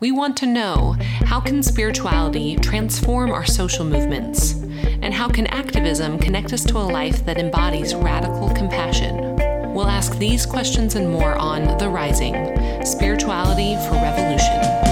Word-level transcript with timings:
We 0.00 0.12
want 0.12 0.36
to 0.36 0.46
know 0.46 0.94
how 1.24 1.40
can 1.40 1.60
spirituality 1.60 2.54
transform 2.54 3.32
our 3.32 3.44
social 3.44 3.84
movements? 3.84 4.52
And 5.02 5.12
how 5.12 5.28
can 5.28 5.48
activism 5.48 6.20
connect 6.20 6.52
us 6.52 6.62
to 6.66 6.78
a 6.78 6.86
life 6.86 7.24
that 7.26 7.36
embodies 7.36 7.96
radical 7.96 8.48
compassion? 8.50 9.34
We'll 9.74 9.88
ask 9.88 10.16
these 10.16 10.46
questions 10.46 10.94
and 10.94 11.10
more 11.10 11.34
on 11.34 11.76
The 11.78 11.88
Rising 11.88 12.34
Spirituality 12.84 13.74
for 13.88 13.94
Revolution. 13.94 14.87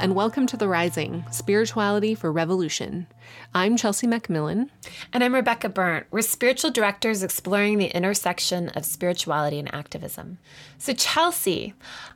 And 0.00 0.14
welcome 0.14 0.46
to 0.46 0.56
The 0.56 0.66
Rising 0.66 1.26
Spirituality 1.30 2.14
for 2.14 2.32
Revolution. 2.32 3.06
I'm 3.54 3.76
Chelsea 3.76 4.06
Macmillan. 4.06 4.70
And 5.12 5.22
I'm 5.22 5.34
Rebecca 5.34 5.68
Burnt. 5.68 6.06
We're 6.10 6.22
spiritual 6.22 6.70
directors 6.70 7.22
exploring 7.22 7.76
the 7.76 7.94
intersection 7.94 8.70
of 8.70 8.86
spirituality 8.86 9.58
and 9.58 9.72
activism. 9.74 10.38
So, 10.78 10.94
Chelsea, 10.94 11.74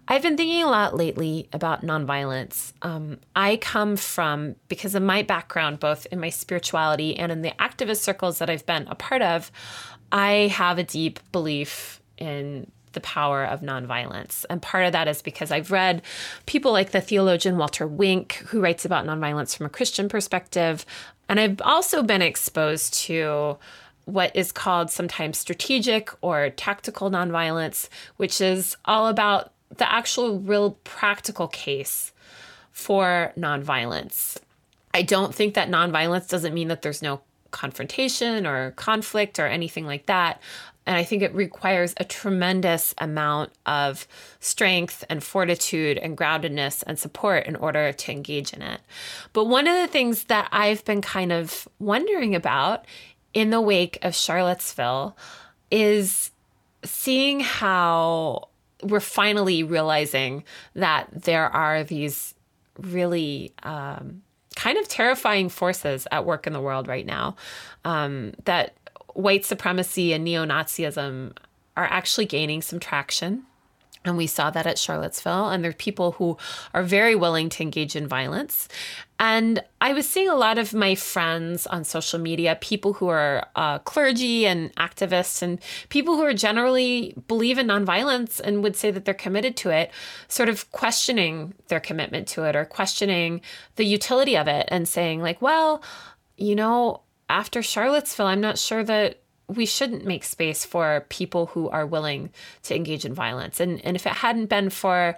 I've 0.08 0.22
been 0.22 0.38
thinking 0.38 0.62
a 0.62 0.70
lot 0.70 0.96
lately 0.96 1.50
about 1.52 1.82
nonviolence. 1.82 2.72
Um, 2.80 3.18
I 3.36 3.58
come 3.58 3.96
from, 3.96 4.56
because 4.68 4.94
of 4.94 5.02
my 5.02 5.20
background, 5.20 5.78
both 5.78 6.06
in 6.06 6.18
my 6.18 6.30
spirituality 6.30 7.14
and 7.14 7.30
in 7.30 7.42
the 7.42 7.52
activist 7.60 7.98
circles 7.98 8.38
that 8.38 8.48
I've 8.48 8.64
been 8.64 8.88
a 8.88 8.94
part 8.94 9.20
of, 9.20 9.52
I 10.10 10.48
have 10.54 10.78
a 10.78 10.84
deep 10.84 11.20
belief 11.32 12.00
in 12.16 12.70
the 12.94 13.00
power 13.00 13.44
of 13.44 13.60
nonviolence. 13.60 14.44
And 14.48 14.62
part 14.62 14.86
of 14.86 14.92
that 14.92 15.08
is 15.08 15.22
because 15.22 15.50
I've 15.50 15.70
read 15.70 16.02
people 16.46 16.72
like 16.72 16.90
the 16.90 17.00
theologian 17.00 17.58
Walter 17.58 17.86
Wink, 17.86 18.34
who 18.48 18.60
writes 18.60 18.84
about 18.84 19.06
nonviolence 19.06 19.56
from 19.56 19.66
a 19.66 19.70
Christian 19.70 20.08
perspective. 20.08 20.86
And 21.28 21.38
I've 21.38 21.60
also 21.62 22.02
been 22.02 22.22
exposed 22.22 22.94
to 23.04 23.58
what 24.06 24.34
is 24.34 24.52
called 24.52 24.90
sometimes 24.90 25.38
strategic 25.38 26.10
or 26.22 26.50
tactical 26.50 27.10
nonviolence, 27.10 27.88
which 28.16 28.40
is 28.40 28.76
all 28.84 29.08
about 29.08 29.52
the 29.76 29.90
actual, 29.90 30.38
real 30.38 30.72
practical 30.84 31.48
case 31.48 32.12
for 32.70 33.32
nonviolence. 33.36 34.36
I 34.92 35.02
don't 35.02 35.34
think 35.34 35.54
that 35.54 35.70
nonviolence 35.70 36.28
doesn't 36.28 36.54
mean 36.54 36.68
that 36.68 36.82
there's 36.82 37.02
no 37.02 37.22
confrontation 37.50 38.46
or 38.46 38.72
conflict 38.72 39.38
or 39.38 39.46
anything 39.46 39.86
like 39.86 40.06
that. 40.06 40.40
And 40.86 40.96
I 40.96 41.04
think 41.04 41.22
it 41.22 41.34
requires 41.34 41.94
a 41.96 42.04
tremendous 42.04 42.94
amount 42.98 43.52
of 43.64 44.06
strength 44.40 45.04
and 45.08 45.24
fortitude 45.24 45.96
and 45.98 46.16
groundedness 46.16 46.82
and 46.86 46.98
support 46.98 47.46
in 47.46 47.56
order 47.56 47.92
to 47.92 48.12
engage 48.12 48.52
in 48.52 48.60
it. 48.60 48.80
But 49.32 49.44
one 49.44 49.66
of 49.66 49.76
the 49.76 49.86
things 49.86 50.24
that 50.24 50.48
I've 50.52 50.84
been 50.84 51.00
kind 51.00 51.32
of 51.32 51.66
wondering 51.78 52.34
about 52.34 52.84
in 53.32 53.50
the 53.50 53.60
wake 53.60 53.98
of 54.02 54.14
Charlottesville 54.14 55.16
is 55.70 56.30
seeing 56.84 57.40
how 57.40 58.48
we're 58.82 59.00
finally 59.00 59.62
realizing 59.62 60.44
that 60.74 61.08
there 61.10 61.46
are 61.46 61.82
these 61.82 62.34
really 62.78 63.52
um, 63.62 64.22
kind 64.54 64.78
of 64.78 64.88
terrifying 64.88 65.48
forces 65.48 66.06
at 66.12 66.24
work 66.24 66.46
in 66.46 66.52
the 66.52 66.60
world 66.60 66.86
right 66.86 67.06
now 67.06 67.36
um, 67.84 68.32
that 68.44 68.74
white 69.14 69.44
supremacy 69.44 70.12
and 70.12 70.24
neo 70.24 70.44
Nazism 70.44 71.36
are 71.76 71.84
actually 71.84 72.26
gaining 72.26 72.62
some 72.62 72.78
traction. 72.78 73.44
And 74.04 74.18
we 74.18 74.26
saw 74.26 74.50
that 74.50 74.66
at 74.66 74.78
Charlottesville. 74.78 75.48
And 75.48 75.64
there 75.64 75.70
are 75.70 75.74
people 75.74 76.12
who 76.12 76.36
are 76.74 76.82
very 76.82 77.14
willing 77.14 77.48
to 77.48 77.62
engage 77.62 77.96
in 77.96 78.06
violence. 78.06 78.68
And 79.18 79.62
I 79.80 79.94
was 79.94 80.06
seeing 80.08 80.28
a 80.28 80.34
lot 80.34 80.58
of 80.58 80.74
my 80.74 80.94
friends 80.94 81.66
on 81.66 81.84
social 81.84 82.18
media, 82.18 82.58
people 82.60 82.94
who 82.94 83.08
are 83.08 83.46
uh, 83.56 83.78
clergy 83.78 84.46
and 84.46 84.74
activists, 84.76 85.40
and 85.40 85.58
people 85.88 86.16
who 86.16 86.22
are 86.22 86.34
generally 86.34 87.14
believe 87.28 87.56
in 87.56 87.68
nonviolence 87.68 88.40
and 88.40 88.62
would 88.62 88.76
say 88.76 88.90
that 88.90 89.06
they're 89.06 89.14
committed 89.14 89.56
to 89.58 89.70
it, 89.70 89.90
sort 90.28 90.50
of 90.50 90.70
questioning 90.72 91.54
their 91.68 91.80
commitment 91.80 92.28
to 92.28 92.44
it 92.44 92.54
or 92.54 92.66
questioning 92.66 93.40
the 93.76 93.84
utility 93.84 94.36
of 94.36 94.48
it 94.48 94.68
and 94.68 94.86
saying, 94.86 95.22
like, 95.22 95.40
well, 95.40 95.82
you 96.36 96.54
know, 96.54 97.00
after 97.28 97.62
Charlottesville, 97.62 98.26
I'm 98.26 98.40
not 98.40 98.58
sure 98.58 98.84
that 98.84 99.20
we 99.46 99.66
shouldn't 99.66 100.06
make 100.06 100.24
space 100.24 100.64
for 100.64 101.04
people 101.10 101.46
who 101.46 101.68
are 101.68 101.86
willing 101.86 102.30
to 102.62 102.74
engage 102.74 103.04
in 103.04 103.12
violence. 103.12 103.60
And, 103.60 103.84
and 103.84 103.94
if 103.94 104.06
it 104.06 104.12
hadn't 104.12 104.46
been 104.46 104.70
for 104.70 105.16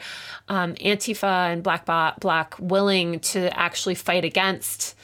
um, 0.49 0.75
Antifa 0.75 1.53
and 1.53 1.62
Black 1.62 1.87
Bloc 1.87 2.56
willing 2.59 3.21
to 3.21 3.56
actually 3.59 3.94
fight 3.94 4.25
against 4.25 4.97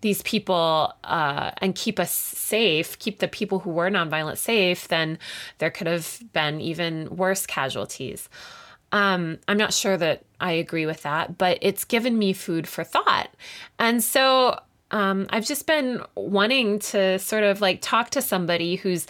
these 0.00 0.22
people 0.22 0.92
uh, 1.04 1.52
and 1.58 1.74
keep 1.74 1.98
us 1.98 2.10
safe, 2.10 2.98
keep 2.98 3.20
the 3.20 3.28
people 3.28 3.60
who 3.60 3.70
were 3.70 3.88
nonviolent 3.88 4.38
safe, 4.38 4.88
then 4.88 5.18
there 5.58 5.70
could 5.70 5.86
have 5.86 6.20
been 6.32 6.60
even 6.60 7.08
worse 7.16 7.46
casualties. 7.46 8.28
Um, 8.92 9.38
I'm 9.48 9.56
not 9.56 9.72
sure 9.72 9.96
that 9.96 10.24
I 10.40 10.52
agree 10.52 10.86
with 10.86 11.02
that, 11.02 11.38
but 11.38 11.58
it's 11.62 11.84
given 11.84 12.18
me 12.18 12.32
food 12.32 12.68
for 12.68 12.84
thought. 12.84 13.30
And 13.78 14.04
so 14.04 14.60
um, 14.94 15.26
I've 15.30 15.44
just 15.44 15.66
been 15.66 16.00
wanting 16.14 16.78
to 16.78 17.18
sort 17.18 17.42
of 17.42 17.60
like 17.60 17.82
talk 17.82 18.10
to 18.10 18.22
somebody 18.22 18.76
who's 18.76 19.06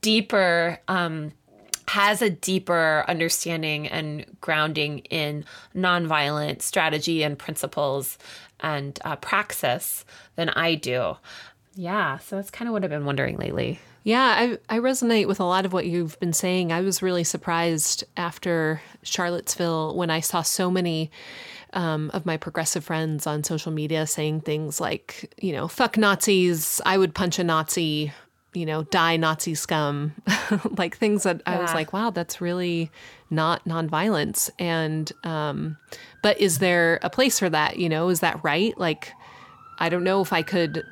deeper. 0.00 0.80
Um, 0.88 1.32
has 1.88 2.20
a 2.20 2.28
deeper 2.28 3.04
understanding 3.06 3.86
and 3.86 4.26
grounding 4.40 4.98
in 4.98 5.44
nonviolent 5.72 6.60
strategy 6.60 7.22
and 7.22 7.38
principles 7.38 8.18
and 8.58 8.98
uh, 9.04 9.14
praxis 9.14 10.04
than 10.34 10.48
I 10.48 10.74
do. 10.74 11.16
Yeah, 11.76 12.18
so 12.18 12.34
that's 12.34 12.50
kind 12.50 12.68
of 12.68 12.72
what 12.72 12.82
I've 12.82 12.90
been 12.90 13.04
wondering 13.04 13.36
lately. 13.36 13.78
Yeah, 14.02 14.58
I, 14.68 14.76
I 14.76 14.80
resonate 14.80 15.28
with 15.28 15.38
a 15.38 15.44
lot 15.44 15.64
of 15.64 15.72
what 15.72 15.86
you've 15.86 16.18
been 16.18 16.32
saying. 16.32 16.72
I 16.72 16.80
was 16.80 17.02
really 17.02 17.24
surprised 17.24 18.02
after 18.16 18.80
Charlottesville 19.04 19.94
when 19.94 20.10
I 20.10 20.18
saw 20.18 20.42
so 20.42 20.72
many 20.72 21.12
um, 21.76 22.10
of 22.14 22.24
my 22.24 22.38
progressive 22.38 22.84
friends 22.84 23.26
on 23.26 23.44
social 23.44 23.70
media 23.70 24.06
saying 24.06 24.40
things 24.40 24.80
like, 24.80 25.32
you 25.40 25.52
know, 25.52 25.68
fuck 25.68 25.96
Nazis, 25.98 26.80
I 26.86 26.96
would 26.96 27.14
punch 27.14 27.38
a 27.38 27.44
Nazi, 27.44 28.12
you 28.54 28.64
know, 28.64 28.84
die 28.84 29.18
Nazi 29.18 29.54
scum, 29.54 30.14
like 30.78 30.96
things 30.96 31.24
that 31.24 31.42
yeah. 31.46 31.58
I 31.58 31.60
was 31.60 31.74
like, 31.74 31.92
wow, 31.92 32.08
that's 32.08 32.40
really 32.40 32.90
not 33.28 33.62
nonviolence. 33.66 34.48
And, 34.58 35.12
um, 35.22 35.76
but 36.22 36.40
is 36.40 36.58
there 36.60 36.98
a 37.02 37.10
place 37.10 37.38
for 37.38 37.50
that? 37.50 37.76
You 37.76 37.90
know, 37.90 38.08
is 38.08 38.20
that 38.20 38.42
right? 38.42 38.76
Like, 38.78 39.12
I 39.78 39.90
don't 39.90 40.04
know 40.04 40.22
if 40.22 40.32
I 40.32 40.42
could 40.42 40.82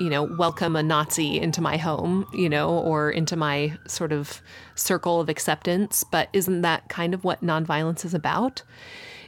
you 0.00 0.08
know, 0.08 0.24
welcome 0.24 0.74
a 0.74 0.82
Nazi 0.82 1.38
into 1.38 1.60
my 1.60 1.76
home, 1.76 2.26
you 2.32 2.48
know, 2.48 2.70
or 2.78 3.10
into 3.10 3.36
my 3.36 3.78
sort 3.86 4.10
of 4.10 4.40
circle 4.74 5.20
of 5.20 5.28
acceptance. 5.28 6.02
But 6.02 6.28
isn't 6.32 6.62
that 6.62 6.88
kind 6.88 7.14
of 7.14 7.22
what 7.22 7.42
nonviolence 7.42 8.04
is 8.04 8.14
about? 8.14 8.62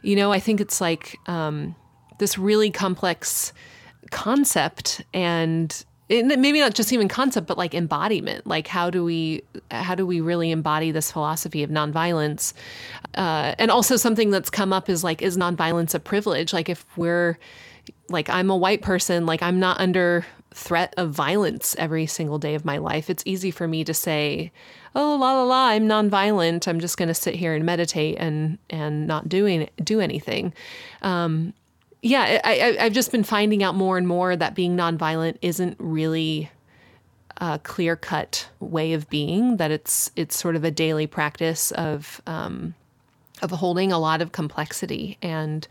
You 0.04 0.16
know, 0.16 0.32
I 0.32 0.41
think 0.41 0.60
it's 0.60 0.81
like 0.81 1.19
um, 1.26 1.75
this 2.19 2.38
really 2.38 2.70
complex 2.70 3.53
concept 4.10 5.03
and 5.12 5.84
it, 6.10 6.26
maybe 6.38 6.60
not 6.60 6.75
just 6.75 6.92
even 6.92 7.09
concept 7.09 7.47
but 7.47 7.56
like 7.56 7.75
embodiment. 7.75 8.47
Like 8.47 8.66
how 8.66 8.91
do 8.91 9.03
we 9.03 9.42
how 9.70 9.94
do 9.94 10.06
we 10.06 10.20
really 10.20 10.50
embody 10.50 10.91
this 10.91 11.10
philosophy 11.10 11.62
of 11.62 11.70
nonviolence? 11.70 12.53
Uh, 13.15 13.54
and 13.59 13.70
also 13.70 13.97
something 13.97 14.31
that's 14.31 14.50
come 14.50 14.72
up 14.72 14.88
is 14.91 15.03
like 15.03 15.22
is 15.22 15.37
nonviolence 15.37 15.94
a 15.94 15.98
privilege? 15.98 16.53
Like 16.53 16.69
if 16.69 16.84
we're 16.97 17.38
like 18.09 18.31
i'm 18.31 18.50
a 18.50 18.56
white 18.56 18.81
person 18.81 19.26
like 19.26 19.42
i'm 19.42 19.60
not 19.60 19.78
under 19.78 20.25
threat 20.54 20.94
of 20.97 21.10
violence 21.10 21.75
every 21.78 22.06
single 22.06 22.38
day 22.38 22.54
of 22.54 22.65
my 22.65 22.78
life. 22.78 23.10
It's 23.10 23.25
easy 23.26 23.50
for 23.50 23.66
me 23.66 23.84
to 23.84 23.92
say 23.92 24.53
oh 24.94 25.16
la 25.16 25.32
la 25.32 25.44
la 25.44 25.66
i'm 25.69 25.87
nonviolent 25.88 26.69
i'm 26.69 26.81
just 26.81 26.97
going 26.97 27.09
to 27.09 27.15
sit 27.15 27.34
here 27.34 27.55
and 27.55 27.65
meditate 27.65 28.16
and 28.19 28.59
and 28.71 29.07
not 29.07 29.28
doing 29.28 29.68
do 29.83 30.01
anything 30.01 30.53
um, 31.03 31.53
yeah 32.03 32.41
I, 32.45 32.59
I, 32.59 32.84
i've 32.84 32.92
just 32.92 33.13
been 33.13 33.24
finding 33.24 33.63
out 33.63 33.74
more 33.74 33.98
and 33.98 34.07
more 34.07 34.36
that 34.36 34.54
being 34.54 34.77
nonviolent 34.77 35.39
isn't 35.42 35.77
really 35.78 36.51
a 37.39 37.59
clear 37.63 37.97
cut 37.97 38.48
way 38.60 38.92
of 38.92 39.09
being 39.10 39.57
that 39.57 39.71
it's 39.71 40.10
it's 40.16 40.39
sort 40.39 40.57
of 40.57 40.65
a 40.65 40.71
daily 40.71 41.07
practice 41.07 41.72
of 41.72 42.21
um, 42.27 42.74
of 43.42 43.51
holding 43.51 43.92
a 43.92 43.98
lot 43.98 44.22
of 44.22 44.33
complexity 44.33 45.18
and 45.21 45.66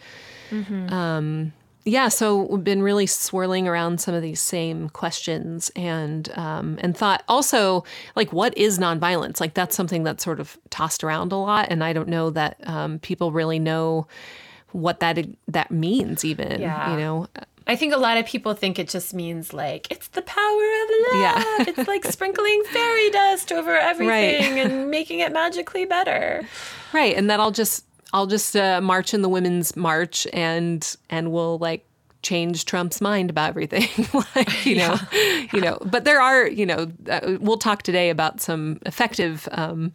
mm-hmm. 0.49 0.93
um, 0.93 1.53
yeah, 1.85 2.07
so 2.07 2.43
we've 2.43 2.63
been 2.63 2.81
really 2.81 3.05
swirling 3.05 3.67
around 3.67 3.99
some 3.99 4.13
of 4.15 4.21
these 4.21 4.39
same 4.39 4.89
questions 4.89 5.69
and 5.75 6.31
um, 6.37 6.77
and 6.81 6.95
thought 6.95 7.23
also 7.27 7.83
like 8.15 8.31
what 8.31 8.57
is 8.57 8.79
nonviolence? 8.79 9.41
Like 9.41 9.53
that's 9.53 9.75
something 9.75 10.03
that's 10.03 10.23
sort 10.23 10.39
of 10.39 10.57
tossed 10.69 11.03
around 11.03 11.31
a 11.33 11.37
lot, 11.37 11.67
and 11.69 11.83
I 11.83 11.91
don't 11.91 12.07
know 12.07 12.29
that 12.29 12.57
um, 12.67 12.99
people 12.99 13.31
really 13.31 13.59
know 13.59 14.07
what 14.71 15.01
that 15.01 15.25
that 15.49 15.71
means 15.71 16.23
even. 16.23 16.61
Yeah. 16.61 16.91
You 16.91 16.97
know. 16.97 17.27
I 17.65 17.77
think 17.77 17.93
a 17.93 17.97
lot 17.97 18.17
of 18.17 18.25
people 18.25 18.53
think 18.53 18.77
it 18.77 18.89
just 18.89 19.13
means 19.13 19.53
like 19.53 19.89
it's 19.89 20.09
the 20.09 20.21
power 20.21 20.41
of 20.41 20.89
love. 21.11 21.21
Yeah. 21.21 21.43
it's 21.67 21.87
like 21.87 22.05
sprinkling 22.05 22.63
fairy 22.71 23.09
dust 23.09 23.51
over 23.51 23.77
everything 23.77 24.55
right. 24.55 24.65
and 24.65 24.89
making 24.89 25.19
it 25.19 25.31
magically 25.33 25.85
better. 25.85 26.47
Right, 26.93 27.15
and 27.15 27.29
that 27.29 27.39
I'll 27.39 27.51
just 27.51 27.85
I'll 28.13 28.27
just 28.27 28.55
uh, 28.55 28.79
march 28.79 29.13
in 29.13 29.23
the 29.23 29.29
women's 29.29 29.75
march 29.75 30.27
and 30.31 30.95
and 31.09 31.31
we'll 31.31 31.57
like 31.57 31.85
change 32.21 32.65
Trump's 32.65 33.01
mind 33.01 33.29
about 33.29 33.49
everything. 33.49 33.89
like, 34.35 34.65
you 34.65 34.77
know, 34.77 34.97
yeah. 35.11 35.45
you 35.53 35.61
know, 35.61 35.77
but 35.83 36.05
there 36.05 36.21
are, 36.21 36.47
you 36.47 36.65
know, 36.65 36.91
uh, 37.09 37.37
we'll 37.39 37.57
talk 37.57 37.83
today 37.83 38.09
about 38.09 38.41
some 38.41 38.79
effective 38.85 39.49
um, 39.51 39.93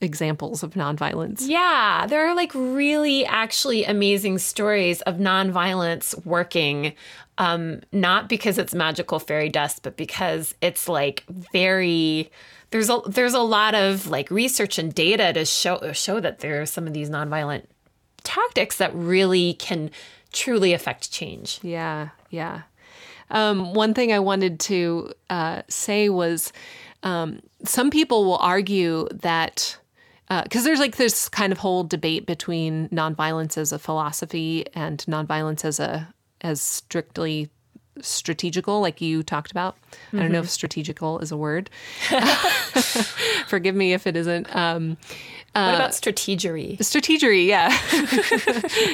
examples 0.00 0.62
of 0.62 0.74
nonviolence. 0.74 1.42
Yeah, 1.44 2.06
there 2.08 2.26
are 2.26 2.34
like 2.34 2.52
really 2.54 3.26
actually 3.26 3.84
amazing 3.84 4.38
stories 4.38 5.02
of 5.02 5.16
nonviolence 5.16 6.24
working. 6.24 6.94
Um, 7.38 7.82
not 7.92 8.28
because 8.28 8.56
it's 8.56 8.74
magical 8.74 9.18
fairy 9.18 9.50
dust, 9.50 9.82
but 9.82 9.96
because 9.96 10.54
it's 10.62 10.88
like 10.88 11.24
very 11.28 12.30
there's 12.70 12.88
a 12.88 13.00
there's 13.06 13.34
a 13.34 13.40
lot 13.40 13.74
of 13.74 14.08
like 14.08 14.30
research 14.30 14.78
and 14.78 14.94
data 14.94 15.32
to 15.32 15.44
show 15.44 15.92
show 15.92 16.18
that 16.20 16.40
there 16.40 16.60
are 16.62 16.66
some 16.66 16.86
of 16.86 16.92
these 16.92 17.10
nonviolent 17.10 17.64
tactics 18.22 18.78
that 18.78 18.94
really 18.94 19.54
can 19.54 19.90
truly 20.32 20.72
affect 20.72 21.10
change. 21.10 21.60
Yeah, 21.62 22.08
yeah. 22.30 22.62
Um, 23.30 23.74
one 23.74 23.94
thing 23.94 24.12
I 24.12 24.18
wanted 24.18 24.60
to 24.60 25.12
uh, 25.30 25.62
say 25.68 26.08
was 26.08 26.52
um, 27.02 27.40
some 27.64 27.90
people 27.90 28.24
will 28.24 28.38
argue 28.38 29.08
that 29.12 29.78
because 30.28 30.62
uh, 30.62 30.64
there's 30.64 30.80
like 30.80 30.96
this 30.96 31.28
kind 31.28 31.52
of 31.52 31.58
whole 31.58 31.84
debate 31.84 32.26
between 32.26 32.88
nonviolence 32.88 33.56
as 33.56 33.72
a 33.72 33.78
philosophy 33.78 34.64
and 34.74 34.98
nonviolence 35.06 35.64
as 35.64 35.78
a 35.78 36.12
as 36.40 36.60
strictly 36.60 37.50
strategical, 38.00 38.80
like 38.80 39.00
you 39.00 39.22
talked 39.22 39.50
about. 39.50 39.76
Mm-hmm. 39.76 40.18
I 40.18 40.22
don't 40.22 40.32
know 40.32 40.40
if 40.40 40.50
strategical 40.50 41.18
is 41.20 41.32
a 41.32 41.36
word. 41.36 41.70
Forgive 43.46 43.74
me 43.74 43.92
if 43.92 44.06
it 44.06 44.16
isn't. 44.16 44.54
Um, 44.54 44.96
uh, 45.54 45.70
what 45.70 45.74
about 45.76 45.90
strategery? 45.92 46.76
Strategery, 46.78 47.46
yeah, 47.46 47.70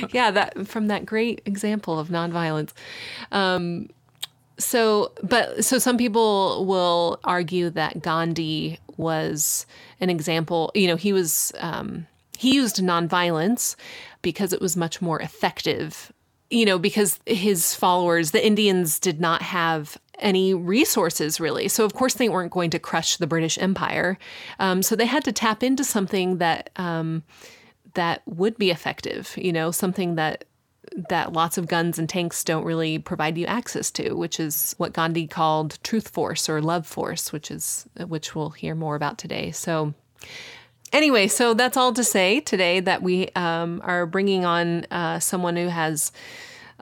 yeah. 0.13 0.31
That 0.31 0.69
from 0.69 0.87
that 0.87 1.05
great 1.05 1.43
example 1.45 1.99
of 1.99 2.09
nonviolence. 2.09 2.73
Um, 3.33 3.89
so, 4.59 5.13
but 5.25 5.65
so 5.65 5.79
some 5.79 5.99
people 5.99 6.65
will 6.65 7.19
argue 7.25 7.69
that 7.71 8.01
Gandhi 8.01 8.79
was 8.97 9.67
an 10.01 10.09
example. 10.09 10.71
You 10.77 10.87
know, 10.87 10.97
he 10.97 11.13
was 11.13 11.53
um, 11.59 12.07
he 12.39 12.55
used 12.55 12.77
nonviolence 12.77 13.75
because 14.21 14.53
it 14.53 14.61
was 14.61 14.77
much 14.77 15.03
more 15.03 15.21
effective. 15.21 16.13
You 16.53 16.67
know, 16.67 16.79
because 16.79 17.19
his 17.25 17.75
followers, 17.75 18.31
the 18.31 18.47
Indians, 18.47 18.99
did 18.99 19.21
not 19.21 19.41
have 19.43 19.99
any 20.19 20.55
resources 20.55 21.41
really. 21.41 21.67
So 21.69 21.85
of 21.85 21.95
course 21.95 22.15
they 22.15 22.29
weren't 22.29 22.53
going 22.53 22.71
to 22.71 22.79
crush 22.79 23.17
the 23.17 23.27
British 23.27 23.59
Empire. 23.59 24.19
Um, 24.59 24.83
so 24.83 24.95
they 24.95 25.07
had 25.07 25.25
to 25.25 25.33
tap 25.33 25.63
into 25.63 25.83
something 25.83 26.39
that 26.39 26.71
um, 26.77 27.23
that 27.95 28.23
would 28.27 28.57
be 28.57 28.71
effective. 28.71 29.35
You 29.37 29.53
know, 29.53 29.71
something 29.71 30.15
that 30.17 30.45
that 31.09 31.33
lots 31.33 31.57
of 31.57 31.69
guns 31.69 31.99
and 31.99 32.09
tanks 32.09 32.45
don't 32.45 32.65
really 32.65 32.99
provide 32.99 33.39
you 33.39 33.47
access 33.47 33.91
to, 33.93 34.13
which 34.13 34.39
is 34.39 34.75
what 34.79 34.93
Gandhi 34.93 35.27
called 35.27 35.79
truth 35.83 36.09
force 36.09 36.49
or 36.49 36.61
love 36.61 36.87
force, 36.87 37.33
which 37.33 37.51
is 37.51 37.87
which 38.07 38.35
we'll 38.35 38.51
hear 38.51 38.75
more 38.75 38.95
about 38.95 39.19
today. 39.19 39.51
So 39.53 39.95
anyway, 40.93 41.29
so 41.29 41.55
that's 41.55 41.77
all 41.77 41.93
to 41.93 42.05
say 42.05 42.41
today 42.41 42.81
that 42.81 43.03
we 43.03 43.29
um, 43.35 43.81
are 43.85 44.07
bringing 44.07 44.45
on 44.45 44.85
uh, 44.91 45.19
someone 45.19 45.57
who 45.57 45.69
has 45.69 46.13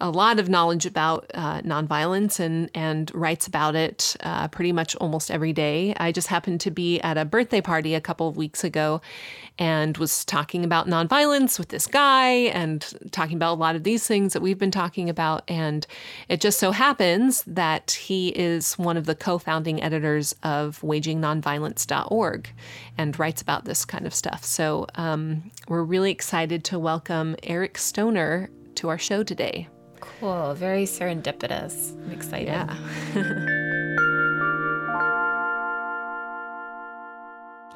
a 0.00 0.10
lot 0.10 0.38
of 0.38 0.48
knowledge 0.48 0.86
about 0.86 1.30
uh, 1.34 1.60
nonviolence 1.60 2.40
and 2.40 2.70
and 2.74 3.14
writes 3.14 3.46
about 3.46 3.76
it 3.76 4.16
uh, 4.20 4.48
pretty 4.48 4.72
much 4.72 4.96
almost 4.96 5.30
every 5.30 5.52
day. 5.52 5.94
I 5.98 6.10
just 6.10 6.28
happened 6.28 6.60
to 6.62 6.70
be 6.70 7.00
at 7.00 7.18
a 7.18 7.24
birthday 7.24 7.60
party 7.60 7.94
a 7.94 8.00
couple 8.00 8.26
of 8.26 8.36
weeks 8.36 8.64
ago, 8.64 9.02
and 9.60 9.98
was 9.98 10.24
talking 10.24 10.64
about 10.64 10.88
nonviolence 10.88 11.58
with 11.58 11.68
this 11.68 11.86
guy 11.86 12.30
and 12.30 12.94
talking 13.12 13.36
about 13.36 13.52
a 13.52 13.60
lot 13.60 13.76
of 13.76 13.84
these 13.84 14.06
things 14.06 14.32
that 14.32 14.40
we've 14.40 14.58
been 14.58 14.70
talking 14.70 15.10
about. 15.10 15.44
And 15.48 15.86
it 16.30 16.40
just 16.40 16.58
so 16.58 16.72
happens 16.72 17.44
that 17.46 17.90
he 17.90 18.30
is 18.30 18.78
one 18.78 18.96
of 18.96 19.04
the 19.04 19.14
co-founding 19.14 19.82
editors 19.82 20.34
of 20.42 20.80
WagingNonviolence.org 20.80 22.50
and 22.96 23.18
writes 23.18 23.42
about 23.42 23.66
this 23.66 23.84
kind 23.84 24.06
of 24.06 24.14
stuff. 24.14 24.44
So 24.44 24.86
um, 24.94 25.50
we're 25.68 25.84
really 25.84 26.10
excited 26.10 26.64
to 26.64 26.78
welcome 26.78 27.36
Eric 27.42 27.76
Stoner 27.76 28.48
to 28.76 28.88
our 28.88 28.98
show 28.98 29.22
today. 29.22 29.68
Cool. 30.00 30.54
Very 30.54 30.84
serendipitous. 30.84 31.92
I'm 32.06 32.12
excited. 32.12 32.48
Yeah. 32.48 33.56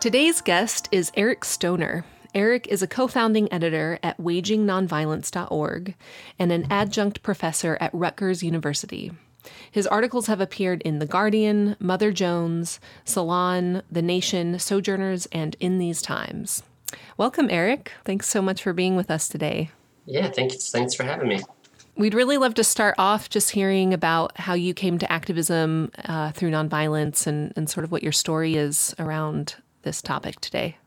Today's 0.04 0.42
guest 0.42 0.86
is 0.92 1.10
Eric 1.16 1.46
Stoner. 1.46 2.04
Eric 2.34 2.66
is 2.66 2.82
a 2.82 2.86
co 2.86 3.08
founding 3.08 3.50
editor 3.50 3.98
at 4.02 4.18
WagingNonviolence.org 4.18 5.94
and 6.38 6.52
an 6.52 6.66
adjunct 6.70 7.22
professor 7.22 7.78
at 7.80 7.94
Rutgers 7.94 8.42
University. 8.42 9.12
His 9.70 9.86
articles 9.86 10.26
have 10.26 10.42
appeared 10.42 10.82
in 10.82 10.98
The 10.98 11.06
Guardian, 11.06 11.74
Mother 11.80 12.12
Jones, 12.12 12.80
Salon, 13.06 13.82
The 13.90 14.02
Nation, 14.02 14.58
Sojourners, 14.58 15.24
and 15.32 15.56
In 15.58 15.78
These 15.78 16.02
Times. 16.02 16.62
Welcome, 17.16 17.48
Eric. 17.48 17.90
Thanks 18.04 18.28
so 18.28 18.42
much 18.42 18.62
for 18.62 18.74
being 18.74 18.96
with 18.96 19.10
us 19.10 19.26
today. 19.26 19.70
Yeah, 20.04 20.28
thanks. 20.28 20.70
Thanks 20.70 20.92
for 20.92 21.04
having 21.04 21.28
me. 21.28 21.40
We'd 21.96 22.12
really 22.12 22.36
love 22.36 22.52
to 22.54 22.64
start 22.64 22.96
off 22.98 23.30
just 23.30 23.52
hearing 23.52 23.94
about 23.94 24.38
how 24.38 24.52
you 24.52 24.74
came 24.74 24.98
to 24.98 25.10
activism 25.10 25.92
uh, 26.04 26.32
through 26.32 26.50
nonviolence 26.50 27.26
and, 27.26 27.54
and 27.56 27.70
sort 27.70 27.84
of 27.84 27.90
what 27.90 28.02
your 28.02 28.12
story 28.12 28.56
is 28.56 28.94
around 28.98 29.54
this 29.84 30.02
topic 30.02 30.40
today. 30.40 30.78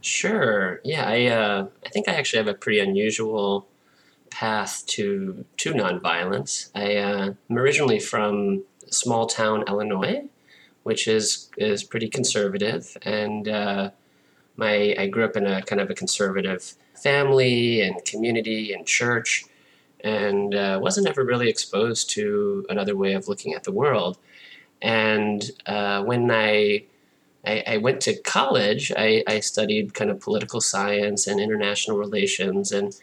Sure. 0.00 0.80
Yeah, 0.84 1.06
I 1.06 1.26
uh, 1.26 1.66
I 1.84 1.88
think 1.88 2.08
I 2.08 2.14
actually 2.14 2.38
have 2.38 2.48
a 2.48 2.54
pretty 2.54 2.80
unusual 2.80 3.68
path 4.30 4.84
to 4.86 5.44
to 5.58 5.72
nonviolence. 5.72 6.70
I 6.74 6.96
uh, 6.96 7.34
am 7.50 7.58
originally 7.58 8.00
from 8.00 8.64
small 8.90 9.26
town 9.26 9.64
Illinois, 9.68 10.24
which 10.82 11.06
is 11.08 11.50
is 11.56 11.84
pretty 11.84 12.08
conservative, 12.08 12.96
and 13.02 13.48
uh, 13.48 13.90
my 14.56 14.94
I 14.98 15.06
grew 15.08 15.24
up 15.24 15.36
in 15.36 15.46
a 15.46 15.62
kind 15.62 15.80
of 15.80 15.90
a 15.90 15.94
conservative 15.94 16.74
family 16.94 17.80
and 17.80 18.04
community 18.04 18.72
and 18.72 18.86
church 18.86 19.44
and 20.02 20.54
uh, 20.54 20.78
wasn't 20.82 21.06
ever 21.06 21.24
really 21.24 21.48
exposed 21.48 22.10
to 22.10 22.66
another 22.68 22.96
way 22.96 23.12
of 23.12 23.28
looking 23.28 23.54
at 23.54 23.64
the 23.64 23.72
world. 23.72 24.18
And 24.80 25.48
uh, 25.64 26.02
when 26.02 26.30
I, 26.30 26.84
I, 27.44 27.64
I 27.66 27.76
went 27.78 28.00
to 28.02 28.16
college, 28.20 28.92
I, 28.96 29.24
I 29.26 29.40
studied 29.40 29.94
kind 29.94 30.10
of 30.10 30.20
political 30.20 30.60
science 30.60 31.26
and 31.26 31.40
international 31.40 31.98
relations, 31.98 32.72
and 32.72 32.94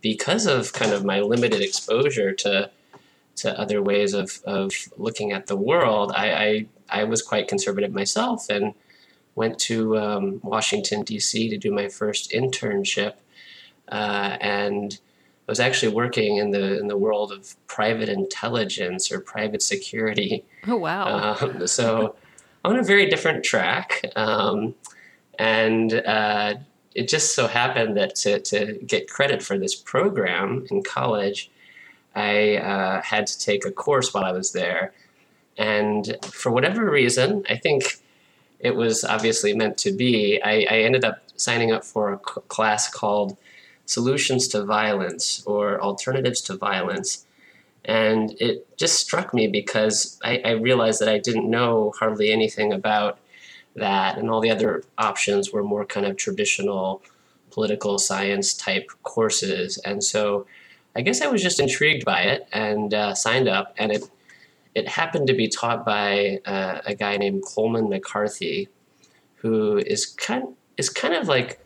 because 0.00 0.46
of 0.46 0.72
kind 0.72 0.92
of 0.92 1.04
my 1.04 1.20
limited 1.20 1.60
exposure 1.60 2.32
to 2.32 2.70
to 3.36 3.58
other 3.58 3.82
ways 3.82 4.12
of, 4.12 4.40
of 4.44 4.72
looking 4.98 5.32
at 5.32 5.46
the 5.46 5.56
world, 5.56 6.12
I, 6.14 6.32
I, 6.32 6.66
I 6.90 7.04
was 7.04 7.22
quite 7.22 7.48
conservative 7.48 7.90
myself 7.90 8.50
and 8.50 8.74
went 9.34 9.58
to 9.60 9.96
um, 9.96 10.40
Washington 10.42 11.02
D.C. 11.04 11.48
to 11.48 11.56
do 11.56 11.72
my 11.72 11.88
first 11.88 12.32
internship, 12.32 13.14
uh, 13.88 14.36
and 14.40 14.98
I 15.48 15.50
was 15.50 15.60
actually 15.60 15.94
working 15.94 16.36
in 16.36 16.50
the 16.50 16.78
in 16.78 16.88
the 16.88 16.96
world 16.96 17.32
of 17.32 17.56
private 17.66 18.08
intelligence 18.08 19.10
or 19.10 19.20
private 19.20 19.62
security. 19.62 20.44
Oh 20.66 20.76
wow! 20.76 21.36
Um, 21.40 21.66
so 21.66 22.16
on 22.64 22.76
a 22.76 22.82
very 22.82 23.08
different 23.08 23.44
track, 23.44 24.04
um, 24.16 24.74
and 25.38 25.92
uh, 25.94 26.54
it 26.94 27.08
just 27.08 27.34
so 27.34 27.46
happened 27.46 27.96
that 27.96 28.14
to 28.16 28.40
to 28.40 28.78
get 28.86 29.08
credit 29.08 29.42
for 29.42 29.58
this 29.58 29.74
program 29.74 30.66
in 30.70 30.82
college, 30.82 31.50
I 32.14 32.56
uh, 32.56 33.02
had 33.02 33.26
to 33.26 33.38
take 33.38 33.64
a 33.64 33.70
course 33.70 34.12
while 34.12 34.24
I 34.24 34.32
was 34.32 34.52
there, 34.52 34.92
and 35.56 36.16
for 36.24 36.50
whatever 36.50 36.90
reason, 36.90 37.44
I 37.48 37.56
think 37.56 37.96
it 38.58 38.76
was 38.76 39.04
obviously 39.04 39.54
meant 39.54 39.78
to 39.78 39.92
be. 39.92 40.40
I, 40.42 40.66
I 40.70 40.80
ended 40.80 41.04
up 41.04 41.22
signing 41.36 41.72
up 41.72 41.84
for 41.84 42.12
a 42.12 42.18
class 42.18 42.90
called 42.90 43.36
solutions 43.86 44.46
to 44.48 44.64
violence 44.64 45.42
or 45.46 45.80
alternatives 45.80 46.40
to 46.42 46.56
violence. 46.56 47.26
And 47.84 48.32
it 48.40 48.76
just 48.76 49.00
struck 49.00 49.32
me 49.32 49.46
because 49.46 50.18
I, 50.22 50.42
I, 50.44 50.50
realized 50.50 51.00
that 51.00 51.08
I 51.08 51.18
didn't 51.18 51.48
know 51.48 51.94
hardly 51.98 52.30
anything 52.30 52.72
about 52.72 53.18
that, 53.74 54.18
and 54.18 54.28
all 54.28 54.40
the 54.40 54.50
other 54.50 54.84
options 54.98 55.50
were 55.50 55.62
more 55.62 55.86
kind 55.86 56.04
of 56.04 56.16
traditional 56.16 57.02
political 57.50 57.98
science 57.98 58.52
type 58.54 58.90
courses. 59.02 59.78
And 59.78 60.04
so 60.04 60.46
I 60.94 61.00
guess 61.02 61.22
I 61.22 61.28
was 61.28 61.42
just 61.42 61.60
intrigued 61.60 62.04
by 62.04 62.22
it 62.22 62.46
and 62.52 62.92
uh, 62.92 63.14
signed 63.14 63.48
up, 63.48 63.74
and 63.78 63.92
it 63.92 64.04
it 64.74 64.88
happened 64.88 65.26
to 65.26 65.34
be 65.34 65.48
taught 65.48 65.84
by 65.84 66.40
uh, 66.44 66.80
a 66.84 66.94
guy 66.94 67.16
named 67.16 67.44
Coleman 67.44 67.88
McCarthy, 67.88 68.68
who 69.36 69.78
is 69.78 70.06
kind 70.06 70.54
is 70.76 70.88
kind 70.88 71.14
of 71.14 71.28
like 71.28 71.60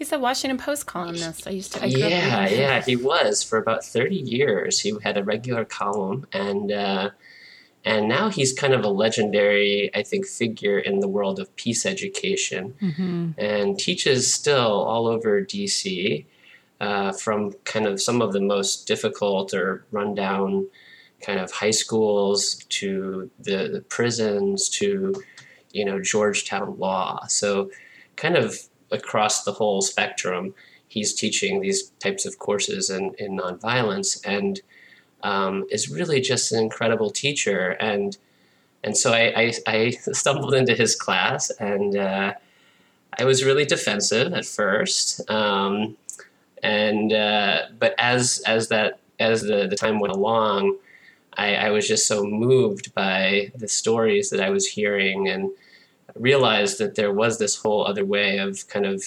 He's 0.00 0.12
a 0.12 0.18
Washington 0.18 0.56
Post 0.56 0.86
columnist. 0.86 1.46
I 1.46 1.50
used 1.50 1.74
to. 1.74 1.82
I 1.82 1.84
yeah, 1.84 2.48
yeah, 2.48 2.80
he 2.80 2.96
was 2.96 3.42
for 3.42 3.58
about 3.58 3.84
thirty 3.84 4.16
years. 4.16 4.80
He 4.80 4.96
had 5.02 5.18
a 5.18 5.22
regular 5.22 5.66
column, 5.66 6.26
and 6.32 6.72
uh, 6.72 7.10
and 7.84 8.08
now 8.08 8.30
he's 8.30 8.54
kind 8.54 8.72
of 8.72 8.82
a 8.82 8.88
legendary, 8.88 9.94
I 9.94 10.02
think, 10.02 10.24
figure 10.24 10.78
in 10.78 11.00
the 11.00 11.06
world 11.06 11.38
of 11.38 11.54
peace 11.54 11.84
education, 11.84 12.72
mm-hmm. 12.80 13.32
and 13.36 13.78
teaches 13.78 14.32
still 14.32 14.72
all 14.84 15.06
over 15.06 15.42
DC, 15.42 16.24
uh, 16.80 17.12
from 17.12 17.52
kind 17.64 17.86
of 17.86 18.00
some 18.00 18.22
of 18.22 18.32
the 18.32 18.40
most 18.40 18.86
difficult 18.86 19.52
or 19.52 19.84
rundown 19.90 20.66
kind 21.20 21.38
of 21.38 21.50
high 21.50 21.72
schools 21.72 22.64
to 22.70 23.30
the, 23.38 23.68
the 23.68 23.84
prisons 23.90 24.70
to 24.70 25.14
you 25.72 25.84
know 25.84 26.00
Georgetown 26.00 26.78
law. 26.78 27.26
So 27.26 27.70
kind 28.16 28.38
of 28.38 28.69
across 28.90 29.44
the 29.44 29.52
whole 29.52 29.82
spectrum, 29.82 30.54
he's 30.88 31.14
teaching 31.14 31.60
these 31.60 31.90
types 32.00 32.26
of 32.26 32.38
courses 32.38 32.90
in, 32.90 33.14
in 33.18 33.38
nonviolence 33.38 34.20
and 34.24 34.60
um, 35.22 35.66
is 35.70 35.90
really 35.90 36.20
just 36.20 36.52
an 36.52 36.58
incredible 36.58 37.10
teacher. 37.10 37.76
And 37.80 38.16
and 38.82 38.96
so 38.96 39.12
I, 39.12 39.32
I, 39.36 39.52
I 39.66 39.90
stumbled 40.12 40.54
into 40.54 40.74
his 40.74 40.96
class 40.96 41.50
and 41.50 41.96
uh, 41.96 42.34
I 43.18 43.24
was 43.24 43.44
really 43.44 43.66
defensive 43.66 44.32
at 44.32 44.46
first. 44.46 45.28
Um, 45.30 45.96
and 46.62 47.12
uh, 47.12 47.62
but 47.78 47.94
as 47.98 48.42
as 48.46 48.68
that 48.68 49.00
as 49.18 49.42
the, 49.42 49.66
the 49.68 49.76
time 49.76 50.00
went 50.00 50.14
along, 50.14 50.76
I, 51.36 51.54
I 51.54 51.70
was 51.70 51.86
just 51.86 52.06
so 52.06 52.24
moved 52.24 52.94
by 52.94 53.52
the 53.54 53.68
stories 53.68 54.30
that 54.30 54.40
I 54.40 54.50
was 54.50 54.66
hearing 54.66 55.28
and 55.28 55.50
realized 56.14 56.78
that 56.78 56.94
there 56.94 57.12
was 57.12 57.38
this 57.38 57.56
whole 57.56 57.86
other 57.86 58.04
way 58.04 58.38
of 58.38 58.68
kind 58.68 58.86
of 58.86 59.02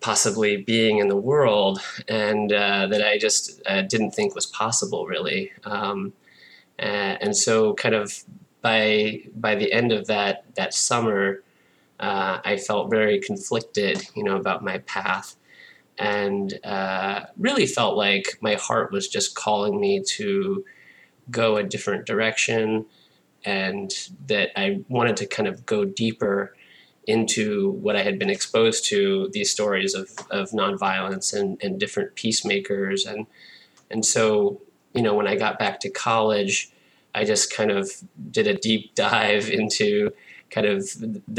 possibly 0.00 0.56
being 0.56 0.98
in 0.98 1.08
the 1.08 1.16
world 1.16 1.80
and 2.06 2.52
uh, 2.52 2.86
that 2.86 3.04
I 3.04 3.18
just 3.18 3.60
uh, 3.66 3.82
didn't 3.82 4.12
think 4.12 4.34
was 4.34 4.46
possible 4.46 5.06
really. 5.06 5.50
Um, 5.64 6.12
and 6.78 7.36
so 7.36 7.74
kind 7.74 7.94
of 7.94 8.22
by 8.62 9.22
by 9.34 9.54
the 9.54 9.72
end 9.72 9.92
of 9.92 10.06
that 10.06 10.44
that 10.54 10.74
summer, 10.74 11.42
uh, 12.00 12.38
I 12.44 12.56
felt 12.56 12.90
very 12.90 13.20
conflicted, 13.20 14.06
you 14.14 14.22
know, 14.22 14.36
about 14.36 14.64
my 14.64 14.78
path, 14.78 15.36
and 15.98 16.58
uh, 16.64 17.26
really 17.36 17.66
felt 17.66 17.96
like 17.96 18.38
my 18.40 18.54
heart 18.54 18.92
was 18.92 19.08
just 19.08 19.34
calling 19.34 19.80
me 19.80 20.02
to 20.16 20.64
go 21.30 21.56
a 21.56 21.62
different 21.62 22.06
direction, 22.06 22.86
and 23.48 23.90
that 24.26 24.50
I 24.60 24.84
wanted 24.88 25.16
to 25.18 25.26
kind 25.26 25.48
of 25.48 25.64
go 25.64 25.86
deeper 25.86 26.54
into 27.06 27.70
what 27.70 27.96
I 27.96 28.02
had 28.02 28.18
been 28.18 28.28
exposed 28.28 28.84
to 28.90 29.30
these 29.32 29.50
stories 29.50 29.94
of, 29.94 30.10
of 30.30 30.50
nonviolence 30.50 31.32
and, 31.32 31.58
and 31.62 31.80
different 31.80 32.14
peacemakers. 32.14 33.06
And 33.06 33.26
and 33.90 34.04
so 34.04 34.60
you 34.92 35.02
know 35.02 35.14
when 35.14 35.26
I 35.26 35.36
got 35.36 35.58
back 35.58 35.80
to 35.80 35.90
college 35.90 36.70
I 37.14 37.24
just 37.24 37.52
kind 37.52 37.70
of 37.70 37.90
did 38.30 38.46
a 38.46 38.54
deep 38.54 38.94
dive 39.06 39.48
into 39.48 40.12
kind 40.50 40.66
of 40.66 40.78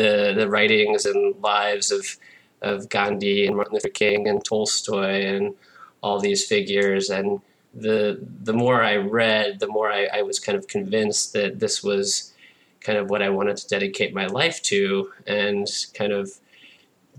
the 0.01 0.33
the 0.39 0.47
writings 0.49 1.05
and 1.05 1.39
lives 1.41 1.91
of 1.91 2.17
of 2.61 2.89
Gandhi 2.89 3.45
and 3.45 3.55
Martin 3.55 3.75
Luther 3.75 3.89
King 3.89 4.27
and 4.27 4.43
Tolstoy 4.43 5.25
and 5.35 5.55
all 6.01 6.19
these 6.19 6.45
figures. 6.45 7.09
And 7.09 7.39
the 7.73 8.19
the 8.43 8.53
more 8.53 8.83
I 8.83 8.95
read, 8.97 9.59
the 9.59 9.67
more 9.67 9.91
I, 9.91 10.07
I, 10.11 10.21
was 10.23 10.39
kind 10.39 10.57
of 10.57 10.67
convinced 10.67 11.33
that 11.33 11.59
this 11.59 11.83
was 11.83 12.33
kind 12.81 12.97
of 12.97 13.09
what 13.09 13.21
I 13.21 13.29
wanted 13.29 13.57
to 13.57 13.67
dedicate 13.67 14.13
my 14.13 14.25
life 14.25 14.61
to, 14.63 15.11
and 15.27 15.67
kind 15.93 16.11
of 16.11 16.31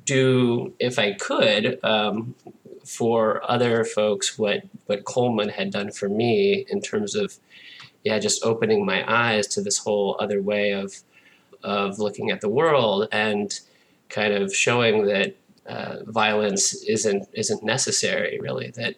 do, 0.05 0.75
if 0.81 0.99
I 0.99 1.13
could, 1.13 1.79
um, 1.85 2.35
for 2.85 3.49
other 3.49 3.85
folks 3.85 4.39
what 4.39 4.63
what 4.87 5.05
Coleman 5.05 5.51
had 5.51 5.71
done 5.71 5.93
for 5.93 6.09
me 6.09 6.67
in 6.69 6.81
terms 6.81 7.15
of, 7.15 7.37
yeah, 8.03 8.19
just 8.19 8.45
opening 8.45 8.85
my 8.85 9.05
eyes 9.07 9.47
to 9.49 9.63
this 9.63 9.79
whole 9.79 10.17
other 10.19 10.43
way 10.43 10.73
of 10.73 11.03
of 11.63 11.99
looking 11.99 12.31
at 12.31 12.41
the 12.41 12.49
world 12.49 13.09
and 13.13 13.61
kind 14.09 14.33
of 14.33 14.55
showing 14.55 15.07
that 15.07 15.37
uh, 15.67 15.99
violence 16.07 16.75
isn't 16.85 17.29
isn't 17.35 17.63
necessary 17.63 18.41
really 18.41 18.71
that 18.73 18.97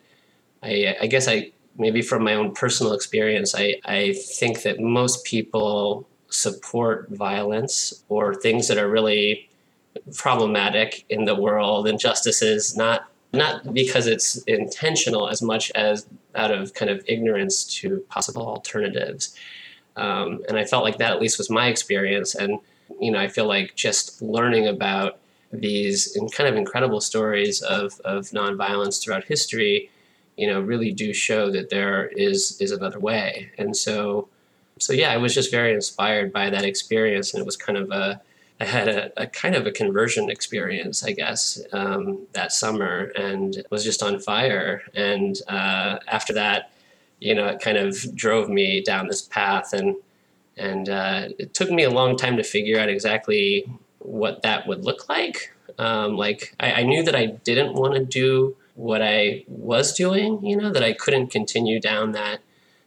I, 0.62 0.96
I 1.00 1.06
guess 1.06 1.28
I 1.28 1.52
maybe 1.78 2.02
from 2.02 2.24
my 2.24 2.34
own 2.34 2.52
personal 2.52 2.92
experience, 2.92 3.54
I, 3.54 3.76
I 3.84 4.12
think 4.12 4.62
that 4.62 4.80
most 4.80 5.24
people 5.24 6.06
support 6.28 7.08
violence 7.10 8.04
or 8.08 8.34
things 8.34 8.68
that 8.68 8.78
are 8.78 8.90
really 8.90 9.48
problematic 10.14 11.04
in 11.08 11.24
the 11.24 11.34
world, 11.34 11.86
injustices, 11.86 12.76
not 12.76 13.08
not 13.34 13.72
because 13.72 14.06
it's 14.06 14.36
intentional 14.42 15.26
as 15.26 15.40
much 15.40 15.70
as 15.70 16.06
out 16.34 16.50
of 16.50 16.74
kind 16.74 16.90
of 16.90 17.02
ignorance 17.08 17.64
to 17.64 18.04
possible 18.10 18.46
alternatives. 18.46 19.34
Um, 19.96 20.42
and 20.48 20.58
I 20.58 20.66
felt 20.66 20.84
like 20.84 20.98
that 20.98 21.12
at 21.12 21.20
least 21.20 21.38
was 21.38 21.48
my 21.48 21.68
experience. 21.68 22.34
And 22.34 22.58
you 23.00 23.10
know, 23.10 23.18
I 23.18 23.28
feel 23.28 23.46
like 23.46 23.74
just 23.74 24.20
learning 24.20 24.66
about 24.66 25.18
these 25.50 26.16
kind 26.34 26.48
of 26.48 26.56
incredible 26.56 27.00
stories 27.00 27.62
of, 27.62 28.00
of 28.04 28.26
nonviolence 28.30 29.02
throughout 29.02 29.24
history 29.24 29.90
you 30.36 30.46
know, 30.46 30.60
really 30.60 30.92
do 30.92 31.12
show 31.12 31.50
that 31.50 31.70
there 31.70 32.06
is 32.08 32.58
is 32.60 32.70
another 32.70 32.98
way. 32.98 33.50
And 33.58 33.76
so, 33.76 34.28
so 34.78 34.92
yeah, 34.92 35.12
I 35.12 35.16
was 35.18 35.34
just 35.34 35.50
very 35.50 35.72
inspired 35.72 36.32
by 36.32 36.50
that 36.50 36.64
experience, 36.64 37.32
and 37.32 37.40
it 37.40 37.46
was 37.46 37.56
kind 37.56 37.78
of 37.78 37.90
a 37.90 38.20
I 38.60 38.64
had 38.64 38.88
a, 38.88 39.22
a 39.22 39.26
kind 39.26 39.56
of 39.56 39.66
a 39.66 39.72
conversion 39.72 40.30
experience, 40.30 41.02
I 41.02 41.12
guess, 41.12 41.60
um, 41.72 42.26
that 42.32 42.52
summer, 42.52 43.10
and 43.16 43.64
was 43.70 43.82
just 43.82 44.04
on 44.04 44.20
fire. 44.20 44.82
And 44.94 45.36
uh, 45.48 45.98
after 46.06 46.32
that, 46.34 46.70
you 47.18 47.34
know, 47.34 47.46
it 47.48 47.60
kind 47.60 47.76
of 47.76 48.14
drove 48.14 48.48
me 48.48 48.80
down 48.80 49.08
this 49.08 49.22
path, 49.22 49.72
and 49.72 49.96
and 50.56 50.88
uh, 50.88 51.28
it 51.38 51.54
took 51.54 51.70
me 51.70 51.82
a 51.82 51.90
long 51.90 52.16
time 52.16 52.36
to 52.36 52.44
figure 52.44 52.78
out 52.78 52.88
exactly 52.88 53.66
what 53.98 54.42
that 54.42 54.66
would 54.66 54.84
look 54.84 55.08
like. 55.08 55.52
Um, 55.78 56.16
like 56.16 56.54
I, 56.60 56.72
I 56.72 56.82
knew 56.82 57.02
that 57.02 57.16
I 57.16 57.26
didn't 57.26 57.74
want 57.74 57.94
to 57.94 58.04
do 58.04 58.56
what 58.82 59.00
I 59.00 59.44
was 59.46 59.92
doing, 59.92 60.44
you 60.44 60.56
know, 60.56 60.72
that 60.72 60.82
I 60.82 60.92
couldn't 60.92 61.28
continue 61.28 61.80
down 61.80 62.12
that 62.12 62.40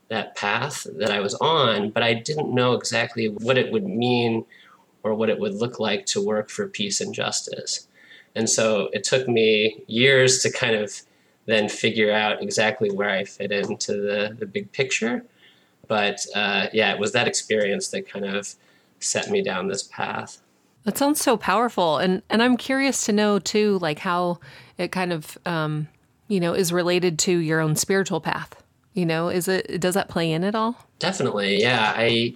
that 0.09 0.35
path 0.35 0.85
that 0.97 1.09
I 1.09 1.19
was 1.19 1.33
on, 1.35 1.89
but 1.89 2.03
I 2.03 2.13
didn't 2.13 2.53
know 2.53 2.73
exactly 2.73 3.29
what 3.29 3.57
it 3.57 3.71
would 3.71 3.85
mean 3.85 4.45
or 5.01 5.15
what 5.15 5.29
it 5.29 5.39
would 5.39 5.55
look 5.55 5.79
like 5.79 6.05
to 6.07 6.23
work 6.23 6.49
for 6.49 6.67
peace 6.67 7.01
and 7.01 7.11
justice. 7.13 7.87
And 8.35 8.47
so 8.47 8.89
it 8.93 9.03
took 9.03 9.27
me 9.27 9.83
years 9.87 10.43
to 10.43 10.51
kind 10.51 10.75
of 10.75 11.01
then 11.47 11.69
figure 11.69 12.11
out 12.11 12.43
exactly 12.43 12.91
where 12.91 13.09
I 13.09 13.23
fit 13.23 13.51
into 13.51 13.93
the, 13.93 14.35
the 14.37 14.45
big 14.45 14.71
picture. 14.73 15.25
But 15.87 16.23
uh, 16.35 16.67
yeah, 16.71 16.93
it 16.93 16.99
was 16.99 17.13
that 17.13 17.27
experience 17.27 17.87
that 17.87 18.07
kind 18.07 18.25
of 18.25 18.53
set 18.99 19.31
me 19.31 19.41
down 19.41 19.69
this 19.69 19.83
path. 19.83 20.39
That 20.83 20.99
sounds 20.99 21.19
so 21.19 21.35
powerful, 21.35 21.97
and 21.97 22.21
and 22.29 22.43
I'm 22.43 22.57
curious 22.57 23.05
to 23.05 23.11
know 23.11 23.39
too, 23.39 23.79
like 23.79 23.99
how 23.99 24.39
it 24.77 24.91
kind 24.91 25.13
of 25.13 25.37
um, 25.45 25.87
you 26.27 26.39
know 26.39 26.53
is 26.53 26.71
related 26.73 27.19
to 27.19 27.37
your 27.37 27.59
own 27.59 27.75
spiritual 27.75 28.21
path. 28.21 28.61
You 28.93 29.05
know, 29.05 29.29
is 29.29 29.47
it 29.47 29.79
does 29.81 29.95
that 29.95 30.09
play 30.09 30.31
in 30.31 30.43
at 30.43 30.55
all? 30.55 30.87
Definitely, 30.99 31.59
yeah. 31.59 31.93
I 31.95 32.35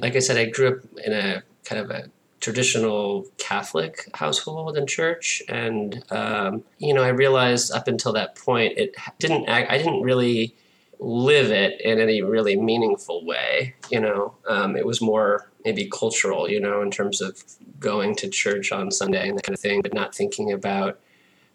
like 0.00 0.16
I 0.16 0.20
said, 0.20 0.36
I 0.36 0.46
grew 0.46 0.68
up 0.68 0.78
in 1.04 1.12
a 1.12 1.42
kind 1.64 1.80
of 1.80 1.90
a 1.90 2.10
traditional 2.40 3.26
Catholic 3.36 4.08
household 4.14 4.76
and 4.76 4.88
church, 4.88 5.42
and 5.48 6.02
um, 6.10 6.64
you 6.78 6.94
know, 6.94 7.02
I 7.02 7.08
realized 7.08 7.72
up 7.72 7.88
until 7.88 8.12
that 8.14 8.36
point, 8.36 8.78
it 8.78 8.96
didn't. 9.18 9.48
I 9.48 9.76
didn't 9.76 10.02
really 10.02 10.54
live 11.00 11.50
it 11.50 11.80
in 11.80 12.00
any 12.00 12.22
really 12.22 12.56
meaningful 12.56 13.24
way. 13.24 13.74
You 13.90 14.00
know, 14.00 14.34
um, 14.48 14.76
it 14.76 14.86
was 14.86 15.00
more 15.00 15.50
maybe 15.64 15.88
cultural. 15.92 16.48
You 16.48 16.60
know, 16.60 16.80
in 16.80 16.90
terms 16.90 17.20
of 17.20 17.42
going 17.78 18.16
to 18.16 18.28
church 18.28 18.72
on 18.72 18.90
Sunday 18.90 19.28
and 19.28 19.36
that 19.36 19.44
kind 19.44 19.54
of 19.54 19.60
thing, 19.60 19.82
but 19.82 19.94
not 19.94 20.14
thinking 20.14 20.52
about 20.52 20.98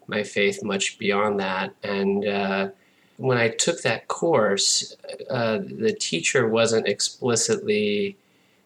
my 0.06 0.22
faith 0.22 0.62
much 0.62 0.98
beyond 0.98 1.40
that. 1.40 1.74
And 1.82 2.26
uh, 2.26 2.68
when 3.16 3.38
I 3.38 3.48
took 3.48 3.82
that 3.82 4.08
course, 4.08 4.96
uh, 5.30 5.58
the 5.58 5.92
teacher 5.92 6.48
wasn't 6.48 6.88
explicitly 6.88 8.16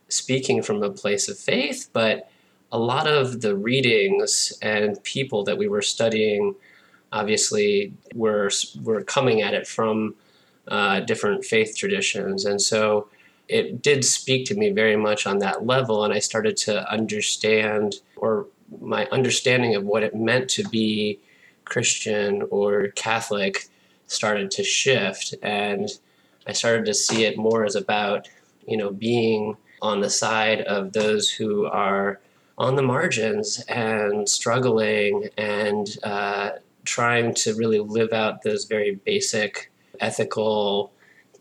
speaking 0.09 0.62
from 0.62 0.83
a 0.83 0.90
place 0.90 1.28
of 1.28 1.38
faith, 1.38 1.90
but 1.92 2.30
a 2.73 2.78
lot 2.78 3.07
of 3.07 3.40
the 3.40 3.57
readings 3.57 4.52
and 4.62 5.02
people 5.02 5.45
that 5.45 5.59
we 5.59 5.68
were 5.68 5.83
studying 5.83 6.54
obviously 7.12 7.92
were 8.14 8.50
were 8.83 9.02
coming 9.02 9.40
at 9.40 9.54
it 9.54 9.66
from 9.66 10.14
uh, 10.68 11.00
different 11.00 11.45
faith 11.45 11.76
traditions, 11.76 12.45
and 12.45 12.61
so 12.61 13.09
it 13.49 13.80
did 13.80 14.04
speak 14.04 14.47
to 14.47 14.54
me 14.54 14.71
very 14.71 14.97
much 14.97 15.26
on 15.26 15.38
that 15.38 15.64
level, 15.64 16.04
and 16.04 16.12
I 16.12 16.18
started 16.18 16.57
to 16.59 16.90
understand, 16.90 17.97
or 18.16 18.47
my 18.83 19.07
understanding 19.07 19.75
of 19.75 19.85
what 19.85 20.02
it 20.02 20.14
meant 20.14 20.50
to 20.50 20.68
be 20.68 21.18
Christian 21.68 22.42
or 22.50 22.88
Catholic 22.88 23.68
started 24.06 24.50
to 24.52 24.64
shift, 24.64 25.34
and 25.42 25.88
I 26.46 26.52
started 26.52 26.87
to 26.87 26.94
see 26.94 27.25
it 27.25 27.37
more 27.37 27.64
as 27.64 27.76
about 27.76 28.28
you 28.66 28.76
know 28.76 28.90
being 28.90 29.56
on 29.80 30.00
the 30.00 30.10
side 30.10 30.60
of 30.62 30.92
those 30.92 31.30
who 31.30 31.66
are 31.66 32.20
on 32.56 32.75
the 32.75 32.82
margins 32.82 33.60
and 33.68 34.28
struggling 34.28 35.28
and 35.37 35.96
uh, 36.02 36.50
trying 36.84 37.32
to 37.32 37.54
really 37.54 37.78
live 37.78 38.12
out 38.12 38.42
those 38.42 38.64
very 38.64 38.96
basic 39.04 39.70
ethical 40.00 40.92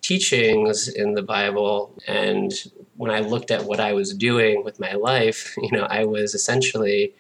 teachings 0.02 0.88
in 0.88 1.14
the 1.14 1.22
Bible. 1.24 1.94
And 2.08 2.54
when 2.98 3.12
I 3.12 3.20
looked 3.20 3.50
at 3.50 3.64
what 3.64 3.80
I 3.80 3.94
was 3.94 4.14
doing 4.14 4.64
with 4.64 4.80
my 4.80 4.94
life, 4.94 5.56
you 5.62 5.72
know, 5.72 5.88
I 5.90 6.06
was 6.06 6.36
essentially 6.36 7.16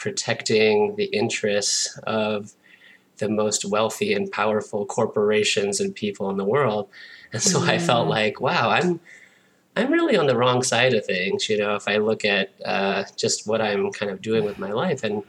protecting 0.00 0.96
the 0.96 1.04
interests 1.04 1.96
of 2.04 2.54
the 3.18 3.28
most 3.28 3.64
wealthy 3.64 4.14
and 4.14 4.32
powerful 4.32 4.86
corporations 4.86 5.78
and 5.78 5.94
people 5.94 6.30
in 6.30 6.38
the 6.38 6.44
world. 6.44 6.88
And 7.32 7.40
so 7.40 7.60
mm. 7.60 7.68
I 7.68 7.78
felt 7.78 8.08
like, 8.08 8.40
wow, 8.40 8.70
I'm 8.70 8.98
I'm 9.76 9.92
really 9.92 10.16
on 10.16 10.26
the 10.26 10.36
wrong 10.36 10.64
side 10.64 10.94
of 10.94 11.06
things. 11.06 11.48
You 11.48 11.58
know, 11.58 11.76
if 11.76 11.86
I 11.86 11.98
look 11.98 12.24
at 12.24 12.50
uh, 12.64 13.04
just 13.16 13.46
what 13.46 13.60
I'm 13.60 13.92
kind 13.92 14.10
of 14.10 14.20
doing 14.20 14.44
with 14.44 14.58
my 14.58 14.72
life, 14.72 15.04
and 15.04 15.22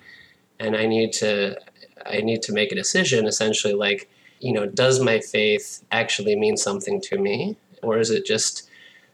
and 0.60 0.76
I 0.76 0.88
need 0.88 1.14
to 1.14 1.60
I 2.06 2.22
need 2.22 2.42
to 2.44 2.54
make 2.54 2.72
a 2.72 2.76
decision. 2.76 3.28
Essentially, 3.28 3.74
like, 3.74 4.10
you 4.40 4.54
know, 4.54 4.66
does 4.66 5.00
my 5.00 5.20
faith 5.20 5.84
actually 5.92 6.36
mean 6.36 6.58
something 6.58 7.02
to 7.02 7.20
me, 7.20 7.58
or 7.84 8.00
is 8.00 8.10
it 8.10 8.26
just 8.26 8.70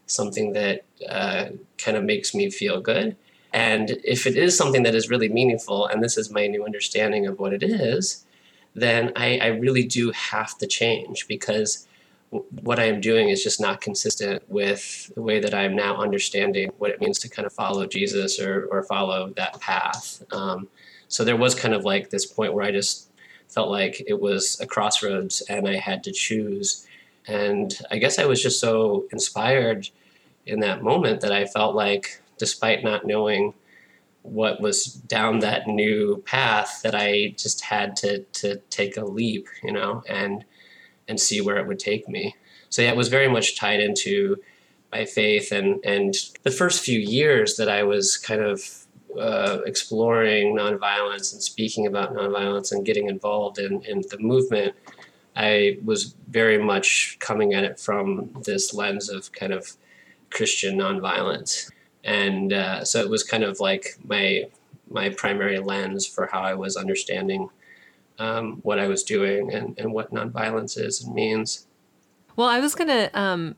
something 0.06 0.54
that 0.54 0.84
uh, 1.08 1.46
kind 1.76 1.96
of 1.96 2.04
makes 2.04 2.34
me 2.34 2.48
feel 2.48 2.80
good? 2.80 3.16
And 3.52 3.98
if 4.04 4.26
it 4.26 4.36
is 4.36 4.56
something 4.56 4.82
that 4.82 4.94
is 4.94 5.08
really 5.08 5.28
meaningful, 5.28 5.86
and 5.86 6.02
this 6.02 6.18
is 6.18 6.30
my 6.30 6.46
new 6.46 6.64
understanding 6.64 7.26
of 7.26 7.38
what 7.38 7.52
it 7.52 7.62
is, 7.62 8.24
then 8.74 9.12
I, 9.16 9.38
I 9.38 9.46
really 9.46 9.84
do 9.84 10.10
have 10.12 10.56
to 10.58 10.66
change 10.66 11.26
because 11.26 11.86
what 12.30 12.78
I 12.78 12.84
am 12.84 13.00
doing 13.00 13.30
is 13.30 13.42
just 13.42 13.60
not 13.60 13.80
consistent 13.80 14.42
with 14.48 15.10
the 15.14 15.22
way 15.22 15.40
that 15.40 15.54
I'm 15.54 15.74
now 15.74 15.96
understanding 15.96 16.70
what 16.78 16.90
it 16.90 17.00
means 17.00 17.18
to 17.20 17.28
kind 17.28 17.46
of 17.46 17.52
follow 17.52 17.86
Jesus 17.86 18.38
or, 18.38 18.66
or 18.70 18.82
follow 18.82 19.32
that 19.36 19.58
path. 19.60 20.22
Um, 20.32 20.68
so 21.08 21.24
there 21.24 21.36
was 21.36 21.54
kind 21.54 21.74
of 21.74 21.84
like 21.84 22.10
this 22.10 22.26
point 22.26 22.52
where 22.52 22.64
I 22.64 22.70
just 22.70 23.10
felt 23.48 23.70
like 23.70 24.02
it 24.06 24.20
was 24.20 24.60
a 24.60 24.66
crossroads 24.66 25.40
and 25.48 25.66
I 25.66 25.76
had 25.76 26.04
to 26.04 26.12
choose. 26.12 26.86
And 27.26 27.74
I 27.90 27.96
guess 27.96 28.18
I 28.18 28.26
was 28.26 28.42
just 28.42 28.60
so 28.60 29.06
inspired 29.10 29.88
in 30.44 30.60
that 30.60 30.82
moment 30.82 31.22
that 31.22 31.32
I 31.32 31.46
felt 31.46 31.74
like, 31.74 32.20
despite 32.38 32.84
not 32.84 33.06
knowing 33.06 33.54
what 34.22 34.60
was 34.60 34.86
down 34.86 35.38
that 35.40 35.66
new 35.66 36.22
path, 36.26 36.80
that 36.82 36.94
I 36.94 37.34
just 37.36 37.62
had 37.62 37.96
to 37.96 38.20
to 38.20 38.56
take 38.70 38.96
a 38.96 39.04
leap, 39.04 39.46
you 39.62 39.72
know, 39.72 40.02
and 40.08 40.44
and 41.06 41.18
see 41.18 41.40
where 41.40 41.56
it 41.56 41.66
would 41.66 41.78
take 41.78 42.08
me. 42.08 42.34
So 42.68 42.82
yeah, 42.82 42.90
it 42.90 42.96
was 42.96 43.08
very 43.08 43.28
much 43.28 43.56
tied 43.56 43.80
into 43.80 44.36
my 44.92 45.04
faith 45.04 45.52
and 45.52 45.84
and 45.84 46.14
the 46.42 46.50
first 46.50 46.84
few 46.84 46.98
years 46.98 47.56
that 47.56 47.68
I 47.68 47.82
was 47.82 48.16
kind 48.16 48.42
of 48.42 48.86
uh, 49.18 49.60
exploring 49.66 50.54
nonviolence 50.54 51.32
and 51.32 51.42
speaking 51.42 51.86
about 51.86 52.14
nonviolence 52.14 52.72
and 52.72 52.84
getting 52.84 53.08
involved 53.08 53.58
in, 53.58 53.82
in 53.82 54.02
the 54.10 54.18
movement, 54.18 54.74
I 55.34 55.78
was 55.84 56.14
very 56.28 56.58
much 56.58 57.16
coming 57.20 57.54
at 57.54 57.64
it 57.64 57.80
from 57.80 58.42
this 58.44 58.74
lens 58.74 59.08
of 59.08 59.32
kind 59.32 59.52
of 59.52 59.76
Christian 60.30 60.76
nonviolence, 60.78 61.70
and 62.08 62.52
uh, 62.54 62.84
so 62.84 63.00
it 63.00 63.10
was 63.10 63.22
kind 63.22 63.44
of 63.44 63.60
like 63.60 63.98
my 64.02 64.44
my 64.90 65.10
primary 65.10 65.58
lens 65.58 66.06
for 66.06 66.26
how 66.26 66.40
I 66.40 66.54
was 66.54 66.74
understanding 66.74 67.50
um, 68.18 68.60
what 68.62 68.78
I 68.78 68.88
was 68.88 69.02
doing 69.02 69.52
and, 69.52 69.78
and 69.78 69.92
what 69.92 70.10
nonviolence 70.10 70.78
is 70.78 71.04
and 71.04 71.14
means. 71.14 71.66
Well, 72.36 72.48
I 72.48 72.60
was 72.60 72.74
going 72.74 72.88
to 72.88 73.10
um, 73.18 73.54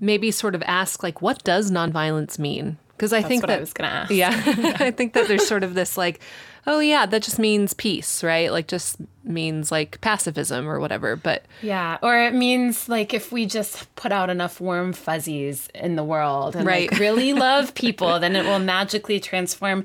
maybe 0.00 0.30
sort 0.30 0.54
of 0.54 0.62
ask, 0.66 1.02
like, 1.02 1.20
what 1.20 1.44
does 1.44 1.70
nonviolence 1.70 2.38
mean? 2.38 2.78
Because 2.96 3.12
I 3.12 3.18
That's 3.20 3.28
think 3.28 3.40
that 3.42 3.50
I 3.50 3.60
was 3.60 3.74
going 3.74 3.90
to 3.90 3.96
ask. 3.96 4.10
Yeah, 4.10 4.30
I 4.80 4.90
think 4.90 5.12
that 5.12 5.28
there's 5.28 5.46
sort 5.46 5.62
of 5.62 5.74
this 5.74 5.98
like, 5.98 6.20
oh 6.66 6.80
yeah, 6.80 7.06
that 7.06 7.22
just 7.22 7.38
means 7.38 7.74
peace, 7.74 8.22
right? 8.22 8.52
Like 8.52 8.68
just 8.68 8.96
means 9.24 9.70
like 9.70 10.00
pacifism 10.00 10.68
or 10.68 10.80
whatever. 10.80 11.16
But 11.16 11.44
yeah, 11.62 11.98
or 12.02 12.18
it 12.18 12.34
means 12.34 12.88
like 12.88 13.14
if 13.14 13.32
we 13.32 13.46
just 13.46 13.94
put 13.96 14.12
out 14.12 14.30
enough 14.30 14.60
warm 14.60 14.92
fuzzies 14.92 15.68
in 15.74 15.96
the 15.96 16.04
world 16.04 16.56
and 16.56 16.66
right. 16.66 16.90
like 16.90 17.00
really 17.00 17.32
love 17.32 17.74
people, 17.74 18.18
then 18.18 18.36
it 18.36 18.44
will 18.44 18.58
magically 18.58 19.20
transform 19.20 19.84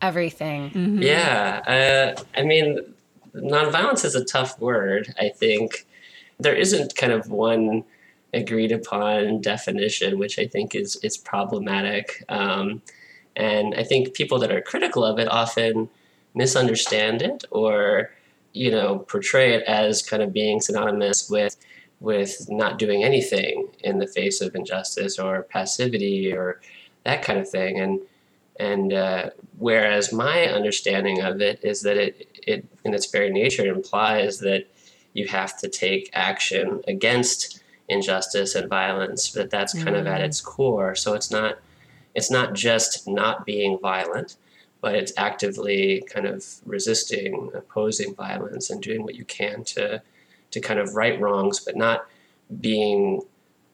everything. 0.00 0.70
Mm-hmm. 0.70 1.02
Yeah, 1.02 2.14
uh, 2.16 2.22
I 2.38 2.42
mean, 2.42 2.80
nonviolence 3.34 4.04
is 4.04 4.14
a 4.14 4.24
tough 4.24 4.58
word. 4.60 5.14
I 5.18 5.30
think 5.30 5.86
there 6.38 6.54
isn't 6.54 6.96
kind 6.96 7.12
of 7.12 7.30
one 7.30 7.84
agreed 8.32 8.72
upon 8.72 9.40
definition, 9.40 10.18
which 10.18 10.38
I 10.38 10.46
think 10.46 10.74
is 10.74 10.96
is 10.96 11.16
problematic. 11.16 12.24
Um, 12.28 12.82
and 13.36 13.74
I 13.74 13.82
think 13.82 14.14
people 14.14 14.38
that 14.40 14.52
are 14.52 14.60
critical 14.60 15.04
of 15.04 15.18
it 15.18 15.28
often 15.28 15.88
misunderstand 16.34 17.22
it 17.22 17.44
or 17.50 18.10
you 18.52 18.70
know 18.70 18.98
portray 19.00 19.54
it 19.54 19.62
as 19.64 20.02
kind 20.02 20.22
of 20.22 20.32
being 20.32 20.60
synonymous 20.60 21.30
with 21.30 21.56
with 22.00 22.46
not 22.50 22.78
doing 22.78 23.04
anything 23.04 23.68
in 23.80 23.98
the 23.98 24.06
face 24.06 24.40
of 24.40 24.54
injustice 24.54 25.18
or 25.18 25.42
passivity 25.44 26.32
or 26.32 26.60
that 27.04 27.22
kind 27.22 27.38
of 27.38 27.48
thing 27.48 27.78
and 27.78 28.00
and 28.56 28.92
uh, 28.92 29.30
whereas 29.58 30.12
my 30.12 30.46
understanding 30.46 31.20
of 31.20 31.40
it 31.40 31.60
is 31.64 31.82
that 31.82 31.96
it, 31.96 32.28
it, 32.46 32.66
in 32.84 32.94
its 32.94 33.10
very 33.10 33.30
nature, 33.30 33.66
implies 33.66 34.38
that 34.40 34.66
you 35.12 35.26
have 35.28 35.58
to 35.58 35.68
take 35.68 36.10
action 36.12 36.82
against 36.86 37.62
injustice 37.88 38.54
and 38.54 38.68
violence. 38.68 39.32
That 39.32 39.50
that's 39.50 39.72
kind 39.74 39.88
mm-hmm. 39.88 39.96
of 39.96 40.06
at 40.06 40.20
mm. 40.20 40.24
its 40.24 40.40
core. 40.40 40.94
So 40.94 41.14
it's 41.14 41.30
not, 41.30 41.58
it's 42.14 42.30
not 42.30 42.54
just 42.54 43.08
not 43.08 43.44
being 43.44 43.78
violent, 43.80 44.36
but 44.84 44.94
it's 44.94 45.14
actively 45.16 46.04
kind 46.12 46.26
of 46.26 46.44
resisting, 46.66 47.50
opposing 47.54 48.14
violence, 48.14 48.68
and 48.68 48.82
doing 48.82 49.02
what 49.02 49.14
you 49.14 49.24
can 49.24 49.64
to, 49.64 50.02
to 50.50 50.60
kind 50.60 50.78
of 50.78 50.94
right 50.94 51.18
wrongs, 51.18 51.58
but 51.58 51.74
not 51.74 52.06
being 52.60 53.22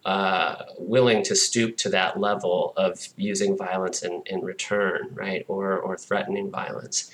uh, 0.04 0.54
willing 0.78 1.24
to 1.24 1.34
stoop 1.34 1.76
to 1.78 1.88
that 1.88 2.20
level 2.20 2.72
of 2.76 3.08
using 3.16 3.58
violence 3.58 4.04
in, 4.04 4.22
in 4.26 4.40
return, 4.42 5.08
right, 5.12 5.44
or 5.48 5.80
or 5.80 5.96
threatening 5.96 6.48
violence. 6.48 7.10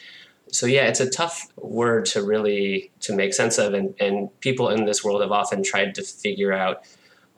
So 0.52 0.66
yeah, 0.66 0.88
it's 0.88 1.00
a 1.00 1.08
tough 1.08 1.46
word 1.56 2.04
to 2.12 2.22
really 2.22 2.90
to 3.00 3.14
make 3.14 3.32
sense 3.32 3.56
of, 3.56 3.72
and 3.72 3.94
and 3.98 4.28
people 4.40 4.68
in 4.68 4.84
this 4.84 5.02
world 5.02 5.22
have 5.22 5.32
often 5.32 5.62
tried 5.62 5.94
to 5.94 6.02
figure 6.02 6.52
out 6.52 6.82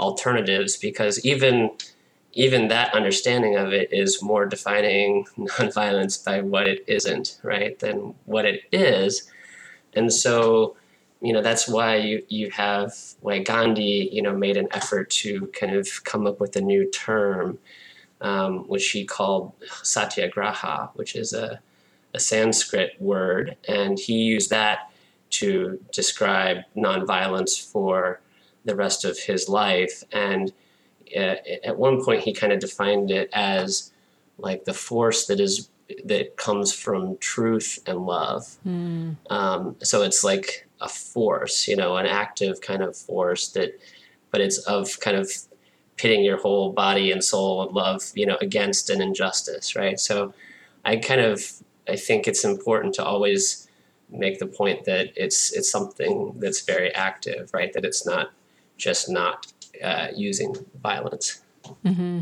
alternatives 0.01 0.77
because 0.77 1.25
even 1.25 1.71
even 2.39 2.69
that 2.69 2.95
understanding 2.95 3.57
of 3.57 3.73
it 3.73 3.93
is 3.93 4.23
more 4.23 4.47
defining 4.47 5.25
nonviolence 5.39 6.25
by 6.25 6.41
what 6.41 6.69
it 6.69 6.85
isn't, 6.87 7.39
right, 7.43 7.79
than 7.81 8.15
what 8.27 8.45
it 8.47 8.63
is, 8.73 9.31
and 9.95 10.13
so 10.13 10.77
you 11.21 11.33
know 11.33 11.43
that's 11.43 11.69
why 11.69 11.97
you 11.97 12.23
you 12.29 12.51
have 12.51 12.93
like 13.23 13.45
Gandhi 13.45 14.09
you 14.13 14.23
know 14.23 14.35
made 14.37 14.57
an 14.57 14.69
effort 14.73 15.11
to 15.23 15.49
kind 15.49 15.75
of 15.75 15.89
come 16.05 16.27
up 16.27 16.41
with 16.41 16.55
a 16.57 16.61
new 16.61 16.89
term 16.91 17.59
um, 18.21 18.69
which 18.69 18.91
he 18.91 19.05
called 19.05 19.53
satyagraha 19.83 20.91
which 20.95 21.17
is 21.17 21.33
a, 21.33 21.61
a 22.15 22.21
Sanskrit 22.21 23.01
word. 23.01 23.57
And 23.67 23.99
he 23.99 24.15
used 24.15 24.51
that 24.51 24.91
to 25.31 25.79
describe 25.93 26.59
nonviolence 26.77 27.61
for 27.61 28.21
the 28.65 28.75
rest 28.75 29.05
of 29.05 29.19
his 29.19 29.49
life. 29.49 30.03
And 30.13 30.53
uh, 31.17 31.37
at 31.65 31.79
one 31.79 32.05
point 32.05 32.23
he 32.23 32.33
kind 32.33 32.53
of 32.53 32.59
defined 32.59 33.11
it 33.11 33.29
as 33.33 33.93
like 34.39 34.65
the 34.65 34.75
force 34.75 35.27
that 35.27 35.41
is 35.41 35.69
that 36.05 36.37
comes 36.37 36.73
from 36.73 37.17
truth 37.19 37.79
and 37.87 38.05
love 38.05 38.59
mm. 38.67 39.17
um, 39.31 39.75
so 39.83 40.03
it's 40.03 40.23
like 40.23 40.69
a 40.81 40.89
force, 40.89 41.67
you 41.67 41.77
know, 41.77 41.97
an 41.97 42.07
active 42.07 42.61
kind 42.61 42.83
of 42.83 42.97
force 42.97 43.49
that, 43.49 43.79
but 44.31 44.41
it's 44.41 44.59
of 44.59 45.01
kind 45.01 45.17
of 45.17 45.31
pitting 45.97 46.23
your 46.23 46.39
whole 46.39 46.73
body 46.73 47.11
and 47.11 47.23
soul 47.25 47.63
and 47.63 47.73
love, 47.73 48.03
you 48.15 48.27
know, 48.27 48.39
against 48.41 48.91
an 48.91 49.01
injustice, 49.01 49.75
right? 49.75 49.99
So 49.99 50.33
I 50.85 50.97
kind 50.97 51.21
of, 51.21 51.43
I 51.89 51.97
think 51.97 52.29
it's 52.29 52.45
important 52.45 52.95
to 52.95 53.05
always 53.05 53.69
make 54.11 54.39
the 54.39 54.47
point 54.47 54.85
that 54.85 55.13
it's 55.17 55.53
it's 55.53 55.71
something 55.71 56.35
that's 56.39 56.63
very 56.63 56.95
active, 56.95 57.51
right? 57.53 57.73
That 57.73 57.85
it's 57.85 58.07
not 58.07 58.31
just 58.77 59.11
not 59.11 59.53
uh, 59.83 60.09
using 60.15 60.55
violence. 60.83 61.41
Mm-hmm. 61.85 62.21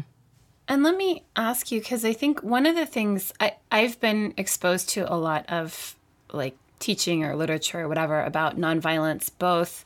And 0.68 0.82
let 0.82 0.96
me 0.96 1.22
ask 1.36 1.70
you, 1.70 1.80
because 1.80 2.04
I 2.04 2.12
think 2.12 2.42
one 2.42 2.66
of 2.66 2.74
the 2.74 2.86
things 2.86 3.32
I, 3.38 3.54
I've 3.70 4.00
been 4.00 4.34
exposed 4.36 4.88
to 4.90 5.12
a 5.12 5.14
lot 5.14 5.46
of 5.48 5.94
like 6.32 6.56
teaching 6.80 7.24
or 7.24 7.36
literature 7.36 7.80
or 7.80 7.88
whatever 7.88 8.22
about 8.22 8.58
nonviolence, 8.58 9.30
both 9.38 9.84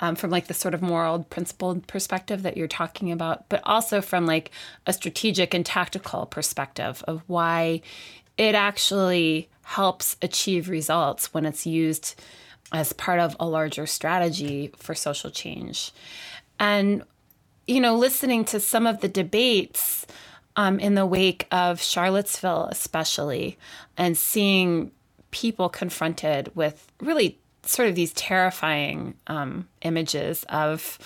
um, 0.00 0.14
from 0.14 0.30
like 0.30 0.46
the 0.46 0.54
sort 0.54 0.74
of 0.74 0.82
moral 0.82 1.24
principled 1.24 1.86
perspective 1.86 2.42
that 2.42 2.56
you're 2.56 2.68
talking 2.68 3.10
about, 3.10 3.48
but 3.48 3.60
also 3.64 4.00
from 4.00 4.26
like 4.26 4.50
a 4.86 4.92
strategic 4.92 5.54
and 5.54 5.64
tactical 5.64 6.26
perspective 6.26 7.02
of 7.08 7.22
why 7.26 7.80
it 8.36 8.54
actually 8.54 9.48
helps 9.62 10.16
achieve 10.22 10.68
results 10.68 11.34
when 11.34 11.44
it's 11.44 11.66
used 11.66 12.14
as 12.70 12.92
part 12.92 13.18
of 13.18 13.34
a 13.40 13.48
larger 13.48 13.86
strategy 13.86 14.70
for 14.76 14.94
social 14.94 15.30
change. 15.30 15.90
And, 16.58 17.02
you 17.66 17.80
know, 17.80 17.96
listening 17.96 18.44
to 18.46 18.60
some 18.60 18.86
of 18.86 19.00
the 19.00 19.08
debates 19.08 20.06
um, 20.56 20.80
in 20.80 20.94
the 20.94 21.06
wake 21.06 21.46
of 21.52 21.80
Charlottesville, 21.80 22.68
especially, 22.70 23.58
and 23.96 24.16
seeing 24.16 24.90
people 25.30 25.68
confronted 25.68 26.50
with 26.54 26.90
really 27.00 27.38
sort 27.62 27.88
of 27.88 27.94
these 27.94 28.12
terrifying 28.14 29.14
um, 29.26 29.68
images 29.82 30.44
of 30.48 30.98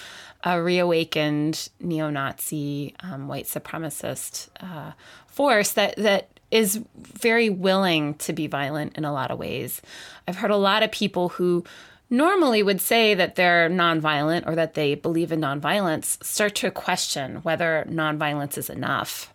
a 0.44 0.62
reawakened 0.62 1.68
neo-Nazi 1.80 2.94
um, 3.00 3.28
white 3.28 3.46
supremacist 3.46 4.48
uh, 4.60 4.92
force 5.26 5.72
that 5.72 5.96
that 5.96 6.28
is 6.50 6.80
very 6.96 7.48
willing 7.48 8.14
to 8.14 8.32
be 8.32 8.46
violent 8.46 8.96
in 8.96 9.04
a 9.04 9.12
lot 9.12 9.30
of 9.30 9.38
ways. 9.38 9.80
I've 10.28 10.36
heard 10.36 10.50
a 10.50 10.56
lot 10.56 10.82
of 10.82 10.92
people 10.92 11.30
who 11.30 11.64
normally 12.12 12.62
would 12.62 12.80
say 12.80 13.14
that 13.14 13.34
they're 13.36 13.70
nonviolent 13.70 14.46
or 14.46 14.54
that 14.54 14.74
they 14.74 14.94
believe 14.94 15.32
in 15.32 15.40
nonviolence 15.40 16.22
start 16.22 16.54
to 16.54 16.70
question 16.70 17.36
whether 17.36 17.86
nonviolence 17.88 18.58
is 18.58 18.68
enough 18.68 19.32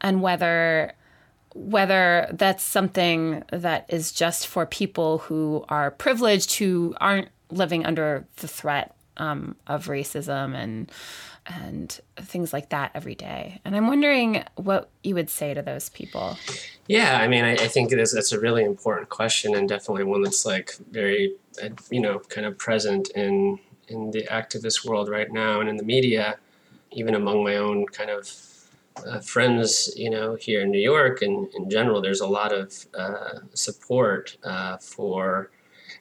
and 0.00 0.22
whether 0.22 0.92
whether 1.54 2.28
that's 2.32 2.62
something 2.62 3.42
that 3.50 3.86
is 3.88 4.12
just 4.12 4.46
for 4.46 4.66
people 4.66 5.18
who 5.18 5.64
are 5.68 5.90
privileged 5.90 6.54
who 6.54 6.94
aren't 7.00 7.28
living 7.50 7.84
under 7.84 8.26
the 8.36 8.48
threat 8.48 8.94
um, 9.18 9.54
of 9.66 9.86
racism 9.86 10.54
and 10.54 10.90
and 11.46 12.00
things 12.16 12.52
like 12.52 12.70
that 12.70 12.90
every 12.94 13.14
day. 13.14 13.60
And 13.64 13.76
I'm 13.76 13.86
wondering 13.86 14.44
what 14.56 14.90
you 15.02 15.14
would 15.14 15.30
say 15.30 15.54
to 15.54 15.62
those 15.62 15.88
people. 15.90 16.36
Yeah, 16.88 17.18
I 17.20 17.28
mean, 17.28 17.44
I, 17.44 17.52
I 17.52 17.68
think 17.68 17.92
it 17.92 17.98
is. 17.98 18.12
That's 18.12 18.32
a 18.32 18.40
really 18.40 18.64
important 18.64 19.08
question, 19.08 19.54
and 19.54 19.68
definitely 19.68 20.04
one 20.04 20.22
that's 20.22 20.44
like 20.44 20.74
very, 20.90 21.34
uh, 21.62 21.70
you 21.90 22.00
know, 22.00 22.18
kind 22.18 22.46
of 22.46 22.58
present 22.58 23.10
in 23.10 23.58
in 23.88 24.10
the 24.10 24.24
activist 24.30 24.84
world 24.84 25.08
right 25.08 25.30
now, 25.30 25.60
and 25.60 25.68
in 25.68 25.76
the 25.76 25.84
media, 25.84 26.36
even 26.90 27.14
among 27.14 27.44
my 27.44 27.56
own 27.56 27.86
kind 27.86 28.10
of 28.10 28.28
uh, 29.06 29.20
friends, 29.20 29.92
you 29.96 30.10
know, 30.10 30.34
here 30.34 30.62
in 30.62 30.70
New 30.70 30.80
York 30.80 31.22
and 31.22 31.52
in 31.54 31.70
general. 31.70 32.00
There's 32.00 32.20
a 32.20 32.26
lot 32.26 32.52
of 32.52 32.86
uh, 32.98 33.40
support 33.54 34.36
uh, 34.42 34.78
for 34.78 35.50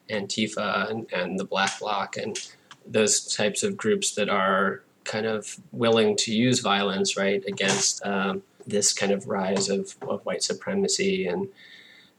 Antifa 0.10 0.89
and, 0.89 1.12
and 1.12 1.39
the 1.39 1.45
Black 1.45 1.79
Bloc 1.79 2.17
and 2.17 2.38
those 2.86 3.36
types 3.36 3.63
of 3.63 3.75
groups 3.75 4.15
that 4.15 4.29
are 4.29 4.84
kind 5.06 5.26
of 5.26 5.58
willing 5.72 6.18
to 6.18 6.34
use 6.34 6.60
violence, 6.60 7.15
right, 7.15 7.44
against 7.48 8.06
um, 8.06 8.44
this 8.68 8.94
kind 8.94 9.12
of 9.12 9.28
rise 9.28 9.70
of, 9.70 9.96
of 10.02 10.26
white 10.26 10.44
supremacy 10.44 11.28
and 11.28 11.48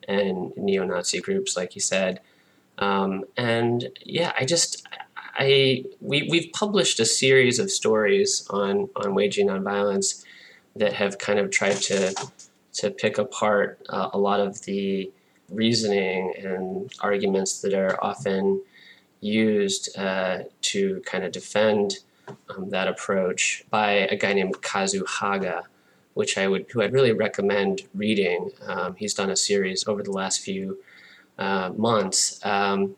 and 0.09 0.57
neo-Nazi 0.57 1.21
groups, 1.21 1.57
like 1.57 1.75
you 1.75 1.81
said. 1.81 2.21
Um, 2.79 3.25
and 3.37 3.89
yeah, 4.05 4.33
I 4.39 4.45
just 4.45 4.87
I 5.35 5.85
we 6.01 6.29
we've 6.31 6.53
published 6.53 7.01
a 7.01 7.05
series 7.05 7.59
of 7.59 7.71
stories 7.71 8.47
on 8.51 8.89
on 8.97 9.15
waging 9.15 9.49
nonviolence 9.49 10.25
that 10.77 10.93
have 10.93 11.19
kind 11.19 11.39
of 11.39 11.51
tried 11.51 11.77
to 11.77 12.15
to 12.75 12.91
pick 12.91 13.19
apart 13.19 13.81
uh, 13.89 14.11
a 14.13 14.19
lot 14.19 14.41
of 14.41 14.63
the 14.63 15.11
reasoning 15.51 16.35
and 16.39 16.93
arguments 17.01 17.61
that 17.63 17.73
are 17.73 18.03
often 18.05 18.63
used 19.21 19.97
uh, 19.99 20.41
to 20.61 21.03
kind 21.07 21.25
of 21.25 21.33
defend 21.33 21.99
um, 22.49 22.71
that 22.71 22.89
approach 22.89 23.65
by 23.71 23.91
a 23.91 24.17
guy 24.17 24.33
named 24.33 24.61
Kazu 24.63 25.05
Haga, 25.07 25.65
which 26.15 26.39
I 26.39 26.49
would 26.49 26.67
who 26.71 26.83
I'd 26.83 26.93
really 26.93 27.13
recommend 27.13 27.83
reading. 27.95 28.51
Um, 28.67 28.97
he's 28.97 29.15
done 29.15 29.31
a 29.31 29.37
series 29.37 29.87
over 29.87 30.03
the 30.03 30.13
last 30.13 30.41
few 30.41 30.79
uh, 31.39 31.71
months. 31.77 32.45
Um, 32.45 32.97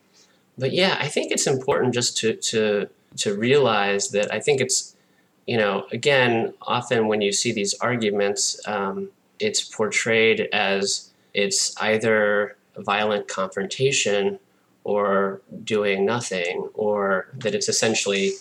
but 0.57 0.73
yeah, 0.73 0.97
I 1.01 1.09
think 1.09 1.33
it's 1.33 1.47
important 1.47 1.95
just 1.95 2.17
to 2.19 2.35
to 2.35 2.89
to 3.19 3.35
realize 3.35 4.11
that 4.11 4.33
I 4.33 4.41
think 4.41 4.61
it's 4.61 4.97
you 5.47 5.57
know 5.57 5.87
again 5.93 6.55
often 6.63 7.09
when 7.09 7.21
you 7.21 7.33
see 7.33 7.53
these 7.53 7.75
arguments, 7.75 8.61
um, 8.67 9.11
it's 9.39 9.63
portrayed 9.63 10.49
as 10.53 11.11
it's 11.35 11.77
either 11.81 12.57
violent 12.77 13.29
confrontation 13.29 14.39
or 14.85 15.43
doing 15.65 16.05
nothing, 16.05 16.69
or 16.75 17.29
that 17.35 17.55
it's 17.55 17.69
essentially 17.69 18.33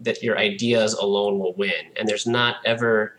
that 0.00 0.22
your 0.22 0.38
ideas 0.38 0.94
alone 0.94 1.38
will 1.38 1.54
win. 1.54 1.92
And 1.96 2.08
there's 2.08 2.26
not 2.26 2.56
ever 2.64 3.18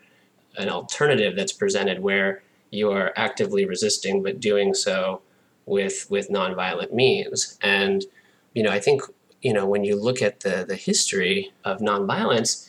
an 0.57 0.69
alternative 0.69 1.35
that's 1.35 1.53
presented 1.53 1.99
where 1.99 2.43
you 2.71 2.91
are 2.91 3.13
actively 3.15 3.65
resisting 3.65 4.23
but 4.23 4.39
doing 4.39 4.73
so 4.73 5.21
with 5.65 6.07
with 6.09 6.29
nonviolent 6.29 6.93
means. 6.93 7.57
And 7.61 8.05
you 8.53 8.63
know, 8.63 8.71
I 8.71 8.79
think 8.79 9.01
you 9.41 9.53
know 9.53 9.65
when 9.65 9.83
you 9.83 10.01
look 10.01 10.21
at 10.21 10.41
the 10.41 10.65
the 10.67 10.75
history 10.75 11.51
of 11.63 11.79
nonviolence, 11.79 12.67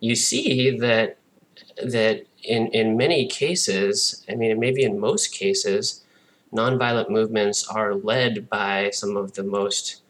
you 0.00 0.14
see 0.16 0.76
that 0.78 1.18
that 1.82 2.24
in 2.42 2.68
in 2.68 2.96
many 2.96 3.26
cases, 3.26 4.24
I 4.28 4.34
mean, 4.34 4.58
maybe 4.58 4.82
in 4.82 4.98
most 4.98 5.32
cases, 5.32 6.02
nonviolent 6.52 7.10
movements 7.10 7.66
are 7.68 7.94
led 7.94 8.48
by 8.48 8.90
some 8.90 9.16
of 9.16 9.34
the 9.34 9.44
most 9.44 10.02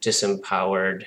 disempowered 0.00 1.04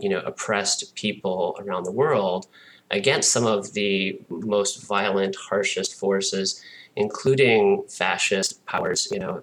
you 0.00 0.08
know, 0.08 0.20
oppressed 0.20 0.94
people 0.94 1.56
around 1.60 1.84
the 1.84 1.92
world 1.92 2.46
against 2.90 3.32
some 3.32 3.46
of 3.46 3.72
the 3.72 4.20
most 4.28 4.82
violent, 4.82 5.36
harshest 5.36 5.94
forces, 5.94 6.62
including 6.96 7.84
fascist 7.88 8.64
powers, 8.66 9.08
you 9.12 9.18
know, 9.18 9.42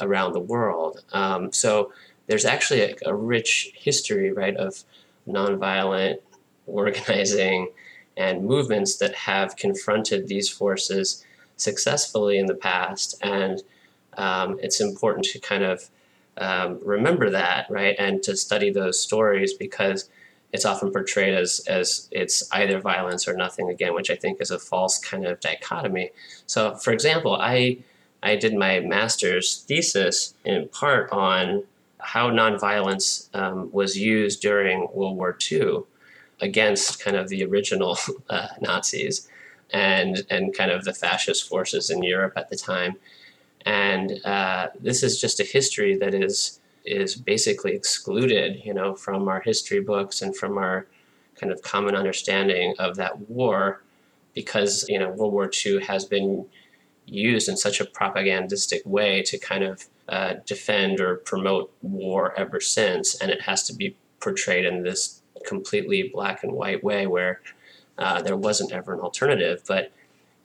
around 0.00 0.32
the 0.32 0.40
world. 0.40 1.02
Um, 1.12 1.52
so 1.52 1.92
there's 2.26 2.44
actually 2.44 2.82
a, 2.82 2.94
a, 3.06 3.14
rich 3.14 3.70
history, 3.74 4.32
right, 4.32 4.56
of 4.56 4.84
nonviolent 5.26 6.18
organizing 6.66 7.72
and 8.16 8.44
movements 8.44 8.96
that 8.96 9.14
have 9.14 9.56
confronted 9.56 10.26
these 10.26 10.48
forces 10.48 11.24
successfully 11.56 12.38
in 12.38 12.46
the 12.46 12.54
past. 12.54 13.14
And 13.22 13.62
um, 14.16 14.58
it's 14.60 14.80
important 14.80 15.24
to 15.26 15.38
kind 15.38 15.62
of 15.62 15.88
um, 16.40 16.78
remember 16.82 17.30
that, 17.30 17.66
right, 17.70 17.96
and 17.98 18.22
to 18.24 18.36
study 18.36 18.70
those 18.70 18.98
stories 18.98 19.54
because 19.54 20.08
it's 20.52 20.64
often 20.64 20.90
portrayed 20.90 21.34
as 21.34 21.60
as 21.68 22.08
it's 22.10 22.48
either 22.52 22.80
violence 22.80 23.28
or 23.28 23.36
nothing 23.36 23.68
again, 23.68 23.94
which 23.94 24.10
I 24.10 24.16
think 24.16 24.40
is 24.40 24.50
a 24.50 24.58
false 24.58 24.98
kind 24.98 25.26
of 25.26 25.40
dichotomy. 25.40 26.10
So, 26.46 26.74
for 26.76 26.92
example, 26.92 27.34
I 27.34 27.78
I 28.22 28.36
did 28.36 28.54
my 28.54 28.80
master's 28.80 29.62
thesis 29.68 30.34
in 30.44 30.68
part 30.68 31.10
on 31.12 31.64
how 31.98 32.30
nonviolence 32.30 33.28
um, 33.34 33.70
was 33.72 33.98
used 33.98 34.40
during 34.40 34.88
World 34.92 35.16
War 35.16 35.36
II 35.50 35.80
against 36.40 37.00
kind 37.00 37.16
of 37.16 37.28
the 37.28 37.44
original 37.44 37.98
uh, 38.30 38.48
Nazis 38.60 39.28
and 39.70 40.24
and 40.30 40.56
kind 40.56 40.70
of 40.70 40.84
the 40.84 40.94
fascist 40.94 41.48
forces 41.48 41.90
in 41.90 42.02
Europe 42.02 42.32
at 42.36 42.48
the 42.48 42.56
time. 42.56 42.96
And 43.66 44.24
uh, 44.24 44.68
this 44.80 45.02
is 45.02 45.20
just 45.20 45.40
a 45.40 45.44
history 45.44 45.96
that 45.96 46.14
is 46.14 46.60
is 46.84 47.14
basically 47.14 47.74
excluded, 47.74 48.62
you 48.64 48.72
know, 48.72 48.94
from 48.94 49.28
our 49.28 49.40
history 49.40 49.80
books 49.80 50.22
and 50.22 50.34
from 50.34 50.56
our 50.56 50.86
kind 51.36 51.52
of 51.52 51.60
common 51.62 51.94
understanding 51.94 52.74
of 52.78 52.96
that 52.96 53.28
war, 53.28 53.82
because 54.34 54.86
you 54.88 54.98
know 54.98 55.10
World 55.10 55.32
War 55.32 55.50
II 55.66 55.82
has 55.84 56.04
been 56.04 56.46
used 57.06 57.48
in 57.48 57.56
such 57.56 57.80
a 57.80 57.84
propagandistic 57.84 58.84
way 58.84 59.22
to 59.22 59.38
kind 59.38 59.64
of 59.64 59.86
uh, 60.08 60.34
defend 60.46 61.00
or 61.00 61.16
promote 61.16 61.72
war 61.82 62.34
ever 62.36 62.60
since, 62.60 63.14
and 63.16 63.30
it 63.30 63.42
has 63.42 63.62
to 63.64 63.74
be 63.74 63.96
portrayed 64.20 64.64
in 64.64 64.82
this 64.82 65.22
completely 65.46 66.10
black 66.12 66.42
and 66.42 66.52
white 66.52 66.82
way 66.82 67.06
where 67.06 67.40
uh, 67.98 68.20
there 68.22 68.36
wasn't 68.36 68.72
ever 68.72 68.94
an 68.94 69.00
alternative. 69.00 69.62
But 69.66 69.92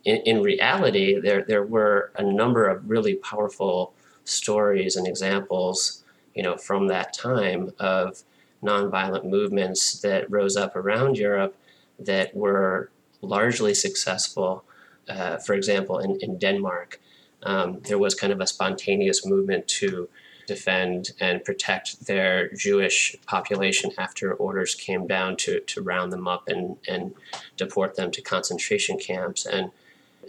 in, 0.06 0.18
in 0.18 0.42
reality, 0.42 1.20
there 1.20 1.44
there 1.44 1.64
were 1.64 2.12
a 2.16 2.24
number 2.24 2.68
of 2.68 2.90
really 2.90 3.16
powerful 3.16 3.94
stories 4.26 4.96
and 4.96 5.08
examples, 5.08 6.04
you 6.36 6.44
know, 6.44 6.58
from 6.58 6.88
that 6.88 7.14
time 7.14 7.72
of 7.80 8.24
nonviolent 8.64 9.26
movements 9.26 10.00
that 10.02 10.30
rose 10.32 10.56
up 10.56 10.76
around 10.76 11.18
Europe 11.18 11.56
that 12.00 12.36
were 12.36 12.90
largely 13.22 13.74
successful. 13.74 14.64
Uh, 15.10 15.38
for 15.38 15.54
example, 15.54 16.00
in, 16.00 16.18
in 16.22 16.38
Denmark, 16.38 17.00
um, 17.44 17.82
there 17.82 17.98
was 17.98 18.16
kind 18.16 18.32
of 18.32 18.40
a 18.40 18.48
spontaneous 18.48 19.26
movement 19.26 19.68
to 19.68 20.08
defend 20.48 21.12
and 21.20 21.44
protect 21.44 22.06
their 22.06 22.50
Jewish 22.54 23.16
population 23.26 23.92
after 23.98 24.34
orders 24.34 24.76
came 24.76 25.08
down 25.08 25.36
to, 25.38 25.60
to 25.62 25.82
round 25.82 26.12
them 26.12 26.28
up 26.28 26.48
and, 26.48 26.78
and 26.88 27.14
deport 27.58 27.96
them 27.96 28.12
to 28.12 28.22
concentration 28.22 28.98
camps. 28.98 29.46
And 29.46 29.72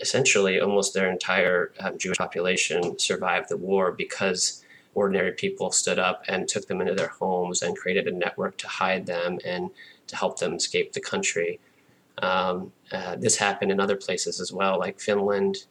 essentially 0.00 0.60
almost 0.60 0.94
their 0.94 1.10
entire 1.10 1.72
um, 1.80 1.98
Jewish 1.98 2.18
population 2.18 2.98
survived 2.98 3.48
the 3.48 3.56
war 3.56 3.92
because 3.92 4.64
ordinary 4.94 5.32
people 5.32 5.70
stood 5.70 5.98
up 5.98 6.22
and 6.28 6.48
took 6.48 6.66
them 6.66 6.80
into 6.80 6.94
their 6.94 7.08
homes 7.08 7.62
and 7.62 7.76
created 7.76 8.06
a 8.06 8.12
network 8.12 8.56
to 8.58 8.68
hide 8.68 9.06
them 9.06 9.38
and 9.44 9.70
to 10.06 10.16
help 10.16 10.38
them 10.38 10.54
escape 10.54 10.92
the 10.92 11.00
country. 11.00 11.58
Um, 12.18 12.72
uh, 12.92 13.16
this 13.16 13.36
happened 13.36 13.72
in 13.72 13.80
other 13.80 13.96
places 13.96 14.40
as 14.40 14.52
well, 14.52 14.78
like 14.78 15.00
Finland, 15.00 15.66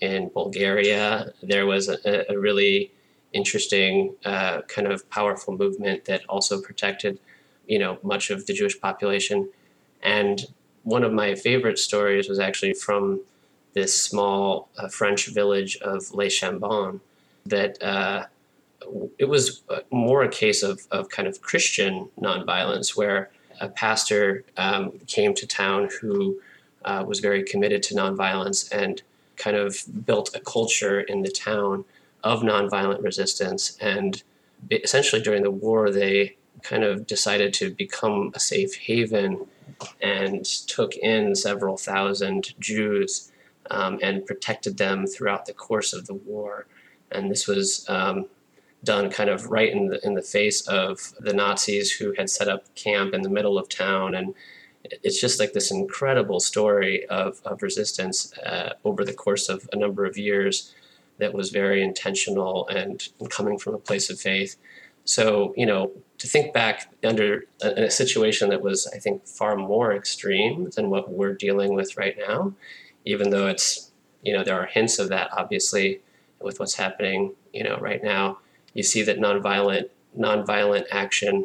and 0.00 0.32
Bulgaria. 0.32 1.32
There 1.42 1.66
was 1.66 1.88
a, 1.88 2.32
a 2.32 2.38
really 2.38 2.92
interesting, 3.32 4.14
uh, 4.24 4.62
kind 4.62 4.86
of 4.86 5.08
powerful 5.10 5.56
movement 5.56 6.04
that 6.06 6.22
also 6.28 6.60
protected, 6.60 7.18
you 7.66 7.78
know, 7.78 7.98
much 8.02 8.30
of 8.30 8.46
the 8.46 8.52
Jewish 8.52 8.80
population. 8.80 9.50
And 10.02 10.46
one 10.84 11.02
of 11.02 11.12
my 11.12 11.34
favorite 11.34 11.78
stories 11.78 12.28
was 12.28 12.38
actually 12.38 12.74
from 12.74 13.22
this 13.78 13.94
small 14.10 14.68
uh, 14.76 14.88
French 14.88 15.22
village 15.28 15.76
of 15.92 16.12
Le 16.12 16.28
Chambon 16.28 17.00
that 17.46 17.80
uh, 17.82 18.26
it 19.18 19.28
was 19.34 19.62
uh, 19.70 19.80
more 19.90 20.22
a 20.24 20.28
case 20.28 20.64
of, 20.64 20.86
of 20.90 21.08
kind 21.10 21.28
of 21.28 21.40
Christian 21.40 22.08
nonviolence, 22.20 22.96
where 22.96 23.30
a 23.60 23.68
pastor 23.68 24.44
um, 24.56 24.84
came 25.06 25.32
to 25.34 25.46
town 25.46 25.88
who 26.00 26.40
uh, 26.84 27.04
was 27.06 27.20
very 27.20 27.42
committed 27.44 27.82
to 27.84 27.94
nonviolence 27.94 28.60
and 28.72 29.02
kind 29.36 29.56
of 29.56 29.70
built 30.04 30.34
a 30.34 30.40
culture 30.40 31.00
in 31.00 31.22
the 31.22 31.30
town 31.30 31.84
of 32.24 32.42
nonviolent 32.42 33.02
resistance. 33.02 33.78
And 33.80 34.22
essentially, 34.70 35.22
during 35.22 35.44
the 35.44 35.56
war, 35.66 35.90
they 35.90 36.36
kind 36.62 36.82
of 36.82 37.06
decided 37.06 37.54
to 37.54 37.70
become 37.70 38.32
a 38.34 38.40
safe 38.40 38.74
haven 38.74 39.46
and 40.02 40.44
took 40.44 40.96
in 40.96 41.36
several 41.36 41.76
thousand 41.76 42.54
Jews 42.58 43.30
um, 43.70 43.98
and 44.02 44.26
protected 44.26 44.78
them 44.78 45.06
throughout 45.06 45.46
the 45.46 45.52
course 45.52 45.92
of 45.92 46.06
the 46.06 46.14
war. 46.14 46.66
And 47.10 47.30
this 47.30 47.46
was 47.46 47.88
um, 47.88 48.26
done 48.84 49.10
kind 49.10 49.30
of 49.30 49.46
right 49.46 49.70
in 49.72 49.88
the 49.88 50.04
in 50.06 50.14
the 50.14 50.22
face 50.22 50.66
of 50.68 51.12
the 51.18 51.32
Nazis 51.32 51.92
who 51.92 52.14
had 52.16 52.30
set 52.30 52.48
up 52.48 52.74
camp 52.74 53.14
in 53.14 53.22
the 53.22 53.30
middle 53.30 53.58
of 53.58 53.68
town 53.68 54.14
and 54.14 54.34
it's 55.02 55.20
just 55.20 55.40
like 55.40 55.52
this 55.52 55.70
incredible 55.70 56.40
story 56.40 57.06
of, 57.06 57.40
of 57.44 57.62
resistance 57.62 58.32
uh, 58.38 58.74
over 58.84 59.04
the 59.04 59.12
course 59.12 59.48
of 59.48 59.68
a 59.72 59.76
number 59.76 60.04
of 60.04 60.16
years 60.16 60.74
that 61.18 61.34
was 61.34 61.50
very 61.50 61.82
intentional 61.82 62.68
and 62.68 63.08
coming 63.28 63.58
from 63.58 63.74
a 63.74 63.78
place 63.78 64.08
of 64.08 64.20
faith. 64.20 64.56
So, 65.04 65.52
you 65.56 65.66
know, 65.66 65.92
to 66.18 66.26
think 66.26 66.52
back 66.52 66.92
under 67.02 67.44
a, 67.62 67.84
a 67.84 67.90
situation 67.90 68.50
that 68.50 68.62
was, 68.62 68.86
I 68.94 68.98
think, 68.98 69.26
far 69.26 69.56
more 69.56 69.92
extreme 69.92 70.70
than 70.76 70.90
what 70.90 71.10
we're 71.10 71.34
dealing 71.34 71.74
with 71.74 71.96
right 71.96 72.16
now, 72.16 72.54
even 73.08 73.30
though 73.30 73.46
it's, 73.46 73.90
you 74.22 74.32
know, 74.32 74.44
there 74.44 74.58
are 74.60 74.66
hints 74.66 74.98
of 74.98 75.08
that, 75.08 75.30
obviously, 75.32 76.00
with 76.40 76.60
what's 76.60 76.74
happening, 76.74 77.34
you 77.52 77.64
know, 77.64 77.76
right 77.78 78.02
now 78.02 78.38
you 78.74 78.82
see 78.82 79.02
that 79.02 79.18
nonviolent 79.18 79.88
nonviolent 80.16 80.86
action 80.90 81.44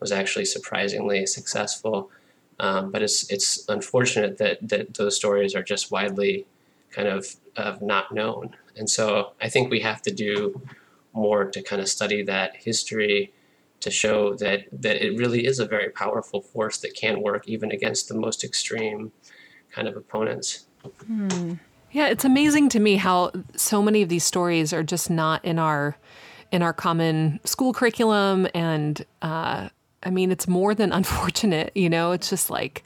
was 0.00 0.12
actually 0.12 0.44
surprisingly 0.44 1.24
successful. 1.26 2.10
Um, 2.58 2.90
but 2.90 3.02
it's 3.02 3.30
it's 3.30 3.64
unfortunate 3.68 4.38
that 4.38 4.68
that 4.68 4.94
those 4.94 5.16
stories 5.16 5.54
are 5.54 5.62
just 5.62 5.90
widely 5.90 6.46
kind 6.90 7.08
of 7.08 7.36
of 7.56 7.82
not 7.82 8.12
known. 8.12 8.56
And 8.76 8.88
so 8.88 9.32
I 9.40 9.48
think 9.48 9.70
we 9.70 9.80
have 9.80 10.02
to 10.02 10.12
do 10.12 10.60
more 11.12 11.44
to 11.44 11.62
kind 11.62 11.80
of 11.80 11.88
study 11.88 12.22
that 12.24 12.56
history 12.56 13.32
to 13.80 13.90
show 13.90 14.34
that 14.34 14.64
that 14.72 15.04
it 15.04 15.16
really 15.16 15.46
is 15.46 15.58
a 15.58 15.66
very 15.66 15.90
powerful 15.90 16.40
force 16.40 16.78
that 16.78 16.94
can 16.94 17.22
work 17.22 17.48
even 17.48 17.70
against 17.70 18.08
the 18.08 18.14
most 18.14 18.44
extreme 18.44 19.12
kind 19.70 19.88
of 19.88 19.96
opponents. 19.96 20.66
Hmm. 21.06 21.54
Yeah, 21.92 22.08
it's 22.08 22.24
amazing 22.24 22.70
to 22.70 22.80
me 22.80 22.96
how 22.96 23.32
so 23.54 23.82
many 23.82 24.02
of 24.02 24.08
these 24.08 24.24
stories 24.24 24.72
are 24.72 24.82
just 24.82 25.10
not 25.10 25.44
in 25.44 25.58
our 25.58 25.96
in 26.50 26.62
our 26.62 26.72
common 26.72 27.40
school 27.44 27.72
curriculum. 27.72 28.46
And 28.54 29.04
uh, 29.22 29.68
I 30.02 30.10
mean, 30.10 30.30
it's 30.30 30.46
more 30.46 30.74
than 30.74 30.92
unfortunate, 30.92 31.72
you 31.74 31.90
know, 31.90 32.12
it's 32.12 32.30
just 32.30 32.50
like 32.50 32.84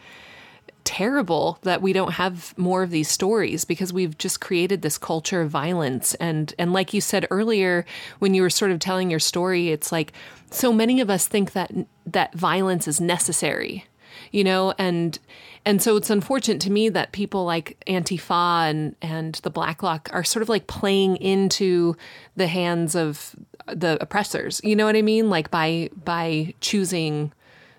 terrible 0.84 1.58
that 1.62 1.82
we 1.82 1.92
don't 1.92 2.12
have 2.12 2.56
more 2.56 2.84
of 2.84 2.90
these 2.90 3.10
stories 3.10 3.64
because 3.64 3.92
we've 3.92 4.16
just 4.18 4.40
created 4.40 4.82
this 4.82 4.96
culture 4.96 5.40
of 5.40 5.50
violence 5.50 6.14
and 6.14 6.54
and 6.60 6.72
like 6.72 6.94
you 6.94 7.00
said 7.00 7.26
earlier 7.28 7.84
when 8.20 8.34
you 8.34 8.40
were 8.40 8.48
sort 8.48 8.70
of 8.70 8.78
telling 8.78 9.10
your 9.10 9.18
story 9.18 9.70
it's 9.70 9.90
like 9.90 10.12
so 10.52 10.72
many 10.72 11.00
of 11.00 11.10
us 11.10 11.26
think 11.26 11.54
that 11.54 11.72
that 12.06 12.32
violence 12.34 12.86
is 12.86 13.00
necessary 13.00 13.84
you 14.32 14.44
know 14.44 14.74
and 14.78 15.18
and 15.66 15.82
so 15.82 15.96
it's 15.96 16.10
unfortunate 16.10 16.60
to 16.60 16.70
me 16.70 16.88
that 16.88 17.10
people 17.10 17.44
like 17.44 17.82
Antifa 17.88 18.70
and 18.70 18.94
and 19.02 19.34
the 19.42 19.50
Black 19.50 19.80
Bloc 19.80 20.08
are 20.12 20.22
sort 20.22 20.42
of 20.42 20.48
like 20.48 20.68
playing 20.68 21.16
into 21.16 21.96
the 22.36 22.46
hands 22.46 22.94
of 22.94 23.34
the 23.66 23.98
oppressors. 24.00 24.60
You 24.62 24.76
know 24.76 24.86
what 24.86 24.94
I 24.94 25.02
mean? 25.02 25.28
Like 25.28 25.50
by 25.50 25.90
by 26.04 26.54
choosing 26.60 27.32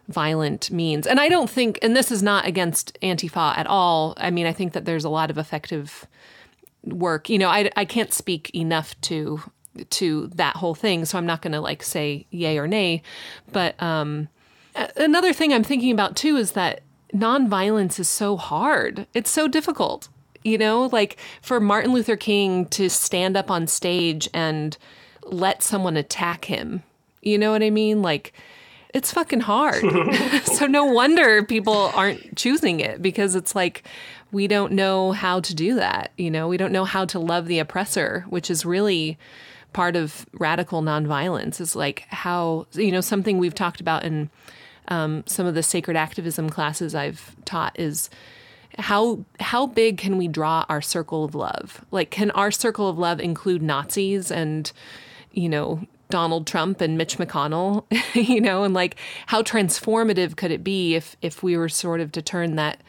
violent 0.09 0.69
means. 0.69 1.07
And 1.07 1.19
I 1.19 1.29
don't 1.29 1.49
think 1.49 1.79
and 1.81 1.95
this 1.95 2.11
is 2.11 2.21
not 2.21 2.45
against 2.45 2.97
Antifa 3.01 3.57
at 3.57 3.67
all. 3.67 4.13
I 4.17 4.31
mean, 4.31 4.45
I 4.45 4.53
think 4.53 4.73
that 4.73 4.83
there's 4.83 5.05
a 5.05 5.09
lot 5.09 5.29
of 5.29 5.37
effective 5.37 6.05
work. 6.83 7.29
You 7.29 7.37
know, 7.37 7.49
I 7.49 7.71
I 7.77 7.85
can't 7.85 8.13
speak 8.13 8.51
enough 8.53 8.99
to 9.01 9.41
to 9.91 10.27
that 10.35 10.57
whole 10.57 10.75
thing, 10.75 11.05
so 11.05 11.17
I'm 11.17 11.25
not 11.25 11.41
going 11.41 11.53
to 11.53 11.61
like 11.61 11.83
say 11.83 12.25
yay 12.31 12.57
or 12.57 12.67
nay, 12.67 13.01
but 13.53 13.81
um 13.81 14.27
Uh, 14.77 14.87
another 14.95 15.33
thing 15.33 15.51
I'm 15.51 15.63
thinking 15.63 15.91
about 15.91 16.15
too 16.15 16.37
is 16.37 16.51
that 16.53 16.81
nonviolence 17.13 17.99
is 17.99 18.07
so 18.07 18.37
hard. 18.37 19.07
It's 19.13 19.31
so 19.31 19.47
difficult. 19.47 20.07
You 20.43 20.57
know, 20.57 20.87
like 20.91 21.17
for 21.41 21.59
Martin 21.59 21.91
Luther 21.91 22.15
King 22.15 22.67
to 22.67 22.89
stand 22.89 23.35
up 23.35 23.51
on 23.51 23.67
stage 23.67 24.29
and 24.33 24.77
let 25.23 25.63
someone 25.63 25.97
attack 25.97 26.45
him. 26.45 26.83
You 27.21 27.37
know 27.37 27.51
what 27.51 27.63
I 27.63 27.71
mean? 27.71 28.01
Like 28.01 28.33
it's 28.93 29.11
fucking 29.11 29.41
hard. 29.41 29.83
so 30.45 30.67
no 30.67 30.85
wonder 30.85 31.43
people 31.43 31.91
aren't 31.93 32.37
choosing 32.37 32.79
it 32.79 33.01
because 33.01 33.35
it's 33.35 33.55
like 33.55 33.83
we 34.31 34.47
don't 34.47 34.73
know 34.73 35.11
how 35.11 35.39
to 35.39 35.55
do 35.55 35.75
that. 35.75 36.11
You 36.17 36.29
know, 36.29 36.47
we 36.47 36.57
don't 36.57 36.71
know 36.71 36.85
how 36.85 37.05
to 37.05 37.19
love 37.19 37.47
the 37.47 37.59
oppressor, 37.59 38.25
which 38.29 38.49
is 38.49 38.65
really 38.65 39.17
part 39.73 39.95
of 39.95 40.25
radical 40.33 40.81
nonviolence 40.81 41.59
is 41.59 41.75
like 41.75 42.05
how, 42.09 42.67
you 42.73 42.91
know, 42.91 43.01
something 43.01 43.37
we've 43.37 43.55
talked 43.55 43.81
about 43.81 44.03
in 44.03 44.29
um, 44.87 45.23
some 45.25 45.45
of 45.45 45.55
the 45.55 45.63
sacred 45.63 45.97
activism 45.97 46.49
classes 46.49 46.95
I've 46.95 47.35
taught 47.45 47.77
is 47.79 48.09
how 48.77 49.25
how 49.39 49.67
big 49.67 49.97
can 49.97 50.17
we 50.17 50.27
draw 50.27 50.65
our 50.69 50.81
circle 50.81 51.23
of 51.23 51.35
love? 51.35 51.83
Like, 51.91 52.11
can 52.11 52.31
our 52.31 52.51
circle 52.51 52.89
of 52.89 52.97
love 52.97 53.19
include 53.19 53.61
Nazis 53.61 54.31
and 54.31 54.71
you 55.31 55.49
know 55.49 55.81
Donald 56.09 56.47
Trump 56.47 56.81
and 56.81 56.97
Mitch 56.97 57.17
McConnell? 57.17 57.85
you 58.13 58.39
know, 58.39 58.63
and 58.63 58.73
like 58.73 58.97
how 59.27 59.41
transformative 59.41 60.35
could 60.35 60.51
it 60.51 60.63
be 60.63 60.95
if 60.95 61.15
if 61.21 61.41
we 61.41 61.57
were 61.57 61.69
sort 61.69 61.99
of 61.99 62.11
to 62.13 62.21
turn 62.21 62.55
that 62.55 62.81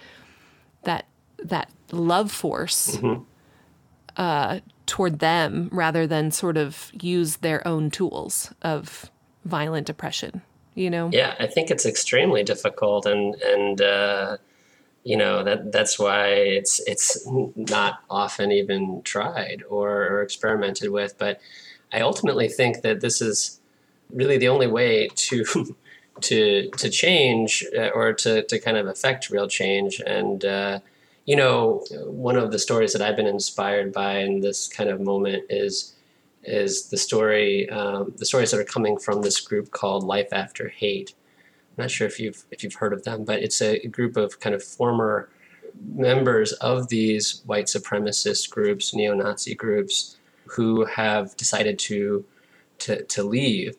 that 0.82 1.06
that 1.42 1.70
love 1.90 2.30
force 2.30 2.96
mm-hmm. 2.96 3.22
uh, 4.16 4.60
toward 4.86 5.20
them 5.20 5.68
rather 5.72 6.06
than 6.06 6.30
sort 6.30 6.56
of 6.56 6.90
use 7.00 7.36
their 7.36 7.66
own 7.66 7.90
tools 7.90 8.52
of 8.62 9.10
violent 9.44 9.88
oppression? 9.88 10.42
You 10.78 10.90
know? 10.90 11.10
Yeah 11.12 11.34
i 11.38 11.46
think 11.46 11.70
it's 11.70 11.86
extremely 11.86 12.42
difficult 12.42 13.06
and 13.06 13.34
and 13.36 13.80
uh, 13.80 14.36
you 15.04 15.16
know 15.16 15.42
that 15.42 15.72
that's 15.72 15.98
why 15.98 16.28
it's 16.28 16.80
it's 16.86 17.26
not 17.56 18.00
often 18.10 18.52
even 18.52 19.02
tried 19.02 19.62
or, 19.68 19.90
or 19.90 20.22
experimented 20.22 20.90
with 20.90 21.16
but 21.18 21.40
i 21.92 22.00
ultimately 22.00 22.48
think 22.48 22.82
that 22.82 23.00
this 23.00 23.20
is 23.20 23.60
really 24.12 24.38
the 24.38 24.48
only 24.48 24.66
way 24.66 25.08
to 25.14 25.44
to 26.20 26.70
to 26.70 26.90
change 26.90 27.64
uh, 27.76 27.88
or 27.88 28.12
to 28.12 28.42
to 28.42 28.58
kind 28.58 28.76
of 28.76 28.86
affect 28.86 29.30
real 29.30 29.48
change. 29.48 30.00
And 30.04 30.44
uh, 30.44 30.80
you 31.26 31.36
know 31.36 31.84
one 32.06 32.36
of 32.36 32.50
the 32.52 32.58
stories 32.58 32.94
that 32.94 33.02
i've 33.02 33.16
been 33.16 33.26
inspired 33.26 33.92
by 33.92 34.20
in 34.20 34.40
this 34.40 34.66
kind 34.66 34.88
of 34.88 34.98
moment 34.98 35.44
is 35.50 35.92
is 36.44 36.88
the 36.88 36.96
story, 36.96 37.68
um, 37.70 38.14
the 38.16 38.26
stories 38.26 38.50
that 38.50 38.60
are 38.60 38.64
coming 38.64 38.98
from 38.98 39.22
this 39.22 39.40
group 39.40 39.70
called 39.70 40.04
Life 40.04 40.32
After 40.32 40.68
Hate. 40.68 41.14
I'm 41.76 41.84
not 41.84 41.90
sure 41.90 42.06
if 42.06 42.18
you've 42.18 42.44
if 42.50 42.62
you've 42.62 42.74
heard 42.74 42.92
of 42.92 43.04
them, 43.04 43.24
but 43.24 43.42
it's 43.42 43.60
a 43.62 43.86
group 43.86 44.16
of 44.16 44.40
kind 44.40 44.54
of 44.54 44.62
former 44.62 45.28
members 45.94 46.52
of 46.54 46.88
these 46.88 47.42
white 47.46 47.66
supremacist 47.66 48.50
groups, 48.50 48.94
neo-Nazi 48.94 49.54
groups, 49.54 50.16
who 50.46 50.84
have 50.86 51.36
decided 51.36 51.78
to 51.78 52.24
to, 52.78 53.02
to 53.04 53.22
leave 53.22 53.76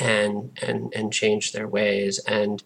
and 0.00 0.56
and 0.62 0.92
and 0.94 1.12
change 1.12 1.52
their 1.52 1.68
ways 1.68 2.18
and 2.20 2.62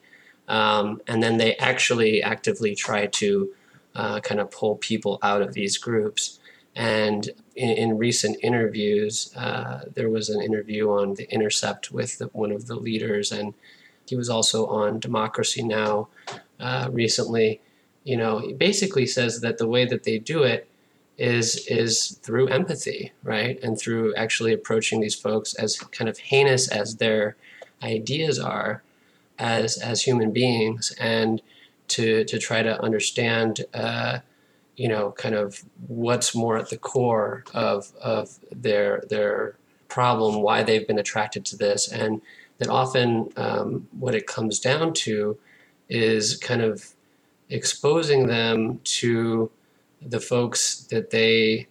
um, 0.49 1.01
and 1.09 1.23
then 1.23 1.39
they 1.39 1.57
actually 1.57 2.23
actively 2.23 2.75
try 2.75 3.07
to 3.07 3.53
uh, 3.97 4.21
kind 4.21 4.41
of 4.41 4.51
pull 4.51 4.77
people 4.77 5.19
out 5.23 5.43
of 5.43 5.55
these 5.55 5.77
groups 5.77 6.39
and 6.77 7.31
in, 7.57 7.71
in 7.71 7.99
recent 7.99 8.37
interviews, 8.43 9.35
uh, 9.35 9.81
there 9.93 10.11
was 10.11 10.29
an 10.29 10.41
interview 10.41 10.91
on 10.91 11.15
The 11.15 11.29
Intercept 11.33 11.91
with 11.91 12.19
the, 12.19 12.27
one 12.27 12.53
of 12.53 12.69
the 12.69 12.77
leaders, 12.77 13.33
and 13.33 13.55
he 14.07 14.15
was 14.15 14.31
also 14.31 14.67
on 14.67 15.01
Democracy 15.01 15.65
Now! 15.65 16.09
Uh, 16.59 16.89
recently. 16.91 17.61
You 18.05 18.17
know, 18.17 18.39
he 18.39 18.55
basically 18.55 19.05
says 19.05 19.41
that 19.41 19.59
the 19.59 19.69
way 19.69 19.85
that 19.85 20.05
they 20.05 20.19
do 20.19 20.43
it 20.43 20.67
is 21.19 21.67
is 21.67 22.19
through 22.23 22.49
empathy, 22.49 23.13
right, 23.23 23.63
and 23.63 23.79
through 23.79 24.15
actually 24.15 24.55
approaching 24.55 25.03
these 25.03 25.15
folks 25.15 25.55
as 25.55 25.79
kind 25.79 26.09
of 26.09 26.17
heinous 26.19 26.69
as 26.69 26.97
their 26.97 27.37
ideas 27.83 28.39
are, 28.39 28.83
as 29.39 29.77
as 29.77 30.03
human 30.03 30.33
beings, 30.33 30.95
and 30.99 31.43
to 31.89 32.25
to 32.25 32.39
try 32.39 32.63
to 32.63 32.81
understand. 32.83 33.67
Uh, 33.75 34.21
you 34.77 34.89
know, 34.89 35.13
kind 35.13 35.35
of 35.35 35.65
what's 35.87 36.35
more 36.35 36.57
at 36.59 36.71
the 36.71 36.77
core 36.77 37.45
of 37.55 37.93
of 38.01 38.39
their 38.51 39.05
their 39.09 39.57
problem, 39.89 40.43
why 40.43 40.63
they've 40.63 40.87
been 40.87 40.99
attracted 40.99 41.45
to 41.47 41.57
this, 41.57 41.91
and 41.91 42.21
that 42.59 42.69
often 42.69 43.31
um, 43.37 43.89
what 43.99 44.15
it 44.15 44.27
comes 44.27 44.59
down 44.61 44.93
to 44.93 45.39
is 45.89 46.37
kind 46.37 46.63
of 46.63 46.95
exposing 47.49 48.27
them 48.27 48.81
to 48.85 49.51
the 50.03 50.21
folks 50.21 50.81
that 50.91 51.11
they 51.11 51.67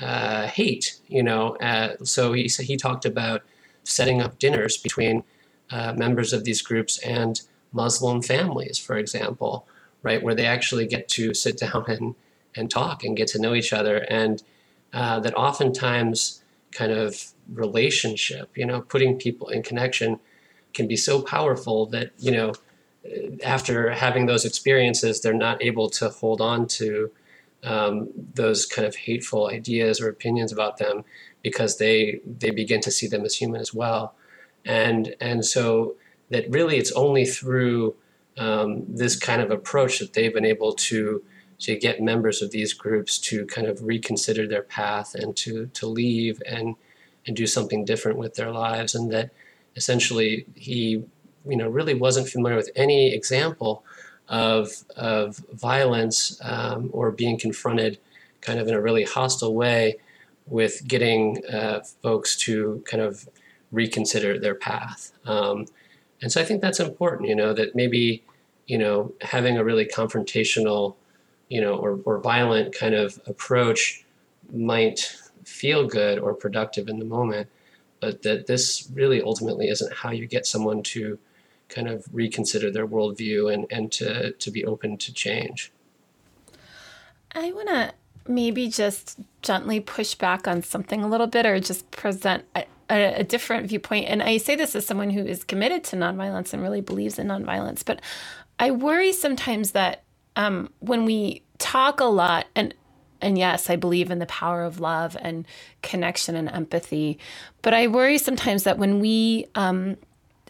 uh, 0.00 0.46
hate. 0.46 1.00
You 1.08 1.22
know, 1.22 1.56
uh, 1.56 1.96
so 2.02 2.32
he 2.32 2.44
he 2.44 2.76
talked 2.76 3.04
about 3.04 3.42
setting 3.84 4.20
up 4.20 4.38
dinners 4.38 4.76
between 4.76 5.24
uh, 5.70 5.92
members 5.92 6.32
of 6.32 6.44
these 6.44 6.62
groups 6.62 6.98
and 6.98 7.40
Muslim 7.72 8.22
families, 8.22 8.78
for 8.78 8.96
example, 8.96 9.66
right, 10.02 10.22
where 10.22 10.34
they 10.34 10.46
actually 10.46 10.86
get 10.86 11.08
to 11.08 11.34
sit 11.34 11.58
down 11.64 11.84
and 11.88 12.14
and 12.56 12.70
talk 12.70 13.04
and 13.04 13.16
get 13.16 13.28
to 13.28 13.40
know 13.40 13.54
each 13.54 13.72
other, 13.72 13.98
and 13.98 14.42
uh, 14.92 15.20
that 15.20 15.34
oftentimes 15.34 16.42
kind 16.72 16.92
of 16.92 17.32
relationship, 17.52 18.50
you 18.56 18.66
know, 18.66 18.80
putting 18.80 19.18
people 19.18 19.48
in 19.48 19.62
connection 19.62 20.20
can 20.72 20.86
be 20.86 20.96
so 20.96 21.20
powerful 21.20 21.86
that 21.86 22.10
you 22.18 22.30
know 22.30 22.52
after 23.42 23.90
having 23.90 24.26
those 24.26 24.44
experiences, 24.44 25.20
they're 25.20 25.32
not 25.32 25.62
able 25.62 25.88
to 25.88 26.08
hold 26.10 26.40
on 26.40 26.66
to 26.66 27.10
um, 27.62 28.08
those 28.34 28.66
kind 28.66 28.86
of 28.86 28.94
hateful 28.94 29.48
ideas 29.48 30.00
or 30.00 30.08
opinions 30.08 30.52
about 30.52 30.78
them 30.78 31.04
because 31.42 31.78
they 31.78 32.20
they 32.26 32.50
begin 32.50 32.80
to 32.82 32.90
see 32.90 33.06
them 33.06 33.24
as 33.24 33.36
human 33.36 33.60
as 33.60 33.72
well, 33.72 34.14
and 34.64 35.14
and 35.20 35.44
so 35.44 35.94
that 36.30 36.50
really 36.50 36.76
it's 36.76 36.92
only 36.92 37.24
through 37.24 37.94
um, 38.38 38.84
this 38.88 39.16
kind 39.16 39.42
of 39.42 39.50
approach 39.50 39.98
that 39.98 40.12
they've 40.12 40.32
been 40.32 40.44
able 40.44 40.72
to 40.72 41.22
to 41.60 41.76
get 41.76 42.00
members 42.00 42.42
of 42.42 42.50
these 42.50 42.72
groups 42.72 43.18
to 43.18 43.46
kind 43.46 43.66
of 43.66 43.82
reconsider 43.82 44.46
their 44.46 44.62
path 44.62 45.14
and 45.14 45.36
to 45.36 45.66
to 45.66 45.86
leave 45.86 46.42
and 46.46 46.76
and 47.26 47.36
do 47.36 47.46
something 47.46 47.84
different 47.84 48.18
with 48.18 48.34
their 48.34 48.50
lives 48.50 48.94
and 48.94 49.12
that 49.12 49.30
essentially 49.76 50.46
he 50.54 51.02
you 51.46 51.56
know 51.56 51.68
really 51.68 51.94
wasn't 51.94 52.28
familiar 52.28 52.56
with 52.56 52.70
any 52.76 53.12
example 53.14 53.84
of 54.28 54.84
of 54.96 55.38
violence 55.52 56.40
um, 56.42 56.90
or 56.92 57.10
being 57.10 57.38
confronted 57.38 57.98
kind 58.40 58.58
of 58.58 58.68
in 58.68 58.74
a 58.74 58.80
really 58.80 59.04
hostile 59.04 59.54
way 59.54 59.96
with 60.46 60.86
getting 60.86 61.44
uh, 61.46 61.80
folks 62.02 62.36
to 62.36 62.82
kind 62.86 63.02
of 63.02 63.28
reconsider 63.70 64.38
their 64.38 64.54
path. 64.54 65.12
Um, 65.24 65.66
and 66.22 66.30
so 66.30 66.40
I 66.40 66.44
think 66.44 66.60
that's 66.60 66.80
important, 66.80 67.28
you 67.28 67.36
know, 67.36 67.52
that 67.54 67.74
maybe, 67.74 68.24
you 68.66 68.76
know, 68.76 69.14
having 69.20 69.56
a 69.56 69.64
really 69.64 69.86
confrontational, 69.86 70.96
you 71.50 71.60
know, 71.60 71.74
or, 71.74 72.00
or 72.04 72.18
violent 72.20 72.74
kind 72.74 72.94
of 72.94 73.20
approach 73.26 74.04
might 74.52 75.14
feel 75.44 75.86
good 75.86 76.18
or 76.18 76.32
productive 76.32 76.88
in 76.88 76.98
the 76.98 77.04
moment, 77.04 77.48
but 78.00 78.22
that 78.22 78.46
this 78.46 78.88
really 78.94 79.20
ultimately 79.20 79.68
isn't 79.68 79.92
how 79.92 80.10
you 80.10 80.26
get 80.26 80.46
someone 80.46 80.82
to 80.82 81.18
kind 81.68 81.88
of 81.88 82.06
reconsider 82.12 82.70
their 82.70 82.86
worldview 82.86 83.52
and, 83.52 83.66
and 83.70 83.92
to, 83.92 84.32
to 84.32 84.50
be 84.50 84.64
open 84.64 84.96
to 84.96 85.12
change. 85.12 85.72
I 87.34 87.52
want 87.52 87.68
to 87.68 87.92
maybe 88.26 88.68
just 88.68 89.18
gently 89.42 89.80
push 89.80 90.14
back 90.14 90.46
on 90.46 90.62
something 90.62 91.02
a 91.02 91.08
little 91.08 91.26
bit 91.26 91.46
or 91.46 91.58
just 91.58 91.90
present 91.90 92.44
a, 92.54 92.64
a, 92.88 93.20
a, 93.20 93.24
different 93.24 93.66
viewpoint. 93.66 94.06
And 94.08 94.22
I 94.22 94.36
say 94.36 94.56
this 94.56 94.74
as 94.74 94.86
someone 94.86 95.10
who 95.10 95.24
is 95.24 95.42
committed 95.44 95.84
to 95.84 95.96
nonviolence 95.96 96.52
and 96.52 96.62
really 96.62 96.80
believes 96.80 97.18
in 97.18 97.28
nonviolence. 97.28 97.84
But 97.84 98.00
I 98.58 98.70
worry 98.70 99.12
sometimes 99.12 99.72
that 99.72 100.04
um, 100.40 100.70
when 100.80 101.04
we 101.04 101.42
talk 101.58 102.00
a 102.00 102.04
lot, 102.04 102.46
and 102.54 102.74
and 103.20 103.36
yes, 103.36 103.68
I 103.68 103.76
believe 103.76 104.10
in 104.10 104.18
the 104.18 104.26
power 104.26 104.62
of 104.64 104.80
love 104.80 105.16
and 105.20 105.46
connection 105.82 106.34
and 106.34 106.48
empathy, 106.48 107.18
but 107.60 107.74
I 107.74 107.86
worry 107.86 108.16
sometimes 108.16 108.64
that 108.64 108.78
when 108.78 108.98
we 108.98 109.46
um, 109.54 109.98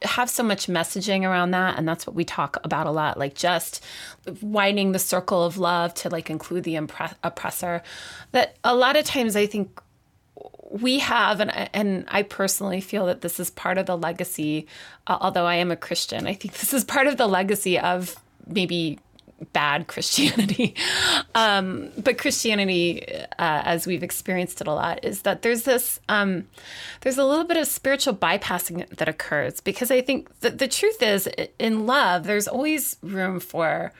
have 0.03 0.31
so 0.31 0.45
much 0.45 0.69
messaging 0.69 1.25
around 1.25 1.51
that 1.51 1.77
and 1.77 1.89
that's 1.89 2.07
what 2.07 2.15
we 2.15 2.25
talk 2.25 2.57
about 2.65 2.87
a 2.87 2.91
lot 2.91 3.19
like 3.19 3.35
just 3.35 3.85
widening 4.41 4.93
the 4.93 4.99
circle 4.99 5.45
of 5.45 5.59
love 5.59 5.93
to 5.93 6.09
like 6.09 6.31
include 6.31 6.65
the 6.65 6.75
impre- 6.75 7.15
oppressor 7.23 7.83
that 8.33 8.57
a 8.65 8.75
lot 8.75 8.97
of 8.97 9.05
times 9.05 9.37
i 9.37 9.45
think 9.45 9.83
we 10.71 11.01
have 11.01 11.41
and 11.41 11.51
and 11.75 12.05
I 12.09 12.23
personally 12.23 12.81
feel 12.81 13.07
that 13.07 13.23
this 13.23 13.41
is 13.41 13.51
part 13.51 13.77
of 13.77 13.87
the 13.87 13.97
legacy 13.99 14.67
uh, 15.07 15.19
although 15.21 15.45
I 15.45 15.57
am 15.57 15.71
a 15.71 15.77
Christian 15.77 16.27
I 16.27 16.35
think 16.35 16.55
this 16.61 16.73
is 16.73 16.85
part 16.85 17.09
of 17.09 17.17
the 17.17 17.27
legacy 17.27 17.79
of 17.79 18.17
maybe 18.47 18.99
bad 19.53 19.87
Christianity. 19.87 20.75
Um, 21.33 21.91
but 21.97 22.19
Christianity, 22.19 23.07
uh, 23.39 23.63
as 23.65 23.87
we've 23.87 24.03
experienced 24.03 24.61
it 24.61 24.67
a 24.67 24.73
lot, 24.73 25.05
is 25.05 25.23
that 25.23 25.43
there's 25.43 25.63
this, 25.63 26.01
um, 26.09 26.49
there's 27.03 27.19
a 27.19 27.25
little 27.25 27.45
bit 27.45 27.57
of 27.57 27.69
spiritual 27.69 28.15
bypassing 28.15 28.89
that 28.89 29.09
occurs 29.09 29.61
because 29.61 29.93
I 29.93 30.01
think 30.01 30.41
that 30.41 30.59
the 30.59 30.67
truth 30.67 31.01
is 31.03 31.29
in 31.59 31.87
love, 31.87 32.25
there's 32.25 32.49
always 32.49 32.97
room 33.03 33.39
for 33.39 33.93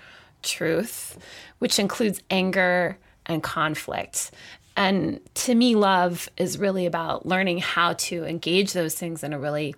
truth, 0.43 1.19
which 1.61 1.79
includes 1.79 2.21
anger 2.31 2.99
and 3.27 3.43
conflict. 3.43 4.33
And 4.77 5.21
to 5.35 5.55
me, 5.55 5.75
love 5.75 6.29
is 6.37 6.59
really 6.59 6.87
about 6.87 7.27
learning 7.27 7.59
how 7.59 7.93
to 7.95 8.25
engage 8.25 8.73
those 8.73 8.95
things 8.95 9.23
in 9.23 9.33
a 9.33 9.39
really 9.39 9.77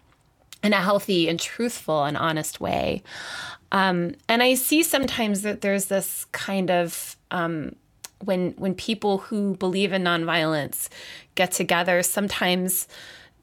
in 0.62 0.72
a 0.72 0.80
healthy 0.80 1.28
and 1.28 1.40
truthful 1.40 2.04
and 2.04 2.16
honest 2.16 2.60
way. 2.60 3.02
Um, 3.72 4.14
and 4.28 4.42
I 4.42 4.54
see 4.54 4.82
sometimes 4.82 5.42
that 5.42 5.60
there's 5.60 5.86
this 5.86 6.26
kind 6.32 6.70
of 6.70 7.16
um, 7.30 7.74
when 8.20 8.52
when 8.52 8.74
people 8.74 9.18
who 9.18 9.56
believe 9.56 9.92
in 9.92 10.04
nonviolence 10.04 10.88
get 11.34 11.52
together, 11.52 12.02
sometimes 12.02 12.86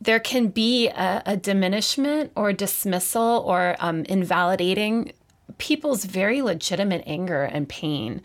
there 0.01 0.19
can 0.19 0.47
be 0.47 0.88
a, 0.88 1.21
a 1.25 1.38
diminishment 1.38 2.32
or 2.36 2.53
dismissal 2.53 3.43
or 3.45 3.75
um, 3.79 4.05
invalidating 4.05 5.12
people's 5.58 6.05
very 6.05 6.41
legitimate 6.41 7.03
anger 7.05 7.43
and 7.43 7.67
pain 7.67 8.21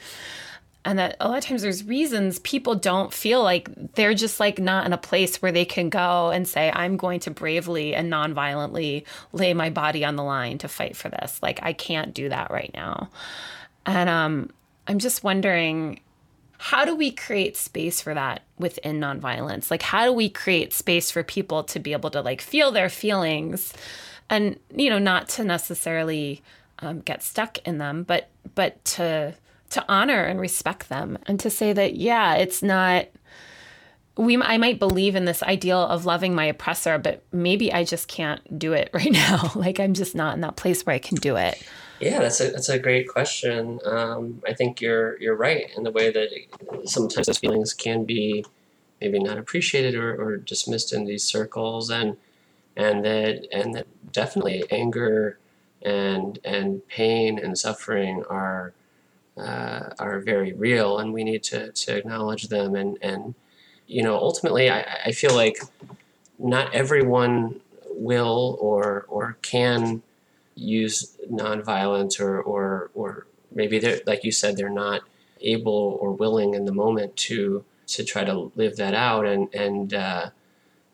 and 0.85 0.99
that 0.99 1.17
a 1.21 1.29
lot 1.29 1.39
of 1.39 1.45
times 1.45 1.63
there's 1.63 1.85
reasons 1.85 2.39
people 2.41 2.75
don't 2.75 3.13
feel 3.13 3.43
like 3.43 3.69
they're 3.95 4.15
just 4.15 4.39
like 4.39 4.59
not 4.59 4.87
in 4.87 4.93
a 4.93 4.99
place 4.99 5.41
where 5.41 5.53
they 5.53 5.65
can 5.65 5.89
go 5.89 6.31
and 6.31 6.47
say 6.47 6.71
i'm 6.75 6.97
going 6.97 7.21
to 7.21 7.31
bravely 7.31 7.95
and 7.95 8.11
non-violently 8.11 9.05
lay 9.33 9.55
my 9.55 9.71
body 9.71 10.05
on 10.05 10.17
the 10.17 10.23
line 10.23 10.59
to 10.59 10.69
fight 10.69 10.97
for 10.97 11.09
this. 11.09 11.43
Like 11.43 11.61
i 11.63 11.73
can't 11.73 12.15
do 12.15 12.29
that 12.29 12.51
right 12.51 12.71
now. 12.75 13.11
And 13.87 14.09
um, 14.09 14.51
i'm 14.87 14.99
just 14.99 15.25
wondering 15.25 16.01
how 16.59 16.85
do 16.85 16.95
we 16.95 17.11
create 17.11 17.57
space 17.57 18.01
for 18.01 18.15
that 18.15 18.43
within 18.59 18.99
nonviolence? 18.99 19.71
Like 19.71 19.83
how 19.83 20.07
do 20.07 20.13
we 20.13 20.31
create 20.31 20.73
space 20.73 21.11
for 21.11 21.23
people 21.23 21.65
to 21.65 21.79
be 21.79 21.93
able 21.93 22.11
to 22.11 22.23
like 22.23 22.41
feel 22.41 22.71
their 22.71 22.89
feelings 22.89 23.75
and 24.31 24.59
you 24.75 24.89
know 24.89 24.99
not 24.99 25.29
to 25.31 25.45
necessarily 25.45 26.43
um, 26.79 27.01
get 27.01 27.23
stuck 27.23 27.59
in 27.67 27.79
them 27.79 28.03
but 28.03 28.29
but 28.55 28.83
to 28.85 29.35
to 29.75 29.85
honor 29.89 30.23
and 30.23 30.41
respect 30.41 30.89
them 30.89 31.19
and 31.27 31.39
to 31.41 31.51
say 31.51 31.73
that 31.73 31.97
yeah 31.97 32.35
it's 32.35 32.63
not 32.63 33.07
we 34.17 34.41
I 34.41 34.59
might 34.59 34.79
believe 34.79 35.17
in 35.17 35.25
this 35.25 35.43
ideal 35.43 35.81
of 35.81 36.07
loving 36.07 36.35
my 36.35 36.45
oppressor 36.45 36.99
but 36.99 37.25
maybe 37.33 37.73
I 37.73 37.83
just 37.83 38.07
can't 38.07 38.59
do 38.59 38.73
it 38.73 38.91
right 38.95 39.11
now. 39.13 39.53
Like 39.57 39.81
I'm 39.81 39.95
just 39.95 40.15
not 40.15 40.35
in 40.35 40.41
that 40.43 40.57
place 40.57 40.85
where 40.87 40.95
I 40.95 40.99
can 40.99 41.17
do 41.17 41.37
it. 41.37 41.61
Yeah 42.01 42.21
that's 42.21 42.41
a 42.41 42.51
that's 42.51 42.69
a 42.69 42.79
great 42.79 43.09
question. 43.09 43.81
Um, 43.85 44.43
I 44.47 44.55
think 44.55 44.81
you're 44.81 45.21
you're 45.21 45.37
right 45.37 45.67
in 45.77 45.83
the 45.83 45.91
way 45.91 46.13
that 46.13 46.29
sometimes 46.85 47.27
those 47.27 47.39
feelings 47.39 47.75
can 47.75 48.05
be 48.05 48.45
maybe 49.01 49.19
not 49.19 49.39
appreciated 49.39 49.95
or, 49.95 50.15
or 50.15 50.37
dismissed 50.37 50.93
in 50.93 51.05
these 51.05 51.25
circles 51.25 51.91
and 51.91 52.17
and 52.77 53.05
that 53.05 53.47
and 53.53 53.75
that 53.75 53.87
definitely 54.13 54.65
anger 54.71 55.39
and 55.83 56.39
and 56.45 56.87
pain 56.89 57.39
and 57.39 57.59
suffering 57.59 58.23
are 58.31 58.73
uh, 59.37 59.91
are 59.99 60.21
very 60.21 60.53
real, 60.53 60.99
and 60.99 61.13
we 61.13 61.25
need 61.25 61.43
to, 61.45 61.73
to 61.73 61.97
acknowledge 61.97 62.49
them. 62.49 62.75
And, 62.75 62.99
and 63.03 63.35
you 63.87 64.03
know, 64.03 64.17
ultimately, 64.17 64.71
I, 64.71 64.85
I 65.07 65.13
feel 65.13 65.35
like 65.35 65.59
not 66.39 66.75
everyone 66.75 67.61
will 67.97 68.59
or 68.61 69.07
or 69.09 69.37
can 69.43 70.03
use 70.55 71.17
nonviolence 71.31 72.21
or 72.21 72.41
or 72.41 72.91
or 72.95 73.27
maybe 73.55 73.79
they're 73.79 74.01
like 74.07 74.25
you 74.25 74.33
said 74.33 74.57
they're 74.57 74.69
not 74.69 75.03
able 75.41 75.99
or 76.01 76.13
willing 76.13 76.55
in 76.55 76.65
the 76.65 76.73
moment 76.73 77.17
to 77.17 77.65
to 77.87 78.05
try 78.05 78.25
to 78.25 78.53
live 78.57 78.77
that 78.77 78.95
out 78.95 79.27
and 79.27 79.53
and 79.55 79.95
uh, 79.95 80.31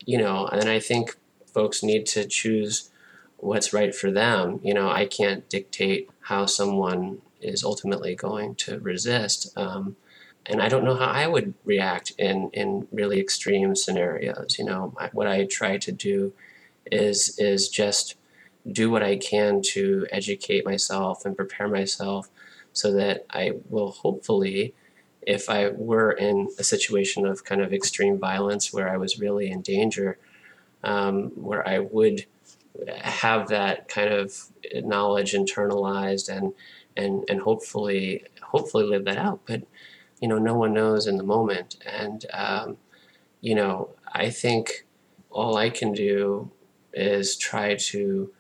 you 0.05 0.19
know 0.19 0.47
and 0.47 0.69
I 0.69 0.81
think 0.81 1.17
folks 1.47 1.83
need 1.83 2.07
to 2.07 2.27
choose 2.27 2.91
what's 3.39 3.73
right 3.73 3.95
for 3.95 4.11
them 4.11 4.61
you 4.63 4.75
know 4.75 4.91
I 4.91 5.07
can't 5.07 5.49
dictate 5.49 6.11
how 6.23 6.47
someone 6.47 7.23
is 7.41 7.65
ultimately 7.65 8.15
going 8.15 8.55
to 8.57 8.79
resist. 8.81 9.57
Um, 9.57 9.97
and 10.47 10.63
I 10.63 10.69
don't 10.69 10.85
know 10.85 10.97
how 10.97 11.07
I 11.07 11.27
would 11.27 11.55
react 11.65 12.13
in, 12.19 12.51
in 12.53 12.89
really 12.91 13.21
extreme 13.21 13.77
scenarios. 13.77 14.59
You 14.59 14.65
know, 14.65 14.95
I, 14.99 15.09
what 15.13 15.27
I 15.27 15.45
try 15.45 15.77
to 15.79 15.93
do 15.93 16.33
is 16.91 17.39
is 17.39 17.69
just 17.69 18.17
do 18.71 18.91
what 18.91 19.03
I 19.03 19.17
can 19.17 19.63
to 19.63 20.07
educate 20.11 20.65
myself 20.65 21.25
and 21.25 21.37
prepare 21.37 21.69
myself 21.69 22.29
so 22.73 22.93
that 22.93 23.27
I 23.31 23.53
will 23.69 23.93
hopefully, 23.93 24.75
if 25.23 25.49
I 25.49 25.69
were 25.69 26.13
in 26.13 26.49
a 26.59 26.65
situation 26.65 27.27
of 27.27 27.45
kind 27.45 27.61
of 27.61 27.73
extreme 27.73 28.19
violence 28.19 28.73
where 28.73 28.89
I 28.89 28.97
was 28.97 29.19
really 29.19 29.51
in 29.51 29.61
danger, 29.63 30.19
um, 30.85 31.31
where 31.35 31.67
I 31.67 31.79
would 31.79 32.27
have 32.97 33.49
that 33.49 33.89
kind 33.89 34.13
of 34.13 34.51
knowledge 34.75 35.33
internalized 35.33 36.29
and 36.29 36.53
and 36.97 37.25
and 37.29 37.41
hopefully 37.41 38.25
hopefully 38.43 38.85
live 38.85 39.05
that 39.05 39.19
out. 39.19 39.41
But 39.47 39.63
you 40.21 40.29
know, 40.29 40.39
no 40.39 40.55
one 40.55 40.75
knows 40.75 41.07
in 41.07 41.17
the 41.17 41.23
moment. 41.23 41.77
And, 41.85 42.27
um, 42.33 42.77
you 43.41 43.55
know, 43.55 43.91
I 44.13 44.31
think 44.31 44.87
all 45.31 45.57
I 45.57 45.71
can 45.71 45.93
do 45.93 46.51
is 46.93 47.37
try 47.37 47.75
to 47.75 48.31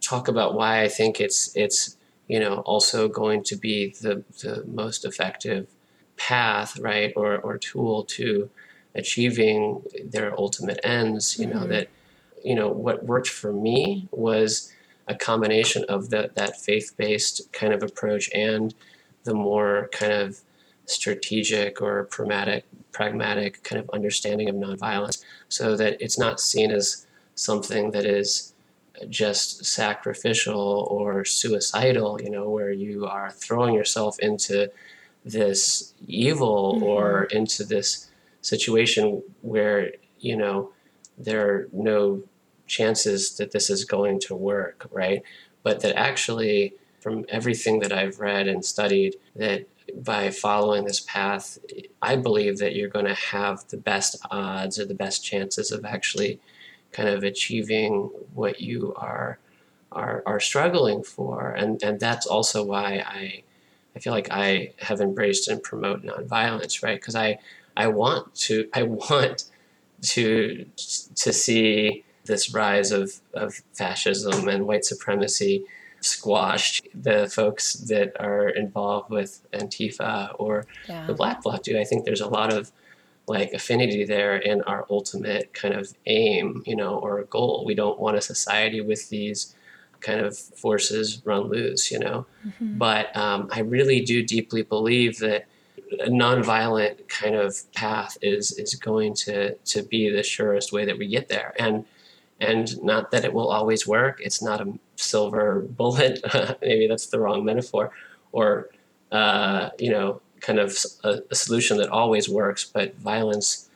talk 0.00 0.28
about 0.28 0.54
why 0.54 0.82
I 0.82 0.88
think 0.88 1.20
it's, 1.20 1.54
it's, 1.56 1.96
you 2.26 2.40
know, 2.40 2.56
also 2.60 3.06
going 3.08 3.44
to 3.44 3.56
be 3.56 3.94
the, 4.00 4.24
the 4.42 4.64
most 4.66 5.04
effective 5.04 5.68
path, 6.16 6.78
right, 6.78 7.12
or, 7.16 7.38
or 7.38 7.58
tool 7.58 8.04
to 8.04 8.50
achieving 8.94 9.82
their 10.04 10.36
ultimate 10.38 10.80
ends, 10.82 11.38
you 11.38 11.46
know, 11.46 11.60
mm-hmm. 11.60 11.70
that, 11.70 11.88
you 12.44 12.54
know, 12.54 12.68
what 12.68 13.04
worked 13.04 13.28
for 13.28 13.52
me 13.52 14.08
was 14.10 14.72
a 15.10 15.16
combination 15.16 15.84
of 15.88 16.10
the, 16.10 16.30
that 16.34 16.60
faith-based 16.60 17.52
kind 17.52 17.72
of 17.72 17.82
approach 17.82 18.30
and 18.32 18.74
the 19.24 19.34
more 19.34 19.88
kind 19.92 20.12
of 20.12 20.40
strategic 20.86 21.82
or 21.82 22.04
pragmatic, 22.04 22.64
pragmatic 22.92 23.62
kind 23.64 23.80
of 23.82 23.90
understanding 23.90 24.48
of 24.48 24.54
nonviolence 24.54 25.22
so 25.48 25.76
that 25.76 26.00
it's 26.00 26.18
not 26.18 26.40
seen 26.40 26.70
as 26.70 27.06
something 27.34 27.90
that 27.90 28.04
is 28.04 28.54
just 29.08 29.64
sacrificial 29.64 30.86
or 30.90 31.24
suicidal, 31.24 32.20
you 32.22 32.30
know, 32.30 32.48
where 32.48 32.72
you 32.72 33.06
are 33.06 33.30
throwing 33.30 33.74
yourself 33.74 34.18
into 34.20 34.70
this 35.24 35.94
evil 36.06 36.74
mm-hmm. 36.74 36.84
or 36.84 37.24
into 37.24 37.64
this 37.64 38.10
situation 38.42 39.22
where, 39.42 39.90
you 40.20 40.36
know, 40.36 40.70
there 41.18 41.48
are 41.48 41.68
no 41.72 42.22
chances 42.70 43.36
that 43.36 43.50
this 43.50 43.68
is 43.68 43.84
going 43.84 44.20
to 44.20 44.34
work, 44.34 44.86
right? 44.90 45.22
But 45.62 45.80
that 45.80 45.96
actually, 45.96 46.74
from 47.00 47.26
everything 47.28 47.80
that 47.80 47.92
I've 47.92 48.20
read 48.20 48.46
and 48.48 48.64
studied, 48.64 49.16
that 49.36 49.66
by 50.04 50.30
following 50.30 50.84
this 50.84 51.00
path, 51.00 51.58
I 52.00 52.16
believe 52.16 52.58
that 52.58 52.76
you're 52.76 52.88
going 52.88 53.06
to 53.06 53.14
have 53.14 53.66
the 53.68 53.76
best 53.76 54.16
odds 54.30 54.78
or 54.78 54.84
the 54.84 54.94
best 54.94 55.24
chances 55.24 55.72
of 55.72 55.84
actually 55.84 56.40
kind 56.92 57.08
of 57.08 57.22
achieving 57.24 58.10
what 58.34 58.60
you 58.60 58.94
are 58.96 59.38
are, 59.92 60.22
are 60.24 60.38
struggling 60.40 61.02
for. 61.02 61.50
And, 61.50 61.82
and 61.82 61.98
that's 61.98 62.26
also 62.26 62.64
why 62.64 63.02
I, 63.04 63.42
I 63.96 63.98
feel 63.98 64.12
like 64.12 64.28
I 64.30 64.72
have 64.78 65.00
embraced 65.00 65.48
and 65.48 65.60
promote 65.60 66.04
nonviolence, 66.04 66.82
right? 66.82 66.98
Because 67.00 67.16
I, 67.16 67.38
I 67.76 67.88
want 67.88 68.32
to, 68.46 68.68
I 68.72 68.84
want 68.84 69.44
to, 70.02 70.64
to 71.16 71.32
see 71.32 72.04
this 72.30 72.54
rise 72.54 72.92
of, 72.92 73.20
of 73.34 73.54
fascism 73.74 74.48
and 74.48 74.66
white 74.66 74.84
supremacy 74.84 75.64
squashed 76.00 76.88
the 76.94 77.28
folks 77.28 77.74
that 77.74 78.18
are 78.18 78.48
involved 78.48 79.10
with 79.10 79.42
Antifa 79.52 80.34
or 80.38 80.66
yeah. 80.88 81.06
the 81.06 81.14
Black 81.14 81.42
Bloc 81.42 81.62
do. 81.62 81.78
I 81.78 81.84
think 81.84 82.04
there's 82.04 82.22
a 82.22 82.28
lot 82.28 82.52
of 82.52 82.72
like 83.28 83.52
affinity 83.52 84.04
there 84.04 84.36
in 84.36 84.62
our 84.62 84.86
ultimate 84.90 85.52
kind 85.52 85.74
of 85.74 85.94
aim, 86.06 86.62
you 86.66 86.74
know, 86.74 86.96
or 86.96 87.22
goal. 87.24 87.64
We 87.66 87.74
don't 87.74 88.00
want 88.00 88.16
a 88.16 88.20
society 88.20 88.80
with 88.80 89.08
these 89.08 89.54
kind 90.00 90.20
of 90.20 90.36
forces 90.36 91.22
run 91.24 91.44
loose, 91.48 91.90
you 91.90 91.98
know. 91.98 92.26
Mm-hmm. 92.46 92.78
But 92.78 93.14
um, 93.16 93.48
I 93.52 93.60
really 93.60 94.00
do 94.00 94.22
deeply 94.22 94.62
believe 94.62 95.18
that 95.18 95.46
a 96.00 96.08
nonviolent 96.08 97.08
kind 97.08 97.34
of 97.34 97.70
path 97.72 98.16
is 98.22 98.52
is 98.52 98.74
going 98.74 99.14
to 99.14 99.54
to 99.54 99.82
be 99.82 100.08
the 100.08 100.22
surest 100.22 100.72
way 100.72 100.84
that 100.84 100.98
we 100.98 101.06
get 101.06 101.28
there. 101.28 101.54
And 101.58 101.84
and 102.40 102.82
not 102.82 103.10
that 103.10 103.24
it 103.24 103.32
will 103.32 103.50
always 103.50 103.86
work. 103.86 104.20
It's 104.22 104.42
not 104.42 104.60
a 104.60 104.72
silver 104.96 105.60
bullet. 105.68 106.20
Maybe 106.62 106.86
that's 106.86 107.06
the 107.06 107.20
wrong 107.20 107.44
metaphor, 107.44 107.92
or 108.32 108.68
uh, 109.12 109.70
you 109.78 109.90
know, 109.90 110.20
kind 110.40 110.58
of 110.58 110.76
a, 111.04 111.20
a, 111.30 111.34
solution 111.34 111.76
that 111.78 111.88
always 111.88 112.28
works. 112.28 112.64
But 112.64 112.96
violence 112.96 113.68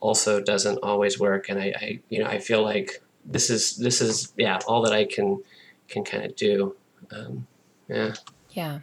also 0.00 0.40
doesn't 0.40 0.78
always 0.82 1.18
work. 1.18 1.48
And 1.48 1.60
I, 1.60 1.72
I, 1.80 2.00
you 2.08 2.22
know, 2.22 2.28
I 2.28 2.38
feel 2.38 2.62
like 2.62 3.00
this 3.24 3.50
is 3.50 3.76
this 3.76 4.00
is 4.00 4.32
yeah 4.36 4.58
all 4.66 4.82
that 4.82 4.92
I 4.92 5.04
can 5.04 5.42
can 5.88 6.04
kind 6.04 6.24
of 6.24 6.36
do. 6.36 6.74
Um, 7.10 7.46
yeah. 7.88 8.14
Yeah. 8.50 8.80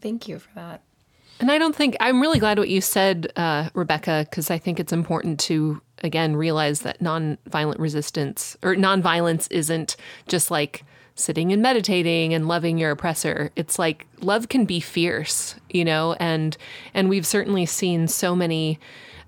Thank 0.00 0.28
you 0.28 0.38
for 0.38 0.50
that. 0.54 0.82
And 1.40 1.50
I 1.50 1.58
don't 1.58 1.74
think 1.74 1.96
I'm 2.00 2.20
really 2.20 2.38
glad 2.38 2.58
what 2.58 2.68
you 2.68 2.80
said, 2.80 3.32
uh, 3.34 3.70
Rebecca, 3.72 4.26
because 4.28 4.50
I 4.50 4.58
think 4.58 4.78
it's 4.78 4.92
important 4.92 5.40
to 5.40 5.80
again 6.02 6.36
realize 6.36 6.80
that 6.80 7.00
nonviolent 7.00 7.78
resistance 7.78 8.56
or 8.62 8.74
nonviolence 8.74 9.48
isn't 9.50 9.96
just 10.28 10.50
like 10.50 10.84
sitting 11.14 11.52
and 11.52 11.62
meditating 11.62 12.34
and 12.34 12.48
loving 12.48 12.78
your 12.78 12.90
oppressor. 12.90 13.50
It's 13.56 13.78
like 13.78 14.06
love 14.20 14.48
can 14.48 14.64
be 14.64 14.80
fierce, 14.80 15.54
you 15.68 15.84
know, 15.84 16.16
and 16.18 16.56
and 16.94 17.08
we've 17.08 17.26
certainly 17.26 17.66
seen 17.66 18.08
so 18.08 18.34
many 18.34 18.78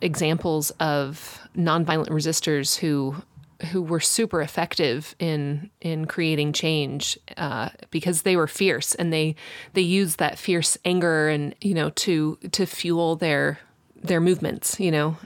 examples 0.01 0.71
of 0.81 1.41
nonviolent 1.57 2.09
resistors 2.09 2.79
who 2.79 3.17
who 3.71 3.81
were 3.81 4.01
super 4.01 4.43
effective 4.43 5.15
in 5.19 5.71
in 5.81 6.07
creating 6.07 6.53
change 6.53 7.19
uh, 7.37 7.69
because 7.91 8.23
they 8.23 8.37
were 8.37 8.49
fierce 8.49 8.95
and 8.97 9.13
they 9.13 9.37
they 9.75 9.83
used 9.83 10.19
that 10.19 10.39
fierce 10.39 10.77
anger 10.85 11.29
and 11.29 11.55
you 11.61 11.75
know 11.75 11.91
to 11.91 12.37
to 12.51 12.67
fuel 12.67 13.15
their 13.17 13.61
their 14.03 14.21
movements 14.21 14.81
you 14.81 14.91
know 14.91 15.17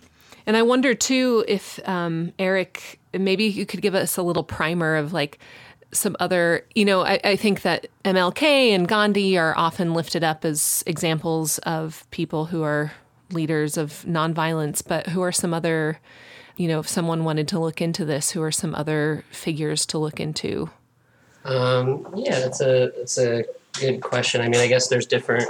and 0.47 0.57
I 0.57 0.62
wonder 0.62 0.94
too 0.94 1.44
if 1.49 1.80
um, 1.88 2.32
Eric 2.38 3.01
maybe 3.12 3.44
you 3.44 3.66
could 3.66 3.82
give 3.82 3.94
us 3.94 4.16
a 4.16 4.22
little 4.22 4.44
primer 4.44 4.97
of 4.97 5.12
like 5.12 5.38
some 5.92 6.16
other, 6.20 6.64
you 6.74 6.84
know, 6.84 7.03
I, 7.03 7.20
I, 7.24 7.36
think 7.36 7.62
that 7.62 7.86
MLK 8.05 8.42
and 8.70 8.88
Gandhi 8.88 9.38
are 9.38 9.57
often 9.57 9.94
lifted 9.94 10.24
up 10.24 10.44
as 10.44 10.82
examples 10.86 11.59
of 11.59 12.05
people 12.11 12.47
who 12.47 12.62
are 12.62 12.92
leaders 13.30 13.76
of 13.76 14.05
nonviolence, 14.07 14.82
but 14.86 15.09
who 15.09 15.22
are 15.22 15.32
some 15.32 15.55
other, 15.55 15.99
you 16.57 16.68
know, 16.68 16.80
if 16.80 16.88
someone 16.88 17.24
wanted 17.24 17.49
to 17.49 17.59
look 17.59 17.80
into 17.80 18.05
this, 18.05 18.32
who 18.32 18.42
are 18.42 18.53
some 18.53 18.74
other 18.74 19.24
figures 19.30 19.86
to 19.86 19.99
look 19.99 20.20
into? 20.20 20.70
Um, 21.44 22.07
yeah, 22.16 22.40
that's 22.40 22.61
a 22.61 22.92
that's 22.97 23.18
a 23.18 23.44
good 23.78 24.01
question. 24.01 24.40
I 24.40 24.49
mean, 24.49 24.61
I 24.61 24.66
guess 24.66 24.88
there's 24.88 25.07
different 25.07 25.49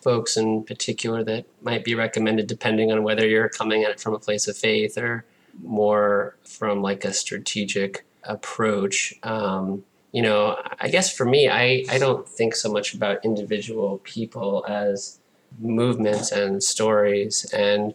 folks 0.00 0.36
in 0.36 0.64
particular 0.64 1.22
that 1.24 1.44
might 1.62 1.84
be 1.84 1.94
recommended 1.94 2.46
depending 2.46 2.90
on 2.90 3.02
whether 3.02 3.26
you're 3.26 3.48
coming 3.48 3.84
at 3.84 3.90
it 3.90 4.00
from 4.00 4.14
a 4.14 4.18
place 4.18 4.48
of 4.48 4.56
faith 4.56 4.96
or 4.96 5.24
more 5.62 6.36
from 6.44 6.82
like 6.82 7.04
a 7.04 7.12
strategic 7.12 8.04
approach. 8.24 9.14
Um, 9.22 9.84
you 10.12 10.22
know, 10.22 10.60
I 10.80 10.88
guess 10.88 11.14
for 11.14 11.24
me, 11.24 11.48
I, 11.48 11.84
I 11.90 11.98
don't 11.98 12.28
think 12.28 12.56
so 12.56 12.70
much 12.72 12.94
about 12.94 13.24
individual 13.24 13.98
people 13.98 14.64
as 14.68 15.20
movements 15.58 16.32
and 16.32 16.62
stories. 16.62 17.44
And 17.52 17.94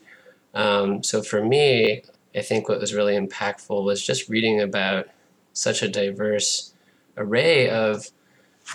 um, 0.54 1.04
so 1.04 1.22
for 1.22 1.44
me, 1.44 2.04
I 2.36 2.42
think 2.42 2.70
what 2.70 2.80
was 2.80 2.94
really 2.94 3.16
impactful 3.16 3.84
was 3.84 4.06
just 4.06 4.30
reading 4.30 4.62
about 4.62 5.08
such 5.54 5.82
a 5.82 5.90
diverse 5.90 6.74
array 7.18 7.70
of, 7.70 8.12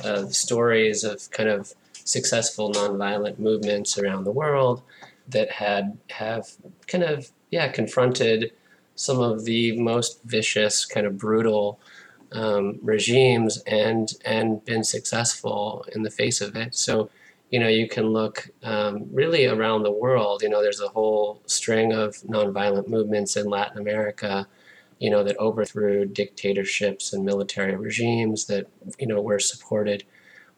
of 0.04 0.34
stories 0.34 1.04
of 1.04 1.30
kind 1.30 1.48
of 1.48 1.74
successful 2.11 2.72
nonviolent 2.72 3.38
movements 3.38 3.98
around 3.98 4.24
the 4.24 4.32
world 4.32 4.82
that 5.28 5.50
had 5.50 5.98
have 6.11 6.48
kind 6.86 7.04
of 7.04 7.30
yeah 7.50 7.68
confronted 7.68 8.52
some 9.00 9.18
of 9.18 9.44
the 9.44 9.80
most 9.80 10.22
vicious, 10.24 10.84
kind 10.84 11.06
of 11.06 11.16
brutal 11.16 11.80
um, 12.32 12.78
regimes 12.82 13.58
and 13.66 14.12
and 14.24 14.64
been 14.64 14.84
successful 14.84 15.84
in 15.94 16.02
the 16.02 16.11
face 16.11 16.40
of 16.40 16.54
it. 16.54 16.74
So, 16.74 17.11
you 17.50 17.58
know, 17.58 17.68
you 17.68 17.88
can 17.88 18.08
look 18.08 18.50
um, 18.62 19.08
really 19.12 19.46
around 19.46 19.82
the 19.82 19.90
world. 19.90 20.42
You 20.42 20.50
know, 20.50 20.62
there's 20.62 20.80
a 20.80 20.88
whole 20.88 21.40
string 21.46 21.92
of 21.92 22.16
nonviolent 22.28 22.88
movements 22.88 23.36
in 23.36 23.46
Latin 23.46 23.78
America. 23.78 24.46
You 24.98 25.08
know, 25.08 25.24
that 25.24 25.38
overthrew 25.38 26.04
dictatorships 26.04 27.14
and 27.14 27.24
military 27.24 27.74
regimes 27.74 28.44
that 28.46 28.66
you 28.98 29.06
know 29.06 29.20
were 29.22 29.38
supported 29.38 30.04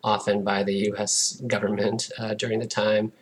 often 0.04 0.42
by 0.42 0.62
the 0.62 0.74
U.S. 0.90 1.40
government 1.46 2.10
uh, 2.18 2.34
during 2.34 2.58
the 2.58 2.66
time, 2.66 3.12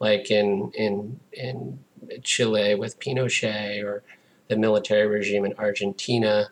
like 0.00 0.30
in 0.30 0.70
in 0.74 1.20
in 1.32 1.78
Chile 2.22 2.74
with 2.74 3.00
Pinochet 3.00 3.82
or 3.82 4.02
the 4.48 4.56
military 4.56 5.06
regime 5.06 5.44
in 5.44 5.54
Argentina, 5.58 6.48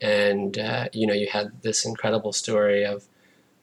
and 0.00 0.58
uh, 0.58 0.88
you 0.92 1.06
know 1.06 1.14
you 1.14 1.28
had 1.28 1.62
this 1.62 1.84
incredible 1.84 2.32
story 2.32 2.84
of 2.84 3.04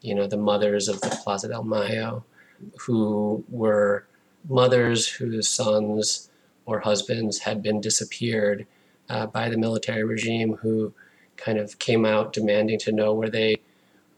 you 0.01 0.13
know 0.15 0.27
the 0.27 0.37
mothers 0.37 0.87
of 0.87 0.99
the 1.01 1.09
Plaza 1.23 1.47
del 1.47 1.63
Mayo, 1.63 2.23
who 2.81 3.43
were 3.49 4.05
mothers 4.49 5.07
whose 5.07 5.47
sons 5.47 6.29
or 6.65 6.79
husbands 6.79 7.39
had 7.39 7.61
been 7.61 7.81
disappeared 7.81 8.65
uh, 9.09 9.25
by 9.25 9.49
the 9.49 9.57
military 9.57 10.03
regime, 10.03 10.55
who 10.61 10.93
kind 11.37 11.57
of 11.57 11.79
came 11.79 12.05
out 12.05 12.33
demanding 12.33 12.79
to 12.79 12.91
know 12.91 13.13
where 13.13 13.29
they 13.29 13.57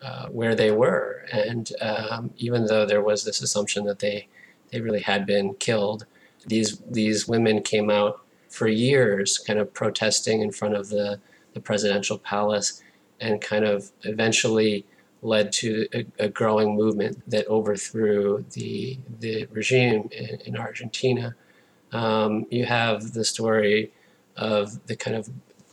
uh, 0.04 0.28
where 0.28 0.56
they 0.56 0.72
were, 0.72 1.26
and 1.32 1.72
um, 1.82 2.32
even 2.38 2.66
though 2.66 2.86
there 2.86 3.02
was 3.02 3.24
this 3.24 3.42
assumption 3.42 3.86
that 3.86 4.00
they 4.00 4.28
they 4.72 4.82
really 4.82 5.02
had 5.02 5.26
been 5.26 5.54
killed, 5.56 6.06
these 6.46 6.80
these 6.90 7.28
women 7.28 7.62
came 7.62 7.90
out 7.90 8.24
for 8.50 8.68
years, 8.68 9.40
kind 9.40 9.58
of 9.58 9.74
protesting 9.74 10.42
in 10.42 10.52
front 10.52 10.76
of 10.76 10.90
the, 10.90 11.20
the 11.54 11.60
presidential 11.60 12.20
palace 12.20 12.84
and 13.20 13.42
kind 13.42 13.66
of 13.66 13.92
eventually 14.04 14.86
led 15.24 15.52
to 15.52 15.88
a, 15.94 16.06
a 16.20 16.30
growing 16.30 16.76
movement 16.76 17.28
that 17.28 17.48
overthrew 17.48 18.46
the 18.52 19.00
the 19.20 19.48
regime 19.52 20.10
in, 20.12 20.40
in 20.46 20.58
Argentina. 20.58 21.36
Um, 21.92 22.46
you 22.52 22.66
have 22.66 23.14
the 23.14 23.24
story 23.26 23.92
of 24.36 24.86
the 24.88 24.96
kind 24.96 25.16
of 25.16 25.30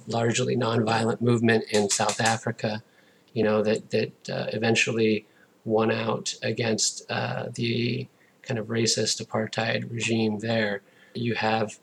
largely 0.07 0.57
nonviolent 0.57 1.21
movement 1.21 1.65
in 1.71 1.91
South 1.91 2.21
Africa, 2.21 2.83
you 3.33 3.43
know, 3.43 3.63
that 3.63 3.91
that 3.91 4.13
uh, 4.31 4.47
eventually 4.53 5.27
won 5.65 5.91
out 5.91 6.35
against 6.43 7.11
uh, 7.11 7.47
the 7.55 8.07
kind 8.43 8.59
of 8.59 8.67
racist 8.67 9.25
apartheid 9.25 9.91
regime 9.91 10.39
there. 10.39 10.83
You 11.15 11.35
have 11.35 11.79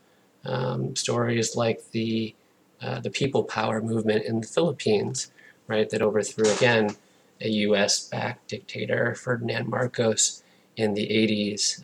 um, 0.45 0.95
stories 0.95 1.55
like 1.55 1.91
the 1.91 2.35
uh, 2.81 2.99
the 2.99 3.09
people 3.09 3.43
power 3.43 3.81
movement 3.81 4.25
in 4.25 4.41
the 4.41 4.47
Philippines, 4.47 5.31
right, 5.67 5.89
that 5.89 6.01
overthrew 6.01 6.49
again 6.51 6.95
a 7.41 7.49
U.S. 7.49 8.07
backed 8.09 8.47
dictator, 8.49 9.13
Ferdinand 9.15 9.67
Marcos, 9.67 10.43
in 10.75 10.93
the 10.93 11.07
80s. 11.07 11.83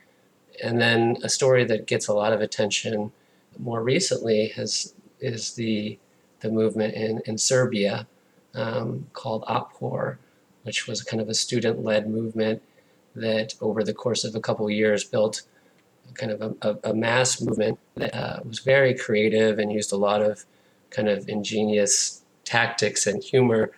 And 0.64 0.80
then 0.80 1.18
a 1.24 1.30
story 1.30 1.64
that 1.66 1.88
gets 1.88 2.08
a 2.08 2.14
lot 2.14 2.34
of 2.34 2.42
attention 2.42 3.12
more 3.58 3.84
recently 3.84 4.48
has 4.56 4.94
is 5.20 5.54
the 5.54 5.98
the 6.42 6.50
movement 6.50 6.94
in, 6.94 7.22
in 7.26 7.38
Serbia 7.38 8.06
um, 8.56 9.08
called 9.14 9.44
Otpor, 9.46 10.18
which 10.64 10.88
was 10.88 11.02
kind 11.02 11.22
of 11.22 11.30
a 11.30 11.34
student 11.34 11.84
led 11.84 12.10
movement 12.10 12.62
that 13.16 13.54
over 13.62 13.84
the 13.84 13.94
course 13.94 14.24
of 14.24 14.36
a 14.36 14.40
couple 14.40 14.66
of 14.66 14.72
years 14.72 15.04
built 15.04 15.44
kind 16.16 16.32
of 16.32 16.42
a, 16.42 16.70
a, 16.70 16.92
a 16.92 16.94
mass 16.94 17.42
movement 17.42 17.80
that 17.96 18.14
uh, 18.16 18.40
was 18.46 18.60
very 18.60 18.94
creative 18.94 19.60
and 19.60 19.72
used 19.72 19.92
a 19.92 19.98
lot 19.98 20.22
of 20.22 20.46
kind 20.90 21.08
of 21.10 21.28
ingenious 21.28 22.22
tactics 22.46 23.08
and 23.08 23.24
humor 23.24 23.72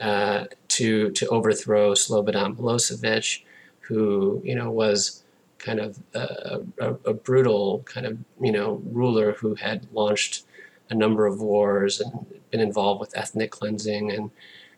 uh, 0.00 0.44
to 0.68 1.10
to 1.10 1.26
overthrow 1.28 1.92
Slobodan 1.92 2.56
Milosevic, 2.56 3.42
who 3.80 4.40
you 4.44 4.54
know 4.54 4.70
was 4.70 5.22
kind 5.58 5.80
of 5.80 5.98
a, 6.14 6.60
a, 6.78 6.94
a, 7.06 7.14
brutal 7.14 7.82
kind 7.84 8.06
of 8.06 8.18
you 8.40 8.52
know 8.52 8.80
ruler 8.92 9.32
who 9.32 9.54
had 9.54 9.86
launched 9.92 10.44
a 10.90 10.94
number 10.94 11.26
of 11.26 11.40
wars 11.40 12.00
and 12.00 12.26
been 12.50 12.60
involved 12.60 13.00
with 13.00 13.16
ethnic 13.16 13.50
cleansing 13.50 14.10
and 14.10 14.30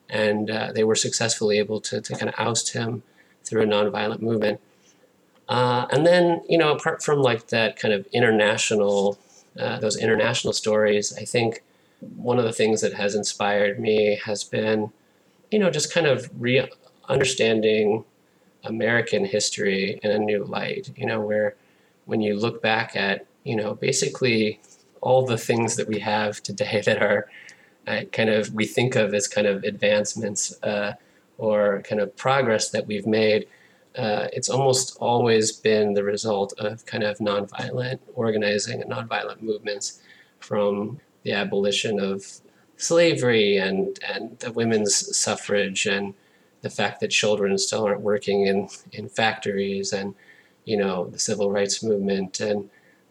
and 0.08 0.50
uh, 0.50 0.72
they 0.72 0.82
were 0.82 0.96
successfully 0.96 1.58
able 1.58 1.80
to, 1.80 2.00
to 2.00 2.14
kind 2.14 2.28
of 2.28 2.34
oust 2.36 2.72
him 2.72 3.04
through 3.44 3.62
a 3.62 3.66
nonviolent 3.66 4.20
movement. 4.20 4.60
Uh, 5.48 5.86
and 5.90 6.04
then, 6.04 6.42
you 6.48 6.58
know, 6.58 6.72
apart 6.72 7.02
from 7.02 7.20
like 7.20 7.48
that 7.48 7.78
kind 7.78 7.94
of 7.94 8.06
international, 8.12 9.18
uh, 9.58 9.78
those 9.78 9.96
international 9.96 10.52
stories, 10.52 11.16
I 11.16 11.24
think 11.24 11.62
one 12.16 12.38
of 12.38 12.44
the 12.44 12.52
things 12.52 12.80
that 12.80 12.94
has 12.94 13.14
inspired 13.14 13.78
me 13.78 14.18
has 14.24 14.44
been, 14.44 14.92
you 15.50 15.58
know, 15.58 15.70
just 15.70 15.92
kind 15.92 16.06
of 16.06 16.30
re 16.38 16.68
understanding 17.08 18.04
American 18.64 19.24
history 19.24 19.98
in 20.02 20.10
a 20.10 20.18
new 20.18 20.44
light, 20.44 20.92
you 20.96 21.06
know, 21.06 21.20
where 21.20 21.56
when 22.04 22.20
you 22.20 22.36
look 22.36 22.62
back 22.62 22.94
at, 22.94 23.26
you 23.44 23.56
know, 23.56 23.74
basically 23.74 24.60
all 25.00 25.24
the 25.24 25.38
things 25.38 25.76
that 25.76 25.88
we 25.88 25.98
have 26.00 26.42
today 26.42 26.82
that 26.86 27.02
are 27.02 27.28
uh, 27.86 28.02
kind 28.12 28.30
of 28.30 28.52
we 28.54 28.66
think 28.66 28.96
of 28.96 29.14
as 29.14 29.26
kind 29.26 29.46
of 29.46 29.64
advancements 29.64 30.62
uh, 30.62 30.94
or 31.38 31.82
kind 31.82 32.00
of 32.00 32.14
progress 32.16 32.70
that 32.70 32.86
we've 32.86 33.06
made, 33.06 33.46
uh, 33.96 34.28
it's 34.32 34.50
almost 34.50 34.96
always 35.00 35.52
been 35.52 35.94
the 35.94 36.04
result 36.04 36.52
of 36.58 36.84
kind 36.86 37.02
of 37.02 37.18
nonviolent 37.18 37.98
organizing 38.14 38.82
and 38.82 38.90
nonviolent 38.90 39.40
movements 39.40 40.00
from 40.38 41.00
the 41.22 41.32
abolition 41.32 41.98
of 41.98 42.24
slavery 42.76 43.56
and, 43.56 43.98
and 44.06 44.38
the 44.38 44.52
women's 44.52 45.16
suffrage 45.16 45.86
and 45.86 46.14
the 46.62 46.70
fact 46.70 47.00
that 47.00 47.08
children 47.08 47.56
still 47.58 47.86
aren't 47.86 48.00
working 48.00 48.46
in, 48.46 48.68
in 48.92 49.08
factories 49.08 49.92
and 49.92 50.14
you 50.64 50.76
know 50.76 51.06
the 51.06 51.18
civil 51.18 51.50
rights 51.50 51.82
movement 51.82 52.38
and 52.40 52.68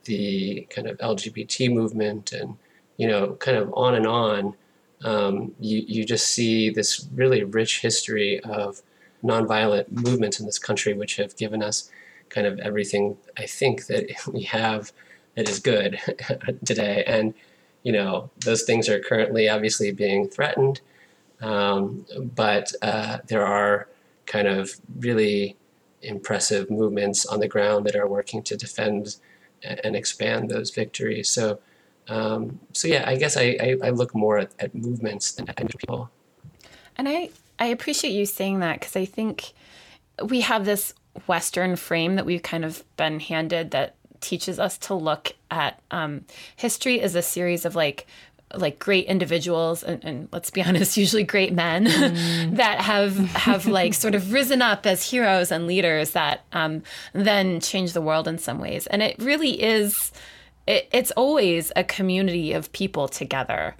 the 0.09 0.67
kind 0.69 0.87
of 0.87 0.97
LGBT 0.97 1.71
movement 1.71 2.31
and 2.31 2.57
you 2.97 3.07
know 3.07 3.35
kind 3.35 3.57
of 3.57 3.71
on 3.73 3.93
and 3.95 4.07
on 4.07 4.55
um, 5.03 5.53
you, 5.59 5.83
you 5.87 6.05
just 6.05 6.27
see 6.27 6.69
this 6.69 7.07
really 7.13 7.43
rich 7.43 7.81
history 7.81 8.39
of 8.41 8.81
nonviolent 9.23 9.91
movements 9.91 10.39
in 10.39 10.45
this 10.45 10.59
country, 10.59 10.93
which 10.93 11.15
have 11.17 11.35
given 11.37 11.63
us 11.63 11.89
kind 12.29 12.45
of 12.45 12.59
everything 12.59 13.17
I 13.37 13.45
think 13.45 13.87
that 13.87 14.09
we 14.33 14.43
have 14.43 14.91
that 15.35 15.49
is 15.49 15.59
good 15.59 15.99
today. 16.65 17.03
And, 17.07 17.33
you 17.83 17.91
know, 17.91 18.29
those 18.43 18.63
things 18.63 18.89
are 18.89 18.99
currently 18.99 19.47
obviously 19.47 19.91
being 19.91 20.27
threatened, 20.27 20.81
um, 21.41 22.05
but 22.35 22.73
uh, 22.81 23.19
there 23.27 23.45
are 23.45 23.87
kind 24.25 24.47
of 24.47 24.71
really 24.99 25.55
impressive 26.01 26.69
movements 26.69 27.25
on 27.25 27.39
the 27.39 27.47
ground 27.47 27.85
that 27.85 27.95
are 27.95 28.07
working 28.07 28.41
to 28.43 28.57
defend 28.57 29.15
and 29.63 29.95
expand 29.95 30.49
those 30.49 30.71
victories. 30.71 31.29
So 31.29 31.59
um, 32.09 32.59
so 32.73 32.87
yeah, 32.87 33.03
I 33.07 33.15
guess 33.17 33.37
I, 33.37 33.55
I, 33.61 33.77
I 33.83 33.89
look 33.91 34.15
more 34.15 34.39
at, 34.39 34.51
at, 34.59 34.73
movements 34.73 35.31
than 35.33 35.47
at 35.47 35.57
people. 35.57 36.09
And 36.97 37.07
I, 37.07 37.29
I 37.59 37.67
appreciate 37.67 38.11
you 38.11 38.25
saying 38.25 38.59
that 38.61 38.79
because 38.79 38.95
I 38.95 39.05
think 39.05 39.53
we 40.23 40.41
have 40.41 40.65
this 40.65 40.95
Western 41.27 41.75
frame 41.75 42.15
that 42.15 42.25
we've 42.25 42.41
kind 42.41 42.65
of 42.65 42.83
been 42.97 43.19
handed 43.19 43.71
that 43.71 43.95
teaches 44.21 44.59
us 44.59 44.77
to 44.79 44.95
look 44.95 45.33
at 45.51 45.81
um, 45.91 46.25
history 46.55 46.99
as 46.99 47.15
a 47.15 47.21
series 47.21 47.63
of 47.63 47.75
like 47.75 48.07
like 48.55 48.79
great 48.79 49.05
individuals 49.05 49.83
and, 49.83 50.03
and, 50.03 50.29
let's 50.31 50.49
be 50.49 50.63
honest 50.65 50.97
usually 50.97 51.23
great 51.23 51.53
men 51.53 51.85
mm. 51.85 52.55
that 52.55 52.81
have 52.81 53.17
have 53.17 53.65
like 53.65 53.93
sort 53.93 54.15
of 54.15 54.33
risen 54.33 54.61
up 54.61 54.85
as 54.85 55.09
heroes 55.09 55.51
and 55.51 55.67
leaders 55.67 56.11
that 56.11 56.41
um, 56.53 56.81
then 57.13 57.59
change 57.59 57.93
the 57.93 58.01
world 58.01 58.27
in 58.27 58.37
some 58.37 58.59
ways 58.59 58.87
and 58.87 59.01
it 59.01 59.15
really 59.19 59.61
is 59.61 60.11
it, 60.67 60.87
it's 60.91 61.11
always 61.11 61.71
a 61.75 61.83
community 61.83 62.53
of 62.53 62.71
people 62.71 63.07
together 63.07 63.75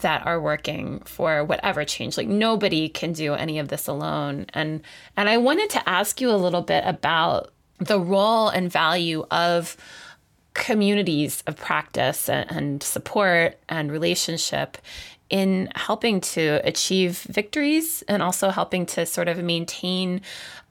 that 0.00 0.26
are 0.26 0.40
working 0.40 0.98
for 1.00 1.44
whatever 1.44 1.84
change 1.84 2.16
like 2.16 2.28
nobody 2.28 2.88
can 2.88 3.12
do 3.12 3.34
any 3.34 3.58
of 3.58 3.68
this 3.68 3.86
alone 3.86 4.46
and 4.52 4.82
and 5.16 5.28
I 5.28 5.36
wanted 5.38 5.70
to 5.70 5.88
ask 5.88 6.20
you 6.20 6.30
a 6.30 6.36
little 6.36 6.62
bit 6.62 6.82
about 6.84 7.52
the 7.78 8.00
role 8.00 8.48
and 8.48 8.70
value 8.70 9.24
of 9.30 9.76
communities 10.56 11.42
of 11.46 11.56
practice 11.56 12.28
and, 12.28 12.82
support 12.82 13.58
and 13.68 13.92
relationship 13.92 14.78
in 15.28 15.68
helping 15.74 16.20
to 16.20 16.60
achieve 16.64 17.18
victories 17.28 18.02
and 18.08 18.22
also 18.22 18.50
helping 18.50 18.86
to 18.86 19.04
sort 19.04 19.28
of 19.28 19.42
maintain 19.42 20.20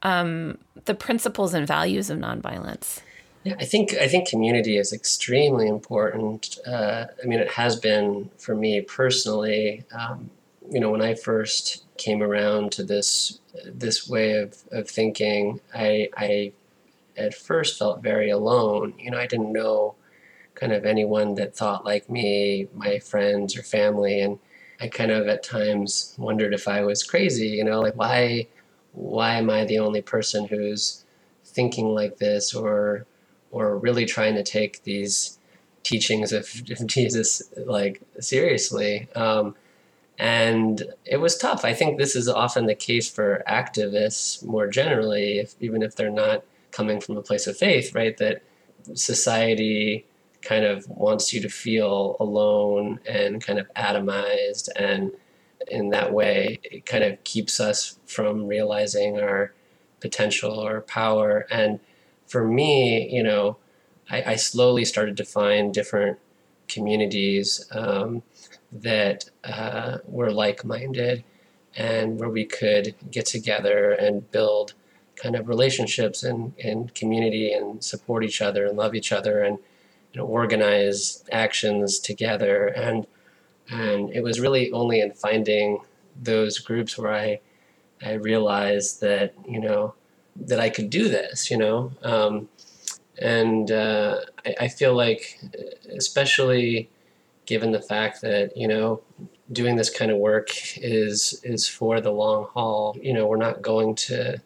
um, 0.04 0.58
the 0.86 0.96
principles 0.96 1.54
and 1.54 1.68
values 1.68 2.10
of 2.10 2.18
nonviolence. 2.18 3.02
Yeah, 3.44 3.56
I 3.60 3.66
think 3.66 3.94
I 3.94 4.08
think 4.08 4.28
community 4.28 4.78
is 4.78 4.92
extremely 4.92 5.68
important. 5.68 6.58
Uh, 6.66 7.06
I 7.24 7.28
mean, 7.28 7.40
it 7.40 7.52
has 7.52 7.76
been 7.76 8.32
for 8.40 8.56
me 8.56 8.82
personally. 8.82 9.84
Um, 9.98 10.32
you 10.72 10.80
know, 10.80 10.90
when 10.90 11.02
I 11.02 11.14
first 11.14 11.86
came 11.98 12.24
around 12.24 12.72
to 12.74 12.84
this 12.84 13.40
this 13.66 14.10
way 14.10 14.34
of, 14.34 14.56
of 14.72 14.90
thinking, 14.90 15.62
I, 15.74 16.10
I 16.18 16.54
at 17.18 17.34
first 17.34 17.80
felt 17.80 18.04
very 18.04 18.30
alone. 18.30 18.94
You 19.00 19.12
know, 19.12 19.18
I 19.18 19.28
didn't 19.28 19.54
know 19.54 19.96
kind 20.56 20.72
of 20.74 20.86
anyone 20.86 21.36
that 21.36 21.56
thought 21.56 21.86
like 21.86 22.10
me, 22.10 22.68
my 22.74 23.00
friends 23.00 23.58
or 23.58 23.64
family, 23.64 24.22
and 24.22 24.40
I 24.80 24.88
kind 24.88 25.12
of 25.12 25.28
at 25.28 25.44
times 25.44 26.16
wondered 26.18 26.54
if 26.54 26.68
I 26.68 26.82
was 26.82 27.04
crazy. 27.04 27.48
You 27.48 27.64
know, 27.64 27.82
like 27.82 27.96
why 27.96 28.48
why 28.94 29.36
am 29.36 29.50
I 29.50 29.66
the 29.66 29.80
only 29.80 30.02
person 30.02 30.48
who's 30.48 31.04
thinking 31.44 31.90
like 31.90 32.18
this 32.18 32.54
or 32.54 33.06
or 33.52 33.78
really 33.78 34.06
trying 34.06 34.36
to 34.36 34.44
take 34.44 34.84
these 34.84 35.40
teachings 35.84 36.34
of 36.34 36.48
Jesus 36.86 37.44
like 37.66 38.02
seriously. 38.20 39.08
Um, 39.16 39.56
and 40.18 40.84
it 41.06 41.18
was 41.18 41.38
tough. 41.38 41.66
I 41.66 41.74
think 41.74 41.98
this 41.98 42.16
is 42.16 42.28
often 42.28 42.66
the 42.66 42.76
case 42.76 43.10
for 43.10 43.44
activists 43.48 44.44
more 44.46 44.68
generally, 44.68 45.40
if, 45.40 45.56
even 45.60 45.82
if 45.82 45.96
they're 45.96 46.10
not 46.10 46.44
coming 46.76 47.00
from 47.00 47.16
a 47.16 47.22
place 47.22 47.48
of 47.48 47.58
faith, 47.58 47.96
right? 47.96 48.18
That 48.18 48.44
society 48.94 50.06
kind 50.42 50.66
of 50.66 50.88
wants 50.90 51.34
you 51.34 51.42
to 51.42 51.50
feel 51.50 52.18
alone 52.20 53.00
and 53.08 53.42
kind 53.42 53.60
of 53.60 53.68
atomized. 53.76 54.68
And 54.76 55.14
in 55.70 55.90
that 55.90 56.12
way, 56.12 56.60
it 56.64 56.86
kind 56.86 57.04
of 57.04 57.24
keeps 57.24 57.60
us 57.60 57.98
from 58.06 58.46
realizing 58.46 59.20
our 59.20 59.54
potential 60.02 60.60
or 60.60 60.82
power. 60.82 61.48
And 61.50 61.80
for 62.28 62.46
me, 62.46 63.10
you 63.10 63.24
know, 63.24 63.58
I, 64.10 64.34
I 64.34 64.36
slowly 64.36 64.84
started 64.84 65.16
to 65.18 65.26
find 65.26 65.74
different 65.74 66.20
communities 66.68 67.66
um, 67.72 68.22
that 68.72 69.30
uh, 69.46 70.00
were 70.06 70.32
like 70.32 70.66
minded 70.66 71.24
and 71.78 72.20
where 72.20 72.30
we 72.30 72.46
could 72.46 72.96
get 73.10 73.26
together 73.26 73.92
and 73.92 74.30
build 74.32 74.74
kind 75.16 75.36
of 75.36 75.48
relationships 75.48 76.24
and, 76.24 76.54
and 76.64 76.94
community 76.94 77.52
and 77.52 77.84
support 77.84 78.24
each 78.24 78.42
other 78.42 78.66
and 78.66 78.78
love 78.78 78.96
each 78.96 79.12
other 79.12 79.42
and 79.42 79.60
organize 80.18 81.24
actions 81.32 82.00
together. 82.00 82.68
And, 82.68 83.06
and 83.70 84.10
it 84.12 84.24
was 84.24 84.40
really 84.40 84.72
only 84.72 85.02
in 85.02 85.12
finding 85.12 85.80
those 86.22 86.60
groups 86.60 86.98
where 86.98 87.14
I 87.14 87.40
I 88.04 88.14
realized 88.14 89.02
that 89.02 89.34
you 89.48 89.60
know 89.60 89.96
that 90.36 90.60
I 90.60 90.70
could 90.70 90.90
do 90.90 91.08
this. 91.08 91.50
You 91.50 91.58
know, 91.58 91.92
um, 92.04 92.50
and 93.20 93.72
uh, 93.72 94.22
I, 94.46 94.56
I 94.62 94.68
feel 94.68 94.94
like, 94.94 95.40
especially 95.96 96.90
given 97.46 97.72
the 97.72 97.82
fact 97.82 98.22
that 98.22 98.56
you 98.58 98.68
know 98.68 99.02
doing 99.52 99.76
this 99.76 99.90
kind 99.90 100.12
of 100.12 100.18
work 100.18 100.50
is 100.78 101.40
is 101.44 101.68
for 101.68 102.02
the 102.02 102.12
long 102.12 102.48
haul. 102.54 102.98
You 103.02 103.14
know, 103.14 103.28
we're 103.28 103.38
not 103.38 103.62
going 103.62 103.96
to 103.96 104.42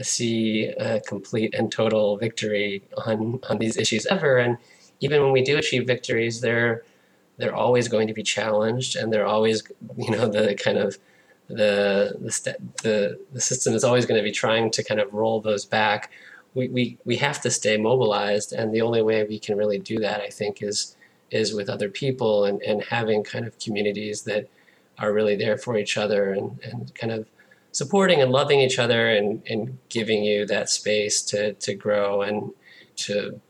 see 0.00 0.66
a 0.68 1.00
complete 1.00 1.54
and 1.54 1.70
total 1.70 2.16
victory 2.16 2.82
on 3.06 3.40
on 3.48 3.58
these 3.58 3.76
issues 3.76 4.06
ever. 4.06 4.38
And 4.38 4.58
even 5.00 5.22
when 5.22 5.32
we 5.32 5.42
do 5.42 5.58
achieve 5.58 5.86
victories, 5.86 6.40
they're 6.40 6.84
they're 7.38 7.54
always 7.54 7.88
going 7.88 8.08
to 8.08 8.14
be 8.14 8.22
challenged, 8.22 8.96
and 8.96 9.12
they're 9.12 9.26
always 9.26 9.62
you 9.96 10.10
know 10.10 10.28
the 10.28 10.54
kind 10.54 10.78
of 10.78 10.98
the 11.48 12.16
the 12.20 12.32
st- 12.32 12.82
the, 12.82 13.18
the 13.32 13.40
system 13.40 13.74
is 13.74 13.84
always 13.84 14.06
going 14.06 14.18
to 14.18 14.24
be 14.24 14.32
trying 14.32 14.70
to 14.70 14.84
kind 14.84 15.00
of 15.00 15.12
roll 15.12 15.40
those 15.40 15.64
back. 15.64 16.10
We, 16.54 16.68
we, 16.68 16.98
we 17.06 17.16
have 17.16 17.40
to 17.42 17.50
stay 17.50 17.78
mobilized, 17.78 18.52
and 18.52 18.74
the 18.74 18.82
only 18.82 19.00
way 19.00 19.24
we 19.24 19.38
can 19.38 19.56
really 19.56 19.78
do 19.78 19.98
that, 20.00 20.20
I 20.20 20.28
think, 20.28 20.62
is 20.62 20.96
is 21.30 21.54
with 21.54 21.70
other 21.70 21.88
people 21.88 22.44
and, 22.44 22.60
and 22.62 22.84
having 22.84 23.24
kind 23.24 23.46
of 23.46 23.58
communities 23.58 24.22
that 24.22 24.48
are 24.98 25.12
really 25.12 25.34
there 25.34 25.56
for 25.56 25.78
each 25.78 25.96
other 25.96 26.30
and, 26.32 26.60
and 26.62 26.94
kind 26.94 27.10
of 27.10 27.26
supporting 27.72 28.20
and 28.20 28.30
loving 28.30 28.60
each 28.60 28.78
other 28.78 29.08
and, 29.10 29.42
and 29.48 29.78
giving 29.88 30.22
you 30.22 30.46
that 30.46 30.68
space 30.68 31.22
to, 31.22 31.54
to 31.54 31.74
grow 31.74 32.22
and 32.22 32.52
to 32.96 33.40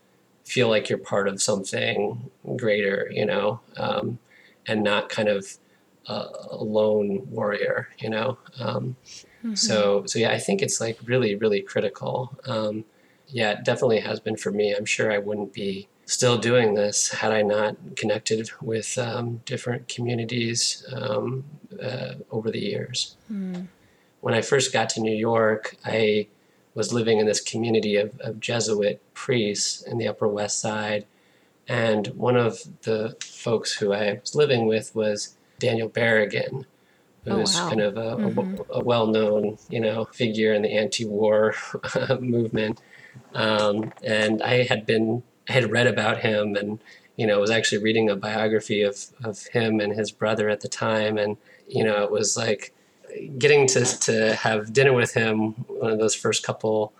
feel 0.45 0.69
like 0.69 0.89
you're 0.89 0.99
part 0.99 1.29
of 1.29 1.43
something 1.43 2.31
greater, 2.57 3.11
you 3.13 3.27
know, 3.27 3.61
um, 3.77 4.19
and 4.67 4.83
not 4.83 5.09
kind 5.09 5.29
of 5.29 5.59
a, 6.07 6.27
a 6.51 6.65
lone 6.65 7.27
warrior, 7.31 7.89
you 7.99 8.11
know. 8.11 8.39
Um, 8.59 8.97
mm-hmm. 9.45 9.55
So, 9.55 10.05
so 10.07 10.19
yeah, 10.19 10.31
I 10.31 10.39
think 10.39 10.63
it's 10.63 10.81
like 10.81 10.99
really, 11.05 11.35
really 11.35 11.61
critical. 11.61 12.39
Um, 12.47 12.85
yeah, 13.29 13.53
it 13.53 13.65
definitely 13.65 14.01
has 14.01 14.21
been 14.21 14.37
for 14.37 14.51
me. 14.51 14.75
I'm 14.75 14.85
sure 14.85 15.11
I 15.11 15.19
wouldn't 15.19 15.53
be 15.53 15.89
still 16.05 16.37
doing 16.37 16.75
this 16.75 17.11
had 17.11 17.33
I 17.33 17.43
not 17.43 17.77
connected 17.97 18.51
with 18.61 18.99
um, 18.99 19.41
different 19.47 19.89
communities 19.89 20.85
um, 20.93 21.45
uh, 21.83 22.15
over 22.31 22.51
the 22.51 22.61
years. 22.61 23.17
Mm. 23.33 23.69
When 24.23 24.35
I 24.35 24.41
first 24.41 24.73
got 24.73 24.89
to 24.91 25.01
New 25.01 25.15
York, 25.15 25.77
I 25.85 26.29
was 26.75 26.93
living 26.93 27.19
in 27.19 27.27
this 27.27 27.41
community 27.41 27.97
of, 27.97 28.19
of 28.21 28.39
Jesuit 28.39 29.03
priests 29.15 29.83
in 29.83 29.99
the 29.99 30.07
Upper 30.07 30.29
West 30.29 30.61
Side. 30.61 31.07
And 31.67 32.07
one 32.09 32.37
of 32.37 32.61
the 32.83 33.17
folks 33.21 33.73
who 33.75 33.93
I 33.93 34.21
was 34.21 34.37
living 34.37 34.67
with 34.67 34.95
was 34.95 35.37
Daniel 35.59 35.89
Berrigan, 35.89 36.67
who 37.25 37.31
oh, 37.33 37.39
wow. 37.39 37.69
kind 37.69 37.81
of 37.81 37.97
a, 37.97 38.17
mm-hmm. 38.17 38.61
a, 38.71 38.79
a, 38.79 38.85
well-known, 38.85 39.59
you 39.69 39.81
know, 39.81 40.05
figure 40.05 40.55
in 40.55 40.63
the 40.63 40.73
anti-war 40.79 41.57
movement. 42.21 42.81
Um, 43.35 43.93
and 44.05 44.41
I 44.41 44.63
had 44.63 44.87
been 44.87 45.25
I 45.49 45.53
had 45.53 45.73
read 45.73 45.89
about 45.89 46.21
him 46.21 46.55
and 46.55 46.79
you 47.17 47.27
know 47.27 47.41
was 47.41 47.51
actually 47.51 47.83
reading 47.83 48.09
a 48.09 48.17
biography 48.17 48.83
of 48.83 49.07
of 49.25 49.47
him 49.49 49.81
and 49.81 49.93
his 49.93 50.13
brother 50.13 50.49
at 50.49 50.61
the 50.61 50.69
time 50.69 51.19
and 51.19 51.37
you 51.69 51.85
know 51.85 52.05
it 52.05 52.11
was 52.11 52.37
like 52.37 52.73
getting 53.39 53.67
to 53.69 53.85
to 53.85 54.35
have 54.35 54.73
dinner 54.73 54.93
with 54.93 55.15
him 55.15 55.53
one 55.69 55.93
of 55.93 55.99
those 55.99 56.15
first 56.15 56.43
couple 56.43 56.93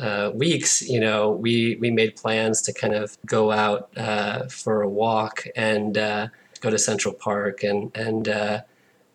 uh, 0.00 0.30
weeks 0.34 0.82
you 0.82 0.98
know 0.98 1.30
we 1.30 1.76
we 1.76 1.90
made 1.90 2.16
plans 2.16 2.62
to 2.62 2.72
kind 2.72 2.94
of 2.94 3.16
go 3.26 3.50
out 3.50 3.90
uh, 3.96 4.46
for 4.48 4.82
a 4.82 4.88
walk 4.88 5.44
and 5.54 5.98
uh, 5.98 6.28
go 6.62 6.70
to 6.70 6.78
Central 6.78 7.12
Park. 7.12 7.62
And 7.62 7.94
and 7.94 8.28
uh, 8.28 8.62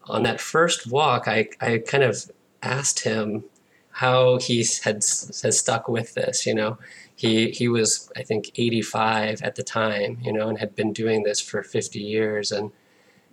on 0.04 0.24
that 0.24 0.40
first 0.40 0.92
walk 0.92 1.28
I 1.28 1.50
I 1.60 1.80
kind 1.80 2.04
of 2.04 2.30
asked 2.62 3.00
him 3.00 3.46
how 3.92 4.38
he 4.38 4.66
had 4.84 4.98
has 4.98 5.58
stuck 5.58 5.88
with 5.88 6.14
this 6.14 6.46
you 6.46 6.54
know. 6.54 6.78
He 7.16 7.50
he 7.50 7.68
was 7.68 8.12
I 8.16 8.22
think 8.22 8.52
85 8.56 9.42
at 9.42 9.56
the 9.56 9.64
time, 9.64 10.20
you 10.22 10.32
know, 10.32 10.50
and 10.50 10.60
had 10.60 10.76
been 10.76 10.94
doing 10.94 11.24
this 11.24 11.42
for 11.42 11.64
50 11.64 12.00
years, 12.00 12.52
and 12.52 12.72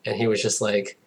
and 0.07 0.17
he 0.17 0.27
was 0.27 0.41
just 0.41 0.63
like 0.63 0.99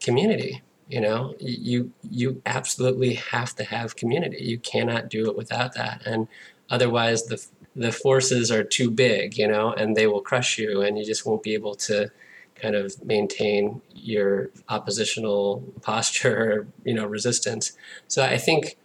community. 0.00 0.62
You 0.88 1.00
know, 1.00 1.34
you 1.40 1.92
you 2.10 2.42
absolutely 2.46 3.14
have 3.14 3.54
to 3.56 3.64
have 3.64 3.96
community. 3.96 4.44
You 4.44 4.58
cannot 4.58 5.08
do 5.08 5.28
it 5.28 5.36
without 5.36 5.74
that, 5.74 6.02
and 6.06 6.28
otherwise 6.70 7.24
the 7.24 7.44
the 7.74 7.92
forces 7.92 8.50
are 8.50 8.64
too 8.64 8.90
big, 8.90 9.36
you 9.36 9.48
know, 9.48 9.72
and 9.72 9.96
they 9.96 10.06
will 10.06 10.20
crush 10.22 10.58
you, 10.58 10.82
and 10.82 10.98
you 10.98 11.04
just 11.04 11.26
won't 11.26 11.42
be 11.42 11.54
able 11.54 11.74
to 11.74 12.10
kind 12.54 12.74
of 12.74 13.04
maintain 13.04 13.82
your 13.94 14.50
oppositional 14.68 15.62
posture, 15.82 16.66
you 16.84 16.94
know, 16.94 17.04
resistance. 17.06 17.72
So 18.08 18.22
I 18.24 18.38
think 18.38 18.76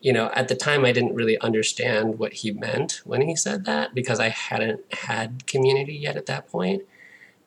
you 0.00 0.12
know, 0.12 0.30
at 0.34 0.48
the 0.48 0.54
time 0.54 0.84
I 0.84 0.92
didn't 0.92 1.14
really 1.14 1.38
understand 1.40 2.18
what 2.18 2.32
he 2.32 2.52
meant 2.52 3.02
when 3.04 3.22
he 3.22 3.34
said 3.34 3.64
that 3.64 3.94
because 3.94 4.20
I 4.20 4.28
hadn't 4.28 4.80
had 4.92 5.46
community 5.46 5.94
yet 5.94 6.16
at 6.16 6.26
that. 6.26 6.46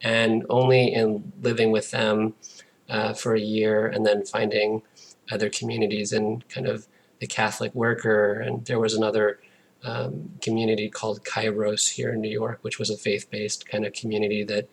And 0.03 0.45
only 0.49 0.93
in 0.93 1.31
living 1.41 1.71
with 1.71 1.91
them 1.91 2.33
uh, 2.91 3.13
for 3.13 3.33
a 3.33 3.39
year 3.39 3.87
and 3.87 4.05
then 4.05 4.23
finding 4.23 4.83
other 5.31 5.49
communities 5.49 6.11
in 6.11 6.43
kind 6.49 6.67
of 6.67 6.87
the 7.19 7.27
Catholic 7.27 7.73
worker. 7.73 8.33
And 8.33 8.65
there 8.65 8.79
was 8.79 8.93
another 8.93 9.39
um, 9.83 10.31
community 10.41 10.89
called 10.89 11.23
Kairos 11.23 11.93
here 11.93 12.11
in 12.11 12.21
New 12.21 12.29
York, 12.29 12.59
which 12.61 12.77
was 12.77 12.89
a 12.89 12.97
faith 12.97 13.31
based 13.31 13.67
kind 13.67 13.85
of 13.85 13.93
community 13.93 14.43
that 14.43 14.67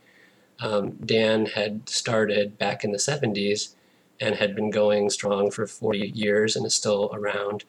um, 0.60 0.90
Dan 0.96 1.46
had 1.46 1.88
started 1.88 2.58
back 2.58 2.82
in 2.82 2.90
the 2.90 2.98
70s 2.98 3.74
and 4.20 4.34
had 4.34 4.56
been 4.56 4.70
going 4.70 5.08
strong 5.10 5.50
for 5.52 5.66
40 5.66 6.12
years 6.14 6.56
and 6.56 6.66
is 6.66 6.74
still 6.74 7.10
around 7.14 7.64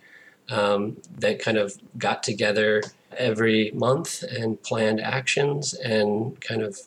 um, 0.50 0.98
that 1.20 1.40
kind 1.40 1.58
of 1.58 1.78
got 2.00 2.24
together 2.24 2.82
every 3.16 3.70
month 3.72 4.24
and 4.24 4.62
planned 4.64 5.00
actions 5.00 5.76
and 5.76 6.42
kind 6.42 6.64
of 6.64 6.80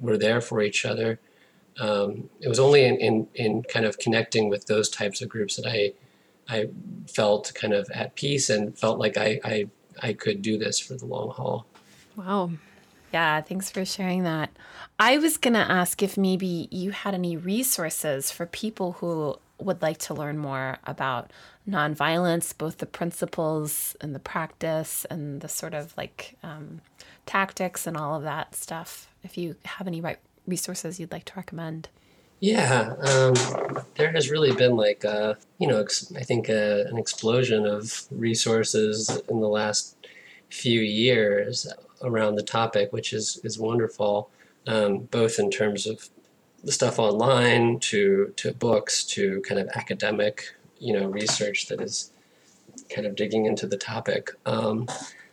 were 0.00 0.16
there 0.16 0.40
for 0.40 0.62
each 0.62 0.86
other. 0.86 1.20
Um, 1.78 2.28
it 2.40 2.48
was 2.48 2.58
only 2.58 2.84
in, 2.84 2.96
in, 2.96 3.28
in, 3.34 3.62
kind 3.62 3.86
of 3.86 3.98
connecting 3.98 4.48
with 4.48 4.66
those 4.66 4.88
types 4.88 5.22
of 5.22 5.28
groups 5.28 5.56
that 5.56 5.66
I 5.66 5.92
I 6.50 6.68
felt 7.06 7.52
kind 7.54 7.72
of 7.72 7.88
at 7.90 8.16
peace 8.16 8.50
and 8.50 8.76
felt 8.76 8.98
like 8.98 9.16
I, 9.16 9.40
I, 9.44 9.68
I 10.02 10.12
could 10.12 10.42
do 10.42 10.58
this 10.58 10.80
for 10.80 10.94
the 10.94 11.06
long 11.06 11.30
haul. 11.30 11.64
Wow. 12.16 12.50
Yeah, 13.12 13.40
thanks 13.40 13.70
for 13.70 13.84
sharing 13.84 14.24
that. 14.24 14.50
I 14.98 15.18
was 15.18 15.36
going 15.36 15.54
to 15.54 15.60
ask 15.60 16.02
if 16.02 16.16
maybe 16.18 16.68
you 16.70 16.90
had 16.90 17.14
any 17.14 17.36
resources 17.36 18.30
for 18.30 18.46
people 18.46 18.92
who 18.92 19.36
would 19.58 19.82
like 19.82 19.98
to 19.98 20.14
learn 20.14 20.38
more 20.38 20.78
about 20.84 21.32
nonviolence, 21.68 22.56
both 22.56 22.78
the 22.78 22.86
principles 22.86 23.96
and 24.00 24.14
the 24.14 24.20
practice 24.20 25.04
and 25.10 25.40
the 25.40 25.48
sort 25.48 25.74
of 25.74 25.96
like 25.96 26.36
um, 26.42 26.80
tactics 27.26 27.86
and 27.86 27.96
all 27.96 28.16
of 28.16 28.22
that 28.22 28.54
stuff. 28.54 29.08
If 29.22 29.36
you 29.36 29.56
have 29.64 29.86
any 29.86 30.00
right 30.00 30.18
resources 30.50 31.00
you'd 31.00 31.12
like 31.12 31.24
to 31.26 31.32
recommend. 31.36 31.88
Yeah, 32.40 32.94
um, 33.00 33.34
there 33.96 34.12
has 34.12 34.30
really 34.30 34.52
been 34.52 34.76
like, 34.76 35.04
uh, 35.04 35.34
you 35.58 35.66
know, 35.66 35.86
I 36.16 36.22
think 36.22 36.48
uh, 36.48 36.84
an 36.88 36.98
explosion 36.98 37.66
of 37.66 38.06
resources 38.10 39.10
in 39.28 39.40
the 39.40 39.48
last 39.48 39.96
few 40.48 40.80
years 40.80 41.70
around 42.02 42.36
the 42.36 42.42
topic, 42.42 42.92
which 42.92 43.12
is 43.12 43.40
is 43.44 43.58
wonderful 43.58 44.30
um, 44.66 44.98
both 45.10 45.38
in 45.38 45.50
terms 45.50 45.86
of 45.86 46.08
the 46.62 46.72
stuff 46.72 46.98
online 46.98 47.78
to 47.80 48.32
to 48.36 48.52
books 48.52 49.04
to 49.04 49.40
kind 49.42 49.60
of 49.60 49.68
academic 49.74 50.54
you 50.78 50.92
know 50.92 51.08
research 51.08 51.66
that 51.68 51.80
is 51.80 52.12
kind 52.94 53.06
of 53.06 53.14
digging 53.14 53.46
into 53.46 53.66
the 53.66 53.76
topic. 53.76 54.30
Um, 54.46 54.88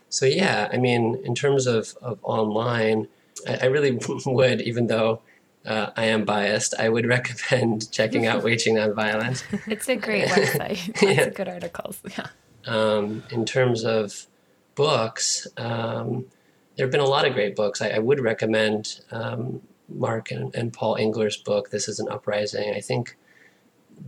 so 0.08 0.26
yeah, 0.26 0.68
I 0.72 0.78
mean, 0.78 1.20
in 1.24 1.34
terms 1.34 1.66
of, 1.66 1.94
of 2.00 2.18
online, 2.22 3.08
I, 3.46 3.58
I 3.62 3.64
really 3.66 3.98
would, 4.26 4.60
even 4.62 4.86
though 4.86 5.22
uh, 5.66 5.90
I 5.96 6.06
am 6.06 6.24
biased, 6.24 6.74
I 6.78 6.88
would 6.88 7.06
recommend 7.16 7.90
checking 7.92 8.26
out 8.26 8.42
Waging 8.42 8.76
Nonviolence. 8.76 9.42
It's 9.66 9.88
a 9.88 9.96
great 9.96 10.28
website. 10.28 10.88
Lots 10.88 11.02
yeah. 11.02 11.22
of 11.22 11.34
good 11.34 11.48
articles. 11.48 12.00
Yeah. 12.16 12.28
Um, 12.66 13.22
in 13.30 13.44
terms 13.44 13.84
of 13.84 14.26
books, 14.74 15.46
um, 15.56 16.26
there 16.76 16.86
have 16.86 16.92
been 16.92 17.00
a 17.00 17.06
lot 17.06 17.26
of 17.26 17.34
great 17.34 17.56
books. 17.56 17.82
I, 17.82 17.90
I 17.90 17.98
would 17.98 18.20
recommend 18.20 19.00
um, 19.10 19.62
Mark 19.88 20.30
and, 20.30 20.54
and, 20.54 20.72
Paul 20.72 20.96
Engler's 20.96 21.36
book, 21.36 21.70
This 21.70 21.88
is 21.88 21.98
an 21.98 22.08
Uprising. 22.08 22.74
I 22.74 22.80
think 22.80 23.16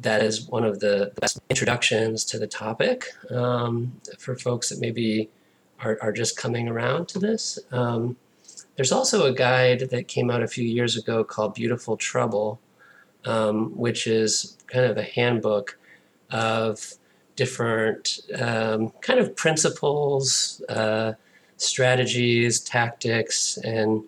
that 0.01 0.23
is 0.23 0.47
one 0.49 0.65
of 0.65 0.81
the 0.81 1.13
best 1.21 1.41
introductions 1.49 2.25
to 2.27 2.39
the 2.39 2.47
topic 2.47 3.07
um, 3.31 4.01
for 4.19 4.37
folks 4.37 4.69
that 4.69 4.79
maybe 4.79 5.31
are, 5.81 5.99
are 6.01 6.13
just 6.13 6.37
coming 6.37 6.69
around 6.69 7.09
to 7.09 7.19
this. 7.19 7.59
There's 8.77 8.93
also 8.93 9.27
a 9.27 9.33
guide 9.33 9.89
that 9.91 10.09
came 10.09 10.31
out 10.31 10.43
a 10.43 10.49
few 10.49 10.65
years 10.65 10.97
ago 10.97 11.23
called 11.25 11.55
Beautiful 11.55 11.97
Trouble, 11.97 12.61
um, 13.25 13.77
which 13.77 14.07
is 14.07 14.57
kind 14.69 14.87
of 14.87 14.97
a 14.97 15.03
handbook 15.03 15.79
of 16.31 16.95
different 17.37 18.21
um, 18.39 18.91
kind 19.03 19.21
of 19.21 19.37
principles. 19.37 20.63
Uh, 20.69 21.15
strategies, 21.61 22.59
tactics, 22.61 23.59
and 23.59 24.03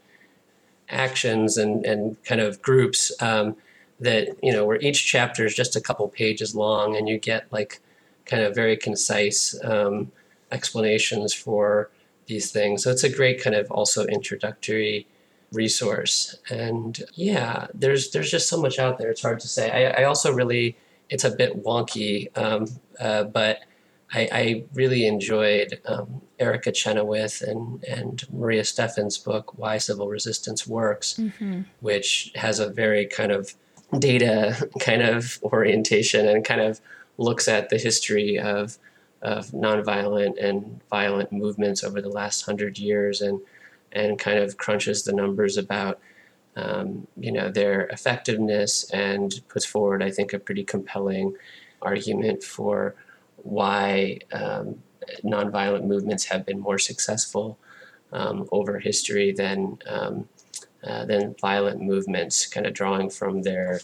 actions 0.88 1.56
and, 1.56 1.84
and 1.84 2.22
kind 2.24 2.40
of 2.40 2.60
groups 2.62 3.12
um, 3.20 3.56
that, 4.00 4.28
you 4.42 4.52
know, 4.52 4.64
where 4.64 4.80
each 4.80 5.06
chapter 5.06 5.44
is 5.44 5.54
just 5.54 5.76
a 5.76 5.80
couple 5.80 6.08
pages 6.08 6.54
long 6.54 6.96
and 6.96 7.08
you 7.08 7.18
get 7.18 7.50
like 7.52 7.80
kind 8.24 8.42
of 8.42 8.54
very 8.54 8.76
concise 8.76 9.58
um, 9.64 10.10
explanations 10.50 11.32
for 11.34 11.90
these 12.32 12.50
things. 12.50 12.82
So 12.82 12.90
it's 12.90 13.04
a 13.04 13.12
great 13.20 13.42
kind 13.42 13.54
of 13.54 13.70
also 13.70 14.06
introductory 14.06 15.06
resource. 15.52 16.36
And 16.50 16.98
yeah, 17.14 17.66
there's 17.74 18.10
there's 18.12 18.30
just 18.30 18.48
so 18.48 18.58
much 18.60 18.78
out 18.78 18.98
there. 18.98 19.10
It's 19.10 19.22
hard 19.22 19.40
to 19.40 19.48
say. 19.48 19.70
I, 19.70 20.02
I 20.02 20.04
also 20.04 20.32
really 20.32 20.76
it's 21.10 21.24
a 21.24 21.30
bit 21.30 21.62
wonky, 21.62 22.36
um, 22.38 22.66
uh, 22.98 23.24
but 23.24 23.58
I, 24.14 24.28
I, 24.32 24.64
really 24.72 25.06
enjoyed 25.06 25.80
um, 25.86 26.22
Erica 26.38 26.72
Chenoweth 26.72 27.42
and 27.42 27.84
and 27.84 28.24
Maria 28.32 28.64
Stephan's 28.64 29.18
book 29.18 29.58
Why 29.58 29.78
Civil 29.78 30.08
Resistance 30.08 30.66
Works, 30.66 31.14
mm-hmm. 31.14 31.62
which 31.80 32.32
has 32.34 32.58
a 32.58 32.68
very 32.68 33.04
kind 33.06 33.32
of 33.32 33.54
data 33.98 34.68
kind 34.80 35.02
of 35.02 35.38
orientation 35.42 36.26
and 36.28 36.44
kind 36.44 36.62
of 36.62 36.80
looks 37.18 37.46
at 37.46 37.68
the 37.68 37.78
history 37.78 38.38
of 38.38 38.78
of 39.22 39.46
nonviolent 39.48 40.42
and 40.42 40.80
violent 40.90 41.32
movements 41.32 41.84
over 41.84 42.00
the 42.00 42.08
last 42.08 42.42
hundred 42.42 42.78
years 42.78 43.20
and 43.20 43.40
and 43.92 44.18
kind 44.18 44.38
of 44.38 44.56
crunches 44.56 45.04
the 45.04 45.12
numbers 45.12 45.56
about 45.56 46.00
um, 46.56 47.06
you 47.16 47.32
know 47.32 47.50
their 47.50 47.86
effectiveness 47.86 48.90
and 48.90 49.40
puts 49.48 49.64
forward 49.64 50.02
I 50.02 50.10
think 50.10 50.32
a 50.32 50.38
pretty 50.38 50.64
compelling 50.64 51.36
argument 51.80 52.42
for 52.42 52.94
why 53.36 54.20
um, 54.32 54.82
nonviolent 55.24 55.84
movements 55.84 56.24
have 56.26 56.46
been 56.46 56.60
more 56.60 56.78
successful 56.78 57.58
um, 58.12 58.48
over 58.52 58.78
history 58.78 59.32
than 59.32 59.78
um, 59.88 60.28
uh, 60.84 61.04
than 61.04 61.34
violent 61.40 61.80
movements, 61.80 62.46
kind 62.46 62.66
of 62.66 62.74
drawing 62.74 63.08
from 63.08 63.42
their 63.42 63.80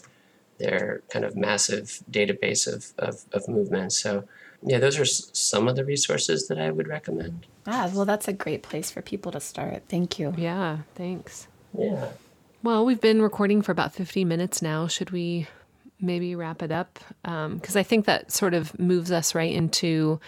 their 0.57 1.01
kind 1.09 1.23
of 1.23 1.35
massive 1.35 2.03
database 2.11 2.67
of, 2.67 2.91
of, 2.97 3.23
of 3.31 3.47
movements. 3.47 3.97
So, 3.97 4.25
yeah, 4.63 4.79
those 4.79 4.99
are 4.99 5.05
some 5.05 5.67
of 5.67 5.75
the 5.75 5.85
resources 5.85 6.47
that 6.47 6.59
I 6.59 6.71
would 6.71 6.87
recommend. 6.87 7.45
Ah, 7.65 7.89
well, 7.93 8.05
that's 8.05 8.27
a 8.27 8.33
great 8.33 8.63
place 8.63 8.91
for 8.91 9.01
people 9.01 9.31
to 9.31 9.39
start. 9.39 9.83
Thank 9.87 10.19
you. 10.19 10.33
Yeah, 10.37 10.79
thanks. 10.95 11.47
Yeah. 11.77 12.09
Well, 12.61 12.85
we've 12.85 12.99
been 12.99 13.21
recording 13.21 13.61
for 13.61 13.71
about 13.71 13.93
50 13.93 14.25
minutes 14.25 14.61
now. 14.61 14.87
Should 14.87 15.11
we 15.11 15.47
maybe 16.01 16.35
wrap 16.35 16.61
it 16.61 16.71
up? 16.71 16.99
Because 17.23 17.75
um, 17.75 17.79
I 17.79 17.83
think 17.83 18.05
that 18.05 18.31
sort 18.31 18.53
of 18.53 18.77
moves 18.77 19.11
us 19.11 19.33
right 19.33 19.53
into 19.53 20.19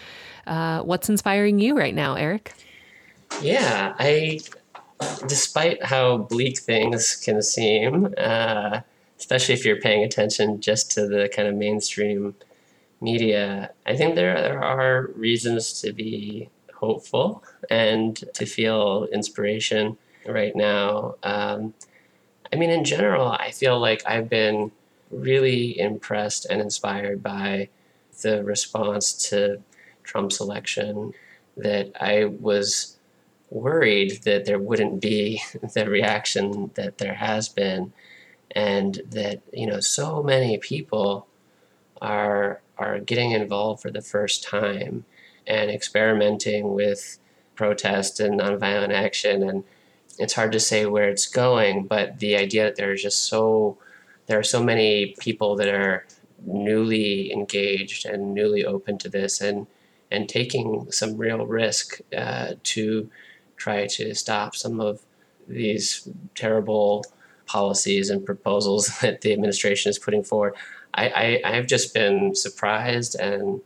uh, 0.47 0.82
what's 0.82 1.09
inspiring 1.09 1.59
you 1.59 1.77
right 1.77 1.95
now, 1.95 2.15
Eric. 2.15 2.53
Yeah, 3.41 3.95
I, 3.99 4.39
despite 5.27 5.84
how 5.84 6.17
bleak 6.17 6.59
things 6.59 7.15
can 7.15 7.41
seem, 7.41 8.13
uh, 8.17 8.82
especially 9.19 9.55
if 9.55 9.65
you're 9.65 9.79
paying 9.82 10.03
attention 10.03 10.61
just 10.61 10.91
to 10.91 11.07
the 11.07 11.29
kind 11.36 11.47
of 11.47 11.55
mainstream 11.55 12.36
media, 13.02 13.72
I 13.86 13.95
think 13.95 14.16
there, 14.16 14.39
there 14.41 14.64
are 14.64 15.10
reasons 15.16 15.82
to 15.82 15.91
be 15.91 16.49
hopeful 16.74 17.43
and 17.70 18.16
to 18.34 18.45
feel 18.45 19.08
inspiration 19.12 19.97
right 20.28 20.56
now. 20.56 21.16
Um, 21.24 21.74
I 22.52 22.56
mean, 22.56 22.70
in 22.70 22.84
general, 22.84 23.28
I 23.28 23.52
feel 23.52 23.80
like 23.80 24.04
I've 24.06 24.30
been 24.30 24.72
really 25.10 25.80
impressed 25.80 26.45
and 26.45 26.62
inspired 26.62 27.22
by 27.22 27.70
the 28.22 28.43
response 28.43 29.14
to 29.30 29.62
Trump's 30.04 30.39
election 30.39 31.14
that 31.58 31.91
I 31.99 32.26
was 32.26 32.97
worried 33.49 34.24
that 34.24 34.45
there 34.45 34.60
wouldn't 34.60 35.02
be 35.02 35.41
the 35.74 35.89
reaction 35.89 36.72
that 36.76 36.97
there 36.97 37.16
has 37.16 37.49
been 37.49 37.93
and 38.54 39.02
that 39.10 39.41
you 39.54 39.66
know 39.66 39.80
so 39.80 40.22
many 40.22 40.58
people 40.58 41.28
are 42.02 42.62
are 42.82 42.99
getting 42.99 43.32
involved 43.32 43.82
for 43.82 43.91
the 43.91 44.01
first 44.01 44.43
time 44.43 45.05
and 45.47 45.69
experimenting 45.71 46.73
with 46.73 47.19
protest 47.55 48.19
and 48.19 48.39
nonviolent 48.39 48.93
action 48.93 49.47
and 49.47 49.63
it's 50.17 50.34
hard 50.34 50.51
to 50.51 50.59
say 50.59 50.86
where 50.86 51.09
it's 51.09 51.27
going 51.27 51.86
but 51.86 52.19
the 52.19 52.36
idea 52.36 52.65
that 52.65 52.75
there's 52.75 53.01
just 53.01 53.23
so 53.27 53.77
there 54.27 54.39
are 54.39 54.43
so 54.43 54.63
many 54.63 55.15
people 55.19 55.55
that 55.55 55.67
are 55.67 56.05
newly 56.45 57.32
engaged 57.32 58.05
and 58.05 58.34
newly 58.34 58.65
open 58.65 58.97
to 58.97 59.09
this 59.09 59.41
and 59.41 59.67
and 60.09 60.27
taking 60.27 60.91
some 60.91 61.17
real 61.17 61.45
risk 61.45 62.01
uh, 62.15 62.53
to 62.63 63.09
try 63.55 63.88
to 63.88 64.13
stop 64.13 64.55
some 64.55 64.79
of 64.82 65.01
these 65.47 66.07
terrible 66.36 67.05
policies 67.45 68.09
and 68.09 68.25
proposals 68.25 68.88
that 69.01 69.21
the 69.21 69.34
administration 69.34 69.89
is 69.89 69.99
putting 69.99 70.23
forward. 70.23 70.53
I, 70.93 71.41
I, 71.43 71.55
have 71.55 71.67
just 71.67 71.93
been 71.93 72.35
surprised 72.35 73.15
and 73.15 73.61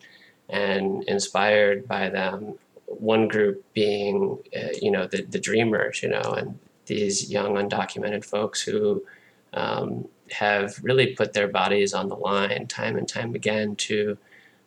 and 0.49 1.03
inspired 1.05 1.87
by 1.87 2.09
them. 2.09 2.59
One 2.85 3.27
group 3.27 3.65
being, 3.73 4.37
uh, 4.55 4.69
you 4.81 4.91
know, 4.91 5.07
the, 5.07 5.23
the 5.23 5.39
dreamers, 5.39 6.03
you 6.03 6.09
know, 6.09 6.21
and 6.21 6.59
these 6.85 7.31
young 7.31 7.55
undocumented 7.55 8.23
folks 8.23 8.61
who 8.61 9.03
um, 9.53 10.07
have 10.31 10.79
really 10.83 11.15
put 11.15 11.33
their 11.33 11.47
bodies 11.47 11.93
on 11.93 12.09
the 12.09 12.15
line 12.15 12.67
time 12.67 12.97
and 12.97 13.07
time 13.07 13.35
again 13.35 13.75
to 13.75 14.17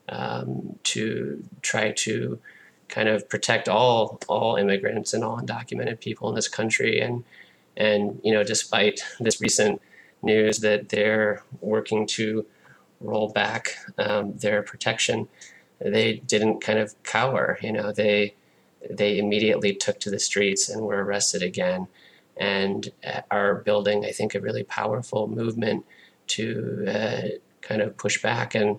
um, 0.08 0.78
to 0.84 1.44
try 1.62 1.92
to 1.92 2.38
kind 2.88 3.08
of 3.08 3.28
protect 3.28 3.68
all 3.68 4.18
all 4.28 4.56
immigrants 4.56 5.12
and 5.12 5.22
all 5.22 5.38
undocumented 5.38 6.00
people 6.00 6.28
in 6.28 6.34
this 6.34 6.48
country 6.48 7.00
and 7.00 7.24
and 7.76 8.20
you 8.24 8.32
know 8.32 8.42
despite 8.42 9.00
this 9.20 9.40
recent 9.40 9.80
news 10.22 10.58
that 10.58 10.88
they're 10.88 11.42
working 11.60 12.06
to 12.06 12.46
roll 13.00 13.30
back 13.30 13.76
um, 13.98 14.36
their 14.38 14.62
protection 14.62 15.28
they 15.80 16.14
didn't 16.14 16.60
kind 16.60 16.78
of 16.78 17.00
cower 17.04 17.58
you 17.62 17.72
know 17.72 17.92
they 17.92 18.34
they 18.88 19.18
immediately 19.18 19.74
took 19.74 19.98
to 20.00 20.10
the 20.10 20.18
streets 20.18 20.68
and 20.68 20.82
were 20.82 21.04
arrested 21.04 21.42
again. 21.42 21.88
And 22.36 22.90
are 23.32 23.56
building, 23.56 24.04
I 24.04 24.12
think, 24.12 24.34
a 24.34 24.40
really 24.40 24.62
powerful 24.62 25.26
movement 25.26 25.84
to 26.28 26.84
uh, 26.86 27.22
kind 27.62 27.82
of 27.82 27.96
push 27.96 28.22
back. 28.22 28.54
And 28.54 28.78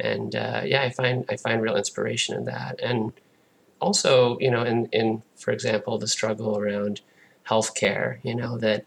and 0.00 0.34
uh, 0.34 0.62
yeah, 0.64 0.82
I 0.82 0.90
find 0.90 1.24
I 1.28 1.36
find 1.36 1.62
real 1.62 1.76
inspiration 1.76 2.34
in 2.36 2.44
that, 2.46 2.80
and 2.80 3.12
also 3.80 4.36
you 4.40 4.50
know 4.50 4.64
in 4.64 4.86
in 4.86 5.22
for 5.36 5.52
example 5.52 5.98
the 5.98 6.08
struggle 6.08 6.58
around 6.58 7.00
healthcare, 7.48 8.18
you 8.24 8.34
know 8.34 8.58
that 8.58 8.84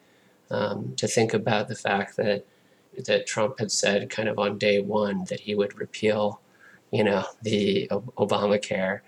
um, 0.52 0.94
to 0.98 1.08
think 1.08 1.34
about 1.34 1.68
the 1.68 1.76
fact 1.76 2.18
that 2.18 2.46
that 3.06 3.26
Trump 3.26 3.58
had 3.60 3.72
said 3.72 4.10
kind 4.10 4.28
of 4.28 4.38
on 4.38 4.58
day 4.58 4.82
one 4.82 5.24
that 5.30 5.40
he 5.40 5.56
would 5.56 5.80
repeal, 5.80 6.42
you 6.92 7.04
know, 7.04 7.24
the 7.42 7.88
Obamacare, 7.90 9.00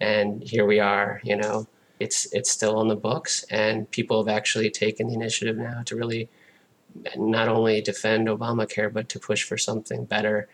and 0.00 0.42
here 0.42 0.66
we 0.66 0.80
are, 0.80 1.20
you 1.24 1.36
know, 1.36 1.66
it's 2.00 2.32
it's 2.32 2.50
still 2.50 2.76
on 2.76 2.88
the 2.88 2.96
books, 2.96 3.44
and 3.50 3.90
people 3.90 4.22
have 4.22 4.36
actually 4.36 4.70
taken 4.70 5.06
the 5.06 5.14
initiative 5.14 5.56
now 5.56 5.82
to 5.86 5.96
really 5.96 6.28
not 7.16 7.48
only 7.48 7.80
defend 7.80 8.26
Obamacare 8.26 8.92
but 8.92 9.08
to 9.10 9.20
push 9.20 9.44
for 9.44 9.56
something 9.56 10.04
better, 10.04 10.48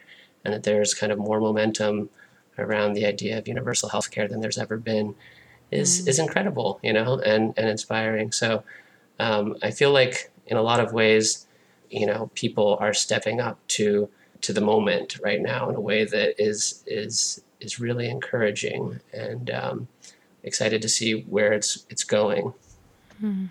and 0.44 0.52
that 0.52 0.62
there's 0.64 0.94
kind 0.94 1.10
of 1.10 1.18
more 1.18 1.40
momentum 1.40 2.10
around 2.58 2.92
the 2.92 3.06
idea 3.06 3.38
of 3.38 3.48
universal 3.48 3.88
health 3.88 4.10
care 4.10 4.28
than 4.28 4.40
there's 4.40 4.58
ever 4.58 4.76
been 4.76 5.14
is 5.70 6.02
mm. 6.02 6.08
is 6.08 6.18
incredible, 6.18 6.80
you 6.82 6.92
know, 6.92 7.18
and 7.20 7.54
and 7.56 7.68
inspiring. 7.68 8.30
So 8.30 8.62
um, 9.18 9.56
I 9.62 9.70
feel 9.70 9.92
like 9.92 10.30
in 10.46 10.56
a 10.56 10.62
lot 10.62 10.80
of 10.80 10.92
ways, 10.92 11.46
you 11.90 12.06
know, 12.06 12.30
people 12.34 12.76
are 12.80 12.94
stepping 12.94 13.40
up 13.40 13.58
to 13.68 14.08
to 14.42 14.52
the 14.52 14.60
moment 14.60 15.18
right 15.22 15.40
now 15.40 15.70
in 15.70 15.74
a 15.74 15.80
way 15.80 16.04
that 16.04 16.34
is 16.42 16.84
is 16.86 17.42
is 17.60 17.80
really 17.80 18.08
encouraging 18.08 19.00
and 19.12 19.50
um, 19.50 19.88
excited 20.42 20.82
to 20.82 20.88
see 20.88 21.22
where 21.22 21.52
it's 21.52 21.86
it's 21.88 22.04
going. 22.04 22.52
Hmm. 23.20 23.46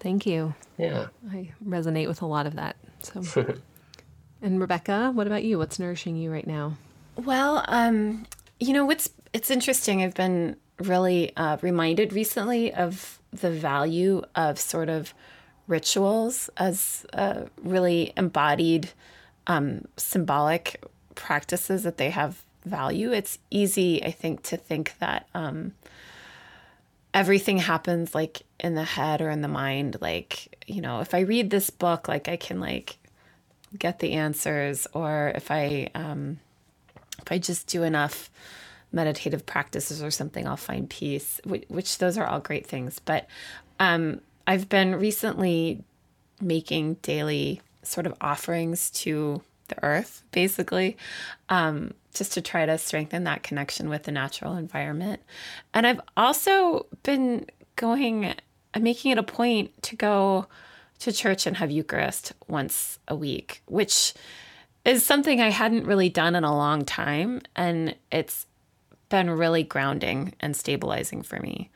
Thank 0.00 0.26
you. 0.26 0.54
Yeah, 0.78 1.08
I 1.30 1.52
resonate 1.66 2.06
with 2.06 2.22
a 2.22 2.26
lot 2.26 2.46
of 2.46 2.54
that. 2.56 2.76
So, 3.02 3.22
and 4.42 4.60
Rebecca, 4.60 5.10
what 5.12 5.26
about 5.26 5.44
you? 5.44 5.58
What's 5.58 5.78
nourishing 5.78 6.16
you 6.16 6.30
right 6.32 6.46
now? 6.46 6.76
Well, 7.16 7.64
um, 7.68 8.26
you 8.60 8.72
know, 8.72 8.86
what's 8.86 9.10
it's 9.32 9.50
interesting. 9.50 10.02
I've 10.02 10.14
been 10.14 10.56
really 10.78 11.36
uh, 11.36 11.58
reminded 11.60 12.12
recently 12.12 12.72
of 12.72 13.18
the 13.32 13.50
value 13.50 14.22
of 14.34 14.58
sort 14.58 14.88
of 14.88 15.12
rituals 15.68 16.50
as 16.56 17.06
uh, 17.14 17.42
really 17.62 18.12
embodied 18.16 18.90
um, 19.46 19.86
symbolic 19.96 20.82
practices 21.14 21.84
that 21.84 21.98
they 21.98 22.10
have 22.10 22.42
value. 22.66 23.12
It's 23.12 23.38
easy, 23.50 24.04
I 24.04 24.10
think, 24.12 24.42
to 24.44 24.56
think 24.58 24.94
that 25.00 25.28
um, 25.34 25.72
everything 27.14 27.58
happens 27.58 28.14
like 28.14 28.42
in 28.60 28.74
the 28.74 28.84
head 28.84 29.20
or 29.20 29.30
in 29.30 29.42
the 29.42 29.48
mind. 29.48 29.96
Like 30.00 30.54
you 30.66 30.80
know 30.80 31.00
if 31.00 31.14
i 31.14 31.20
read 31.20 31.50
this 31.50 31.70
book 31.70 32.08
like 32.08 32.28
i 32.28 32.36
can 32.36 32.60
like 32.60 32.98
get 33.78 33.98
the 34.00 34.12
answers. 34.12 34.86
Or 34.94 35.32
if 35.34 35.50
i 35.50 35.90
um 35.94 36.38
if 37.20 37.32
i 37.32 37.38
just 37.38 37.66
do 37.66 37.82
enough 37.82 38.30
meditative 38.92 39.44
practices 39.46 40.02
or 40.02 40.10
something 40.10 40.46
i'll 40.48 40.56
find 40.56 40.88
peace 40.88 41.40
which, 41.44 41.98
those 41.98 42.18
are 42.18 42.26
all 42.26 42.40
great 42.40 42.66
things. 42.66 43.00
But 43.00 43.26
um 43.80 44.20
i've 44.48 44.68
been 44.68 44.96
recently 44.96 45.84
making 46.40 46.94
daily 46.94 47.60
sort 47.84 48.06
of 48.06 48.14
offerings 48.20 48.90
to 48.90 49.40
the 49.68 49.84
earth 49.84 50.24
basically 50.32 50.96
um 51.48 51.92
just 52.18 52.32
to 52.32 52.42
try 52.42 52.66
to 52.66 52.76
strengthen 52.76 53.24
that 53.24 53.42
connection 53.42 53.88
with 53.88 54.02
the 54.02 54.12
natural 54.12 54.56
environment. 54.56 55.22
And 55.72 55.86
I've 55.86 56.00
also 56.16 56.86
been 57.04 57.46
going, 57.76 58.34
I'm 58.74 58.82
making 58.82 59.12
it 59.12 59.18
a 59.18 59.22
point 59.22 59.82
to 59.84 59.96
go 59.96 60.46
to 60.98 61.12
church 61.12 61.46
and 61.46 61.56
have 61.56 61.70
Eucharist 61.70 62.32
once 62.48 62.98
a 63.06 63.14
week, 63.14 63.62
which 63.66 64.14
is 64.84 65.06
something 65.06 65.40
I 65.40 65.50
hadn't 65.50 65.86
really 65.86 66.08
done 66.08 66.34
in 66.34 66.44
a 66.44 66.54
long 66.54 66.84
time. 66.84 67.40
And 67.54 67.94
it's 68.10 68.46
been 69.08 69.30
really 69.30 69.62
grounding 69.62 70.34
and 70.40 70.56
stabilizing 70.56 71.22
for 71.22 71.38
me. 71.38 71.70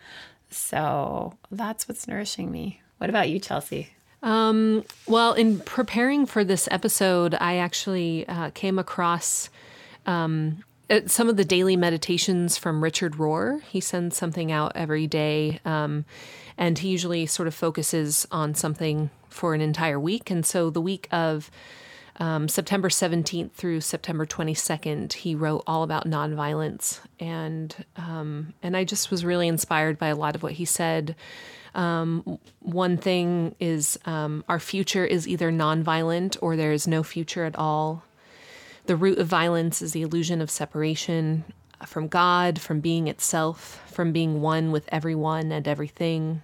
So 0.52 1.34
that's 1.50 1.88
what's 1.88 2.06
nourishing 2.06 2.50
me. 2.50 2.80
What 2.98 3.10
about 3.10 3.28
you, 3.28 3.38
Chelsea? 3.38 3.90
Um, 4.22 4.84
well, 5.06 5.32
in 5.32 5.58
preparing 5.60 6.26
for 6.26 6.44
this 6.44 6.68
episode, 6.70 7.34
I 7.34 7.56
actually 7.56 8.26
uh, 8.28 8.50
came 8.50 8.78
across 8.78 9.50
um, 10.06 10.62
uh, 10.88 11.00
some 11.06 11.28
of 11.28 11.36
the 11.36 11.44
daily 11.44 11.76
meditations 11.76 12.56
from 12.56 12.82
Richard 12.82 13.14
Rohr. 13.14 13.62
He 13.62 13.80
sends 13.80 14.16
something 14.16 14.52
out 14.52 14.72
every 14.74 15.06
day, 15.06 15.58
um, 15.64 16.04
and 16.56 16.78
he 16.78 16.88
usually 16.88 17.26
sort 17.26 17.48
of 17.48 17.54
focuses 17.54 18.26
on 18.30 18.54
something 18.54 19.10
for 19.28 19.54
an 19.54 19.60
entire 19.60 19.98
week. 19.98 20.30
And 20.30 20.46
so 20.46 20.70
the 20.70 20.80
week 20.80 21.08
of 21.10 21.50
um, 22.16 22.48
September 22.48 22.88
17th 22.88 23.52
through 23.52 23.80
September 23.80 24.26
22nd, 24.26 25.12
he 25.12 25.34
wrote 25.34 25.62
all 25.66 25.82
about 25.82 26.06
nonviolence, 26.06 27.00
and 27.18 27.74
um, 27.96 28.52
and 28.62 28.76
I 28.76 28.84
just 28.84 29.10
was 29.10 29.24
really 29.24 29.48
inspired 29.48 29.98
by 29.98 30.08
a 30.08 30.16
lot 30.16 30.34
of 30.34 30.42
what 30.42 30.52
he 30.52 30.64
said. 30.64 31.16
Um, 31.74 32.38
one 32.60 32.98
thing 32.98 33.54
is 33.58 33.98
um, 34.04 34.44
our 34.48 34.60
future 34.60 35.06
is 35.06 35.26
either 35.26 35.50
nonviolent 35.50 36.36
or 36.42 36.54
there 36.54 36.72
is 36.72 36.86
no 36.86 37.02
future 37.02 37.44
at 37.44 37.56
all. 37.56 38.04
The 38.86 38.96
root 38.96 39.18
of 39.18 39.26
violence 39.26 39.80
is 39.80 39.92
the 39.92 40.02
illusion 40.02 40.42
of 40.42 40.50
separation 40.50 41.44
from 41.86 42.08
God, 42.08 42.60
from 42.60 42.80
being 42.80 43.08
itself, 43.08 43.82
from 43.86 44.12
being 44.12 44.40
one 44.42 44.70
with 44.70 44.88
everyone 44.92 45.50
and 45.50 45.66
everything. 45.66 46.42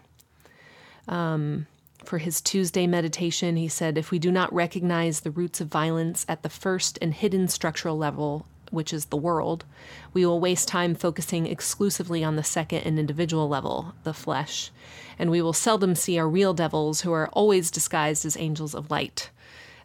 Um, 1.07 1.67
for 2.09 2.19
his 2.19 2.41
Tuesday 2.41 2.87
meditation, 2.87 3.57
he 3.57 3.69
said, 3.69 3.99
If 3.99 4.11
we 4.11 4.19
do 4.19 4.33
not 4.33 4.53
recognize 4.53 5.21
the 5.21 5.31
roots 5.31 5.61
of 5.61 5.69
violence 5.69 6.25
at 6.27 6.43
the 6.43 6.49
first 6.49 6.99
and 7.03 7.13
hidden 7.13 7.49
structural 7.49 7.99
level, 7.99 8.47
which 8.71 8.95
is 8.95 9.07
the 9.07 9.17
world, 9.17 9.67
we 10.15 10.25
will 10.25 10.41
waste 10.41 10.69
time 10.69 10.95
focusing 10.95 11.47
exclusively 11.47 12.25
on 12.25 12.37
the 12.37 12.43
second 12.43 12.79
and 12.85 12.99
individual 12.99 13.47
level, 13.47 13.95
the 14.05 14.15
flesh, 14.15 14.71
and 15.19 15.31
we 15.31 15.43
will 15.43 15.53
seldom 15.53 15.95
see 15.95 16.19
our 16.19 16.27
real 16.27 16.55
devils 16.55 17.03
who 17.03 17.13
are 17.13 17.29
always 17.29 17.71
disguised 17.71 18.25
as 18.25 18.39
angels 18.39 18.75
of 18.75 18.91
light, 18.91 19.29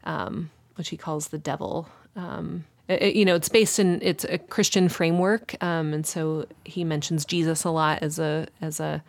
um, 0.05 0.49
which 0.75 0.89
he 0.89 0.97
calls 0.97 1.27
the 1.27 1.37
devil. 1.37 1.89
Um, 2.15 2.63
it, 2.87 3.15
you 3.15 3.25
know, 3.25 3.35
it's 3.35 3.49
based 3.49 3.79
in 3.79 4.01
it's 4.01 4.23
a 4.23 4.37
Christian 4.37 4.87
framework, 4.87 5.61
um, 5.61 5.93
and 5.93 6.07
so 6.07 6.45
he 6.63 6.85
mentions 6.85 7.25
Jesus 7.25 7.65
a 7.65 7.69
lot 7.69 8.01
as 8.01 8.17
a 8.17 8.47
as 8.61 8.79
a 8.79 9.03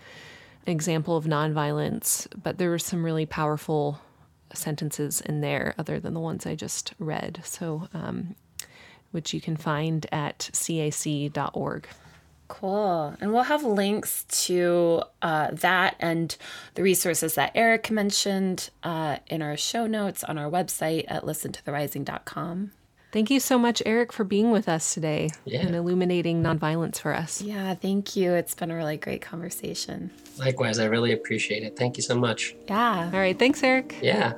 example 0.66 1.16
of 1.16 1.24
nonviolence, 1.24 2.26
but 2.40 2.58
there 2.58 2.70
were 2.70 2.78
some 2.78 3.04
really 3.04 3.26
powerful 3.26 4.00
sentences 4.52 5.20
in 5.20 5.40
there 5.40 5.74
other 5.78 6.00
than 6.00 6.14
the 6.14 6.20
ones 6.20 6.46
I 6.46 6.54
just 6.54 6.94
read. 6.98 7.40
So, 7.44 7.88
um, 7.92 8.34
which 9.10 9.32
you 9.32 9.40
can 9.40 9.56
find 9.56 10.06
at 10.12 10.50
cac.org. 10.52 11.88
Cool. 12.48 13.16
And 13.20 13.32
we'll 13.32 13.44
have 13.44 13.64
links 13.64 14.24
to 14.46 15.02
uh, 15.22 15.48
that 15.52 15.96
and 15.98 16.36
the 16.74 16.82
resources 16.82 17.34
that 17.34 17.52
Eric 17.54 17.90
mentioned 17.90 18.70
uh, 18.82 19.18
in 19.28 19.40
our 19.40 19.56
show 19.56 19.86
notes 19.86 20.22
on 20.24 20.36
our 20.36 20.50
website 20.50 21.04
at 21.08 21.22
listentotherising.com. 21.22 22.72
Thank 23.14 23.30
you 23.30 23.38
so 23.38 23.60
much, 23.60 23.80
Eric, 23.86 24.12
for 24.12 24.24
being 24.24 24.50
with 24.50 24.68
us 24.68 24.92
today 24.92 25.30
Yeah. 25.44 25.60
and 25.60 25.76
illuminating 25.76 26.42
nonviolence 26.42 26.98
for 26.98 27.14
us. 27.14 27.40
Yeah, 27.40 27.72
thank 27.76 28.16
you. 28.16 28.32
It's 28.34 28.56
been 28.56 28.72
a 28.72 28.76
really 28.76 28.96
great 28.96 29.22
conversation. 29.22 30.10
Likewise, 30.36 30.80
I 30.80 30.86
really 30.86 31.12
appreciate 31.12 31.62
it. 31.62 31.76
Thank 31.76 31.96
you 31.96 32.02
so 32.02 32.16
much. 32.16 32.56
Yeah. 32.68 33.10
All 33.14 33.20
right. 33.20 33.38
Thanks, 33.38 33.62
Eric. 33.62 33.94
Yeah. 34.02 34.32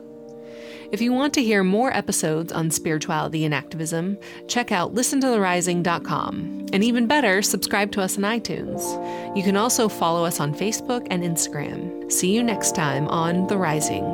If 0.93 1.01
you 1.01 1.15
want 1.15 1.33
to 1.35 1.43
hear 1.43 1.65
more 1.65 1.91
episodes 1.91 2.53
on 2.53 2.71
spirituality 2.71 3.47
and 3.47 3.55
activism, 3.55 4.19
check 4.47 4.71
out 4.71 4.95
listentotherising.com. 4.95 6.67
And 6.75 6.85
even 6.85 7.07
better, 7.07 7.41
subscribe 7.41 7.93
to 7.93 8.03
us 8.03 8.19
on 8.19 8.25
iTunes. 8.25 8.83
You 9.35 9.43
can 9.43 9.57
also 9.57 9.89
follow 9.89 10.23
us 10.27 10.39
on 10.39 10.55
Facebook 10.55 11.07
and 11.11 11.23
Instagram. 11.23 12.13
See 12.13 12.35
you 12.35 12.43
next 12.43 12.75
time 12.75 13.09
on 13.09 13.47
The 13.47 13.57
Rising. 13.57 14.05